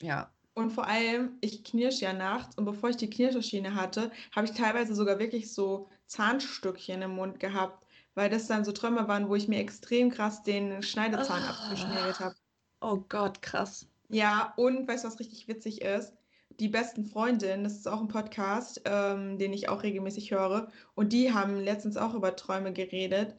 Ja. 0.00 0.30
Und 0.54 0.72
vor 0.72 0.86
allem, 0.88 1.38
ich 1.40 1.62
knirsche 1.64 2.04
ja 2.04 2.12
nachts 2.12 2.58
und 2.58 2.64
bevor 2.64 2.90
ich 2.90 2.96
die 2.96 3.08
Knirscherschiene 3.08 3.74
hatte, 3.74 4.10
habe 4.34 4.46
ich 4.46 4.52
teilweise 4.52 4.94
sogar 4.94 5.20
wirklich 5.20 5.54
so 5.54 5.88
Zahnstückchen 6.08 7.02
im 7.02 7.12
Mund 7.12 7.38
gehabt, 7.38 7.86
weil 8.14 8.28
das 8.28 8.48
dann 8.48 8.64
so 8.64 8.72
Träume 8.72 9.06
waren, 9.06 9.28
wo 9.28 9.36
ich 9.36 9.46
mir 9.46 9.60
extrem 9.60 10.10
krass 10.10 10.42
den 10.42 10.82
Schneidezahn 10.82 11.42
oh. 11.44 11.50
abgeschnitten 11.50 12.18
habe. 12.18 12.34
Oh 12.80 13.04
Gott, 13.08 13.42
krass. 13.42 13.86
Ja, 14.08 14.54
und 14.56 14.88
weißt 14.88 15.04
du, 15.04 15.08
was 15.08 15.20
richtig 15.20 15.48
witzig 15.48 15.82
ist? 15.82 16.14
Die 16.58 16.68
besten 16.68 17.04
Freundinnen, 17.04 17.62
das 17.62 17.74
ist 17.74 17.86
auch 17.86 18.00
ein 18.00 18.08
Podcast, 18.08 18.80
ähm, 18.84 19.38
den 19.38 19.52
ich 19.52 19.68
auch 19.68 19.82
regelmäßig 19.82 20.32
höre, 20.32 20.68
und 20.94 21.12
die 21.12 21.32
haben 21.32 21.56
letztens 21.60 21.96
auch 21.96 22.14
über 22.14 22.34
Träume 22.34 22.72
geredet. 22.72 23.36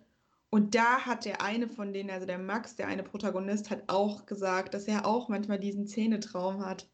Und 0.52 0.74
da 0.74 1.06
hat 1.06 1.26
der 1.26 1.42
eine 1.42 1.68
von 1.68 1.94
denen, 1.94 2.10
also 2.10 2.26
der 2.26 2.40
Max, 2.40 2.76
der 2.76 2.88
eine 2.88 3.04
Protagonist, 3.04 3.70
hat 3.70 3.84
auch 3.88 4.26
gesagt, 4.26 4.74
dass 4.74 4.86
er 4.86 5.06
auch 5.06 5.28
manchmal 5.28 5.60
diesen 5.60 5.86
Zähnetraum 5.86 6.66
hat. 6.66 6.88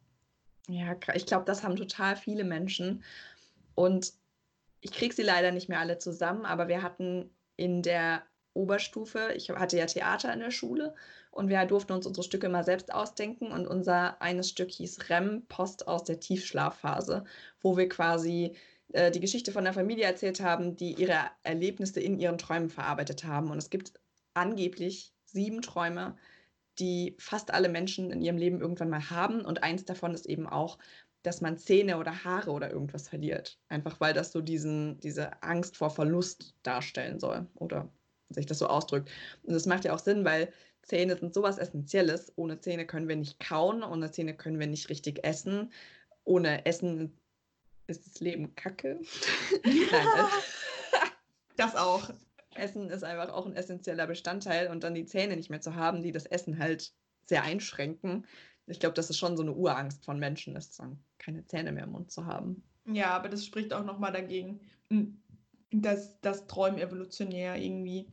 Ja, 0.67 0.95
ich 1.13 1.25
glaube, 1.25 1.45
das 1.45 1.63
haben 1.63 1.75
total 1.75 2.15
viele 2.15 2.43
Menschen. 2.43 3.03
Und 3.75 4.13
ich 4.85 4.91
kriege 4.91 5.15
sie 5.15 5.23
leider 5.23 5.51
nicht 5.51 5.67
mehr 5.67 5.79
alle 5.79 5.97
zusammen, 5.97 6.45
aber 6.45 6.67
wir 6.67 6.83
hatten 6.83 7.31
in 7.55 7.81
der 7.81 8.21
Oberstufe, 8.53 9.33
ich 9.35 9.49
hatte 9.49 9.77
ja 9.77 9.87
Theater 9.87 10.31
in 10.31 10.41
der 10.41 10.51
Schule 10.51 10.93
und 11.31 11.49
wir 11.49 11.65
durften 11.65 11.93
uns 11.93 12.05
unsere 12.05 12.23
Stücke 12.23 12.45
immer 12.45 12.63
selbst 12.63 12.93
ausdenken 12.93 13.51
und 13.51 13.65
unser 13.65 14.21
eines 14.21 14.47
Stück 14.47 14.69
hieß 14.69 15.09
REM, 15.09 15.47
Post 15.47 15.87
aus 15.87 16.03
der 16.03 16.19
Tiefschlafphase, 16.19 17.23
wo 17.61 17.75
wir 17.77 17.89
quasi 17.89 18.55
äh, 18.93 19.09
die 19.09 19.21
Geschichte 19.21 19.51
von 19.51 19.65
einer 19.65 19.73
Familie 19.73 20.05
erzählt 20.05 20.39
haben, 20.39 20.75
die 20.75 20.93
ihre 20.93 21.17
Erlebnisse 21.41 21.99
in 21.99 22.19
ihren 22.19 22.37
Träumen 22.37 22.69
verarbeitet 22.69 23.23
haben. 23.23 23.49
Und 23.49 23.57
es 23.57 23.71
gibt 23.71 23.93
angeblich 24.35 25.13
sieben 25.23 25.63
Träume, 25.63 26.15
die 26.77 27.15
fast 27.17 27.51
alle 27.51 27.69
Menschen 27.69 28.11
in 28.11 28.21
ihrem 28.21 28.37
Leben 28.37 28.61
irgendwann 28.61 28.91
mal 28.91 29.09
haben. 29.09 29.43
Und 29.43 29.63
eins 29.63 29.83
davon 29.83 30.13
ist 30.13 30.27
eben 30.27 30.47
auch, 30.47 30.77
dass 31.25 31.41
man 31.41 31.57
Zähne 31.57 31.97
oder 31.97 32.23
Haare 32.23 32.51
oder 32.51 32.71
irgendwas 32.71 33.09
verliert. 33.09 33.57
Einfach 33.69 33.99
weil 33.99 34.13
das 34.13 34.31
so 34.31 34.41
diesen, 34.41 34.99
diese 34.99 35.41
Angst 35.41 35.77
vor 35.77 35.89
Verlust 35.89 36.55
darstellen 36.63 37.19
soll 37.19 37.47
oder 37.55 37.89
sich 38.29 38.45
das 38.45 38.59
so 38.59 38.67
ausdrückt. 38.67 39.09
Und 39.43 39.53
das 39.53 39.65
macht 39.65 39.85
ja 39.85 39.93
auch 39.93 39.99
Sinn, 39.99 40.25
weil 40.25 40.51
Zähne 40.83 41.17
sind 41.17 41.33
sowas 41.33 41.57
Essentielles. 41.57 42.31
Ohne 42.35 42.59
Zähne 42.59 42.85
können 42.85 43.07
wir 43.07 43.15
nicht 43.15 43.39
kauen, 43.39 43.83
ohne 43.83 44.11
Zähne 44.11 44.35
können 44.35 44.59
wir 44.59 44.67
nicht 44.67 44.89
richtig 44.89 45.23
essen. 45.23 45.71
Ohne 46.23 46.65
Essen 46.65 47.17
ist 47.87 48.05
das 48.05 48.19
Leben 48.19 48.55
kacke? 48.55 48.99
Nein, 49.63 50.07
das 51.57 51.75
auch. 51.75 52.09
Essen 52.55 52.89
ist 52.89 53.03
einfach 53.03 53.33
auch 53.33 53.45
ein 53.45 53.55
essentieller 53.55 54.07
Bestandteil 54.07 54.69
und 54.69 54.83
dann 54.83 54.95
die 54.95 55.05
Zähne 55.05 55.35
nicht 55.35 55.49
mehr 55.49 55.59
zu 55.59 55.75
haben, 55.75 56.01
die 56.01 56.11
das 56.11 56.25
Essen 56.25 56.57
halt 56.57 56.93
sehr 57.25 57.43
einschränken, 57.43 58.25
Ich 58.67 58.79
glaube, 58.79 58.95
das 58.95 59.09
ist 59.09 59.17
schon 59.17 59.37
so 59.37 59.43
eine 59.43 59.53
Urangst 59.53 60.03
von 60.05 60.19
Menschen, 60.19 60.55
ist 60.55 60.81
keine 61.19 61.45
Zähne 61.45 61.71
mehr 61.71 61.83
im 61.83 61.91
Mund 61.91 62.11
zu 62.11 62.25
haben. 62.25 62.63
Ja, 62.87 63.11
aber 63.11 63.29
das 63.29 63.45
spricht 63.45 63.73
auch 63.73 63.83
nochmal 63.83 64.11
dagegen, 64.11 64.59
hm, 64.89 65.21
dass 65.71 66.19
das 66.21 66.47
Träumen 66.47 66.79
evolutionär 66.79 67.55
irgendwie. 67.57 68.07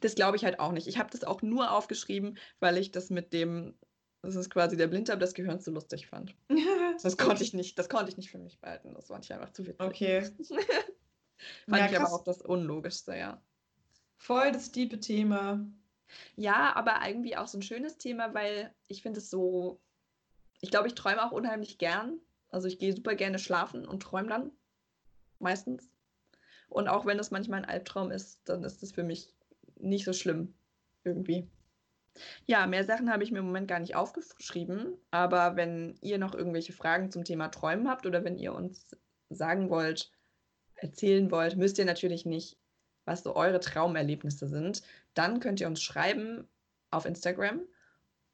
Das 0.00 0.14
glaube 0.14 0.36
ich 0.36 0.44
halt 0.44 0.60
auch 0.60 0.72
nicht. 0.72 0.86
Ich 0.86 0.98
habe 0.98 1.10
das 1.10 1.24
auch 1.24 1.42
nur 1.42 1.72
aufgeschrieben, 1.72 2.38
weil 2.60 2.76
ich 2.78 2.92
das 2.92 3.10
mit 3.10 3.32
dem, 3.32 3.74
das 4.22 4.36
ist 4.36 4.50
quasi 4.50 4.76
der 4.76 4.88
Blinddarm 4.88 5.20
des 5.20 5.34
Gehirns 5.34 5.64
so 5.64 5.70
lustig 5.70 6.06
fand. 6.06 6.34
Das 7.02 7.18
konnte 7.18 7.42
ich 7.42 7.52
nicht, 7.52 7.78
das 7.78 7.90
konnte 7.90 8.10
ich 8.10 8.16
nicht 8.16 8.30
für 8.30 8.38
mich 8.38 8.58
behalten. 8.58 8.94
Das 8.94 9.08
fand 9.08 9.24
ich 9.24 9.32
einfach 9.32 9.52
zu 9.52 9.66
witzig. 9.66 9.80
Okay. 9.80 10.22
Fand 11.68 11.82
Ja, 11.82 11.86
ich 11.90 11.96
aber 11.96 12.10
auch 12.12 12.24
das 12.24 12.40
Unlogischste, 12.40 13.16
ja. 13.16 13.42
Voll 14.16 14.50
das 14.52 14.72
tiefe 14.72 14.98
Thema. 14.98 15.66
Ja, 16.36 16.74
aber 16.74 17.00
irgendwie 17.06 17.36
auch 17.36 17.48
so 17.48 17.58
ein 17.58 17.62
schönes 17.62 17.98
Thema, 17.98 18.32
weil 18.32 18.74
ich 18.88 19.02
finde 19.02 19.18
es 19.18 19.28
so, 19.28 19.82
ich 20.60 20.70
glaube, 20.70 20.88
ich 20.88 20.94
träume 20.94 21.24
auch 21.24 21.32
unheimlich 21.32 21.78
gern. 21.78 22.18
Also 22.48 22.68
ich 22.68 22.78
gehe 22.78 22.92
super 22.92 23.14
gerne 23.14 23.38
schlafen 23.38 23.86
und 23.86 24.02
träume 24.02 24.28
dann. 24.28 24.52
Meistens. 25.38 25.90
Und 26.68 26.88
auch 26.88 27.06
wenn 27.06 27.18
es 27.18 27.30
manchmal 27.30 27.60
ein 27.62 27.68
Albtraum 27.68 28.10
ist, 28.10 28.40
dann 28.44 28.64
ist 28.64 28.82
es 28.82 28.92
für 28.92 29.04
mich 29.04 29.34
nicht 29.76 30.04
so 30.04 30.12
schlimm. 30.12 30.54
Irgendwie. 31.04 31.48
Ja, 32.46 32.66
mehr 32.66 32.84
Sachen 32.84 33.12
habe 33.12 33.22
ich 33.22 33.30
mir 33.30 33.40
im 33.40 33.46
Moment 33.46 33.68
gar 33.68 33.78
nicht 33.78 33.94
aufgeschrieben. 33.94 34.94
Aber 35.10 35.56
wenn 35.56 35.96
ihr 36.00 36.18
noch 36.18 36.34
irgendwelche 36.34 36.72
Fragen 36.72 37.10
zum 37.10 37.24
Thema 37.24 37.48
Träumen 37.48 37.88
habt 37.88 38.06
oder 38.06 38.24
wenn 38.24 38.38
ihr 38.38 38.54
uns 38.54 38.96
sagen 39.28 39.70
wollt, 39.70 40.10
erzählen 40.74 41.30
wollt, 41.30 41.56
müsst 41.56 41.78
ihr 41.78 41.84
natürlich 41.84 42.26
nicht, 42.26 42.58
was 43.04 43.22
so 43.22 43.36
eure 43.36 43.60
Traumerlebnisse 43.60 44.48
sind. 44.48 44.82
Dann 45.14 45.40
könnt 45.40 45.60
ihr 45.60 45.66
uns 45.66 45.82
schreiben 45.82 46.48
auf 46.90 47.04
Instagram 47.04 47.60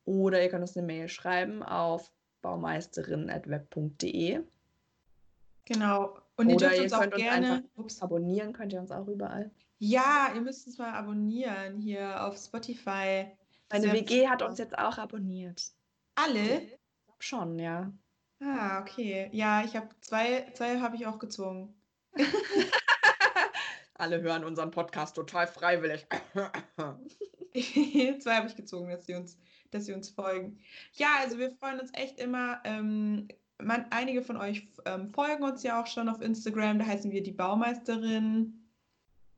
oder 0.05 0.43
ihr 0.43 0.49
könnt 0.49 0.63
uns 0.63 0.77
eine 0.77 0.87
Mail 0.87 1.09
schreiben 1.09 1.63
auf 1.63 2.13
baumeisterin.web.de. 2.43 4.41
Genau. 5.65 6.19
Und 6.37 6.49
ihr 6.49 6.57
Oder 6.57 6.69
dürft 6.69 6.79
ihr 6.79 6.85
uns 6.85 6.93
auch 6.93 7.01
könnt 7.01 7.15
uns 7.15 7.23
gerne. 7.23 7.65
Ups. 7.77 8.03
Abonnieren 8.03 8.53
könnt 8.53 8.73
ihr 8.73 8.81
uns 8.81 8.91
auch 8.91 9.07
überall. 9.07 9.51
Ja, 9.79 10.33
ihr 10.35 10.41
müsst 10.41 10.67
uns 10.67 10.79
mal 10.79 10.93
abonnieren 10.93 11.79
hier 11.79 12.25
auf 12.25 12.37
Spotify. 12.37 13.27
Meine 13.71 13.93
WG 13.93 14.29
hat 14.29 14.43
uns 14.43 14.59
jetzt 14.59 14.77
auch 14.79 14.99
abonniert. 14.99 15.73
Alle? 16.15 16.63
Schon, 17.19 17.59
ja. 17.59 17.93
Ah, 18.41 18.81
okay. 18.81 19.29
Ja, 19.33 19.63
ich 19.65 19.77
habe 19.77 19.89
zwei, 20.01 20.51
zwei 20.55 20.81
habe 20.81 20.97
ich 20.97 21.07
auch 21.07 21.19
gezwungen. 21.19 21.75
Alle 23.95 24.21
hören 24.21 24.45
unseren 24.45 24.73
Podcast 24.73 25.15
total 25.15 25.47
freiwillig. 25.47 26.07
Zwei 27.55 28.35
habe 28.35 28.49
ich 28.49 28.57
gezogen, 28.57 28.91
dass 28.91 29.07
sie 29.07 29.15
uns, 29.15 29.39
dass 29.73 29.87
sie 29.87 29.93
uns 29.93 30.11
folgen. 30.11 30.59
Ja, 30.93 31.09
also 31.21 31.39
wir 31.39 31.51
freuen 31.51 31.81
uns 31.81 31.91
echt 31.95 32.21
immer. 32.21 32.61
Ähm, 32.65 33.29
man, 33.61 33.87
einige 33.91 34.23
von 34.23 34.37
euch 34.37 34.69
ähm, 34.87 35.13
folgen 35.13 35.43
uns 35.43 35.63
ja 35.63 35.81
auch 35.81 35.87
schon 35.87 36.09
auf 36.09 36.21
Instagram, 36.21 36.79
da 36.79 36.87
heißen 36.87 37.11
wir 37.11 37.23
die 37.23 37.33
Baumeisterin. 37.33 38.59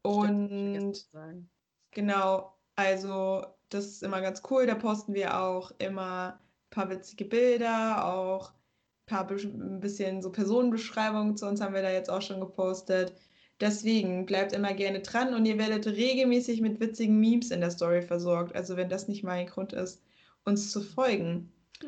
Stimmt, 0.06 0.82
Und 0.82 0.96
sagen. 1.12 1.48
genau, 1.92 2.54
also 2.76 3.46
das 3.70 3.86
ist 3.86 4.02
immer 4.02 4.20
ganz 4.20 4.42
cool. 4.50 4.66
Da 4.66 4.74
posten 4.74 5.14
wir 5.14 5.38
auch 5.40 5.72
immer 5.78 6.34
ein 6.34 6.70
paar 6.70 6.90
witzige 6.90 7.24
Bilder, 7.24 8.04
auch 8.04 8.50
ein 8.50 9.06
paar 9.06 9.30
ein 9.30 9.80
bisschen 9.80 10.22
so 10.22 10.30
Personenbeschreibungen 10.30 11.36
zu 11.36 11.46
uns 11.46 11.60
haben 11.60 11.74
wir 11.74 11.82
da 11.82 11.90
jetzt 11.90 12.10
auch 12.10 12.22
schon 12.22 12.40
gepostet. 12.40 13.14
Deswegen 13.60 14.26
bleibt 14.26 14.52
immer 14.52 14.74
gerne 14.74 15.00
dran 15.00 15.32
und 15.32 15.46
ihr 15.46 15.58
werdet 15.58 15.86
regelmäßig 15.86 16.60
mit 16.60 16.80
witzigen 16.80 17.20
Memes 17.20 17.50
in 17.50 17.60
der 17.60 17.70
Story 17.70 18.02
versorgt. 18.02 18.54
Also 18.54 18.76
wenn 18.76 18.88
das 18.88 19.06
nicht 19.08 19.22
mein 19.22 19.46
Grund 19.46 19.72
ist, 19.72 20.02
uns 20.44 20.70
zu 20.70 20.82
folgen. 20.82 21.52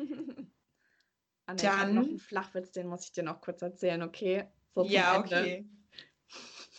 Anne, 1.45 1.61
ich 1.61 1.65
habe 1.67 1.79
Dann- 1.85 1.95
noch 1.95 2.03
einen 2.03 2.19
Flachwitz, 2.19 2.71
den 2.71 2.87
muss 2.87 3.05
ich 3.05 3.11
dir 3.13 3.23
noch 3.23 3.39
kurz 3.41 3.61
erzählen, 3.61 4.01
okay? 4.01 4.47
So 4.75 4.83
Ja, 4.85 5.15
Ende. 5.15 5.27
okay. 5.41 5.69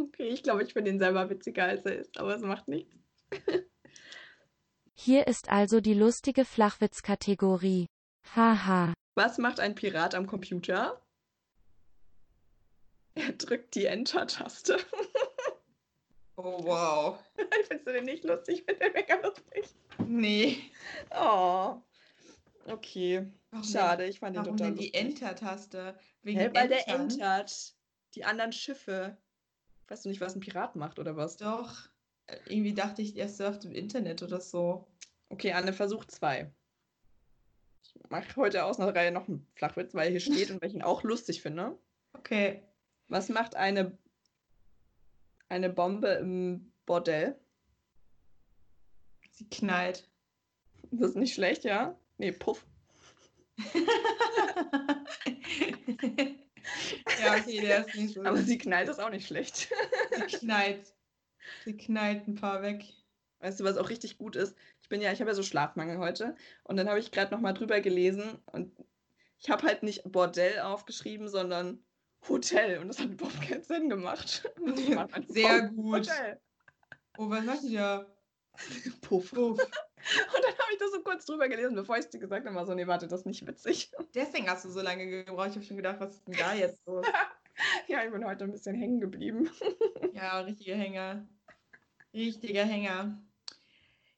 Okay, 0.00 0.28
ich 0.28 0.44
glaube, 0.44 0.62
ich 0.62 0.72
finde 0.74 0.92
ihn 0.92 1.00
selber 1.00 1.28
witziger, 1.28 1.64
als 1.64 1.84
er 1.84 1.96
ist, 1.96 2.18
aber 2.20 2.32
es 2.36 2.40
macht 2.42 2.68
nichts. 2.68 2.94
Hier 4.94 5.26
ist 5.26 5.48
also 5.48 5.80
die 5.80 5.94
lustige 5.94 6.44
Flachwitz-Kategorie. 6.44 7.86
Haha. 8.36 8.94
Was 9.16 9.38
macht 9.38 9.58
ein 9.58 9.74
Pirat 9.74 10.14
am 10.14 10.28
Computer? 10.28 11.02
Er 13.16 13.32
drückt 13.32 13.74
die 13.74 13.86
Enter-Taste. 13.86 14.76
Oh, 16.38 16.62
wow. 16.62 17.18
Findest 17.66 17.86
du 17.86 17.92
den 17.92 18.04
nicht 18.04 18.22
lustig? 18.22 18.60
Ich 18.60 18.64
finde 18.64 18.84
den 18.84 18.92
mega 18.92 19.16
lustig. 19.16 19.74
Nee. 20.06 20.58
Oh. 21.10 21.82
Okay. 22.66 23.26
Warum 23.50 23.66
Schade, 23.66 24.06
ich 24.06 24.20
fand 24.20 24.36
ihn 24.36 24.42
warum 24.42 24.56
total 24.56 24.72
denn 24.72 24.78
die 24.78 24.86
lustig. 24.86 25.00
Enter-Taste? 25.00 25.98
Wegen 26.22 26.38
Hä, 26.38 26.50
weil 26.54 26.68
der 26.68 26.86
entert 26.88 27.74
die 28.14 28.24
anderen 28.24 28.52
Schiffe. 28.52 29.16
Weißt 29.88 30.04
du 30.04 30.10
nicht, 30.10 30.20
was 30.20 30.36
ein 30.36 30.40
Pirat 30.40 30.76
macht 30.76 31.00
oder 31.00 31.16
was? 31.16 31.38
Doch. 31.38 31.88
Irgendwie 32.46 32.74
dachte 32.74 33.02
ich, 33.02 33.16
er 33.16 33.28
surft 33.28 33.64
im 33.64 33.72
Internet 33.72 34.22
oder 34.22 34.40
so. 34.40 34.86
Okay, 35.30 35.52
Anne, 35.52 35.72
Versuch 35.72 36.04
2. 36.04 36.52
Ich 37.82 38.10
mache 38.10 38.36
heute 38.36 38.64
aus 38.64 38.78
einer 38.78 38.94
Reihe 38.94 39.10
noch 39.10 39.26
einen 39.26 39.44
Flachwitz, 39.54 39.92
weil 39.94 40.10
hier 40.10 40.20
steht 40.20 40.50
und 40.52 40.62
welchen 40.62 40.82
auch 40.82 41.02
lustig 41.02 41.42
finde. 41.42 41.76
Okay. 42.12 42.62
Was 43.08 43.28
macht 43.28 43.56
eine, 43.56 43.98
eine 45.48 45.70
Bombe 45.70 46.08
im 46.08 46.72
Bordell? 46.86 47.38
Sie 49.30 49.48
knallt. 49.48 50.08
Das 50.90 51.10
ist 51.10 51.16
nicht 51.16 51.34
schlecht, 51.34 51.64
ja? 51.64 51.98
Nee, 52.16 52.32
puff. 52.32 52.66
ja, 57.20 57.36
okay, 57.36 57.60
der 57.60 57.86
ist 57.86 57.94
nicht 57.94 58.14
so. 58.14 58.22
Aber 58.22 58.38
sie 58.38 58.58
knallt 58.58 58.88
ist 58.88 59.00
auch 59.00 59.10
nicht 59.10 59.26
schlecht. 59.26 59.68
Sie 60.10 60.38
knallt. 60.38 60.94
Sie 61.64 61.76
knallt 61.76 62.26
ein 62.26 62.34
paar 62.34 62.62
weg. 62.62 62.84
Weißt 63.40 63.60
du, 63.60 63.64
was 63.64 63.76
auch 63.76 63.90
richtig 63.90 64.18
gut 64.18 64.36
ist? 64.36 64.56
Ich 64.82 64.88
bin 64.88 65.00
ja, 65.00 65.12
ich 65.12 65.20
habe 65.20 65.30
ja 65.30 65.34
so 65.34 65.42
Schlafmangel 65.42 65.98
heute 65.98 66.34
und 66.64 66.76
dann 66.76 66.88
habe 66.88 66.98
ich 66.98 67.12
gerade 67.12 67.32
noch 67.32 67.40
mal 67.40 67.52
drüber 67.52 67.80
gelesen 67.80 68.38
und 68.46 68.72
ich 69.38 69.50
habe 69.50 69.62
halt 69.62 69.82
nicht 69.84 70.10
Bordell 70.10 70.60
aufgeschrieben, 70.60 71.28
sondern 71.28 71.84
Hotel 72.28 72.78
und 72.78 72.88
das 72.88 72.98
hat 72.98 73.10
überhaupt 73.10 73.40
keinen 73.42 73.62
Sinn 73.62 73.88
gemacht. 73.88 74.48
Sehr 75.28 75.68
gut. 75.68 76.08
Hotel. 76.08 76.40
Oh, 77.18 77.28
was 77.28 77.62
die 77.62 77.74
da? 77.74 78.06
Puff. 79.02 79.30
Puff. 79.30 79.58
Und 79.58 79.58
dann 79.58 80.52
habe 80.52 80.72
ich 80.72 80.78
das 80.78 80.92
so 80.92 81.00
kurz 81.02 81.26
drüber 81.26 81.48
gelesen, 81.48 81.74
bevor 81.74 81.96
ich 81.96 82.04
es 82.04 82.10
dir 82.10 82.18
gesagt 82.18 82.46
habe, 82.46 82.54
war 82.54 82.66
so, 82.66 82.74
nee, 82.74 82.86
warte, 82.86 83.08
das 83.08 83.20
ist 83.20 83.26
nicht 83.26 83.46
witzig. 83.46 83.90
Deswegen 84.14 84.48
hast 84.48 84.64
du 84.64 84.70
so 84.70 84.80
lange 84.80 85.24
gebraucht. 85.24 85.50
Ich 85.50 85.56
habe 85.56 85.64
schon 85.64 85.76
gedacht, 85.76 86.00
was 86.00 86.14
ist 86.14 86.28
denn 86.28 86.36
da 86.38 86.54
jetzt 86.54 86.78
los? 86.86 87.06
Ja, 87.88 88.04
ich 88.04 88.12
bin 88.12 88.24
heute 88.24 88.44
ein 88.44 88.52
bisschen 88.52 88.76
hängen 88.76 89.00
geblieben. 89.00 89.50
Ja, 90.12 90.40
richtiger 90.40 90.76
Hänger. 90.76 91.26
Richtiger 92.14 92.64
Hänger. 92.64 93.20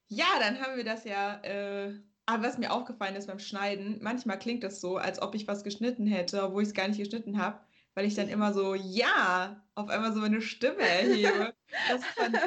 Ja, 0.09 0.27
dann 0.39 0.61
haben 0.61 0.77
wir 0.77 0.85
das 0.85 1.05
ja. 1.05 1.41
Äh, 1.43 1.95
aber 2.27 2.45
was 2.45 2.59
mir 2.59 2.73
aufgefallen 2.73 3.17
ist 3.17 3.27
beim 3.27 3.39
Schneiden, 3.39 3.99
manchmal 4.03 4.39
klingt 4.39 4.63
das 4.63 4.81
so, 4.81 4.99
als 4.99 5.21
ob 5.21 5.35
ich 5.35 5.49
was 5.49 5.65
geschnitten 5.65 6.07
hätte, 6.07 6.43
obwohl 6.43 6.63
ich 6.63 6.69
es 6.69 6.75
gar 6.75 6.87
nicht 6.87 6.99
geschnitten 6.99 7.39
habe, 7.43 7.61
weil 8.01 8.07
ich 8.07 8.15
dann 8.15 8.31
immer 8.31 8.55
so, 8.55 8.75
ja, 8.75 9.63
auf 9.75 9.91
einmal 9.91 10.15
so 10.15 10.21
meine 10.21 10.41
Stimme 10.41 10.81
erhebe. 10.81 11.53
Das 11.87 12.03
fand, 12.07 12.39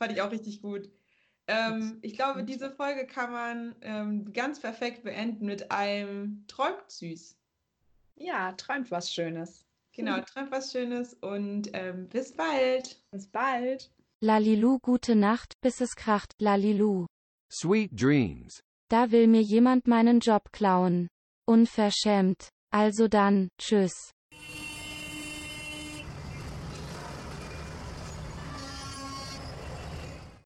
fand 0.00 0.12
ich 0.12 0.20
auch 0.20 0.32
richtig 0.32 0.60
gut. 0.60 0.90
Ähm, 1.46 2.00
ich 2.02 2.16
glaube, 2.16 2.42
diese 2.42 2.72
Folge 2.72 3.06
kann 3.06 3.30
man 3.30 3.76
ähm, 3.82 4.32
ganz 4.32 4.58
perfekt 4.58 5.04
beenden 5.04 5.46
mit 5.46 5.70
einem 5.70 6.44
Träumt 6.48 6.90
süß. 6.90 7.38
Ja, 8.16 8.50
träumt 8.54 8.90
was 8.90 9.14
Schönes. 9.14 9.64
Genau, 9.92 10.18
träumt 10.26 10.50
was 10.50 10.72
Schönes 10.72 11.14
und 11.14 11.70
ähm, 11.72 12.08
bis 12.08 12.34
bald. 12.34 13.00
Bis 13.12 13.28
bald. 13.28 13.92
Lalilu 14.20 14.80
gute 14.80 15.14
Nacht, 15.14 15.52
bis 15.60 15.80
es 15.80 15.94
kracht. 15.94 16.32
Lalilu. 16.40 17.06
Sweet 17.52 17.92
dreams. 17.92 18.60
Da 18.90 19.12
will 19.12 19.28
mir 19.28 19.42
jemand 19.42 19.86
meinen 19.86 20.18
Job 20.18 20.50
klauen. 20.50 21.06
Unverschämt. 21.46 22.48
Also 22.72 23.06
dann, 23.06 23.50
tschüss. 23.56 24.10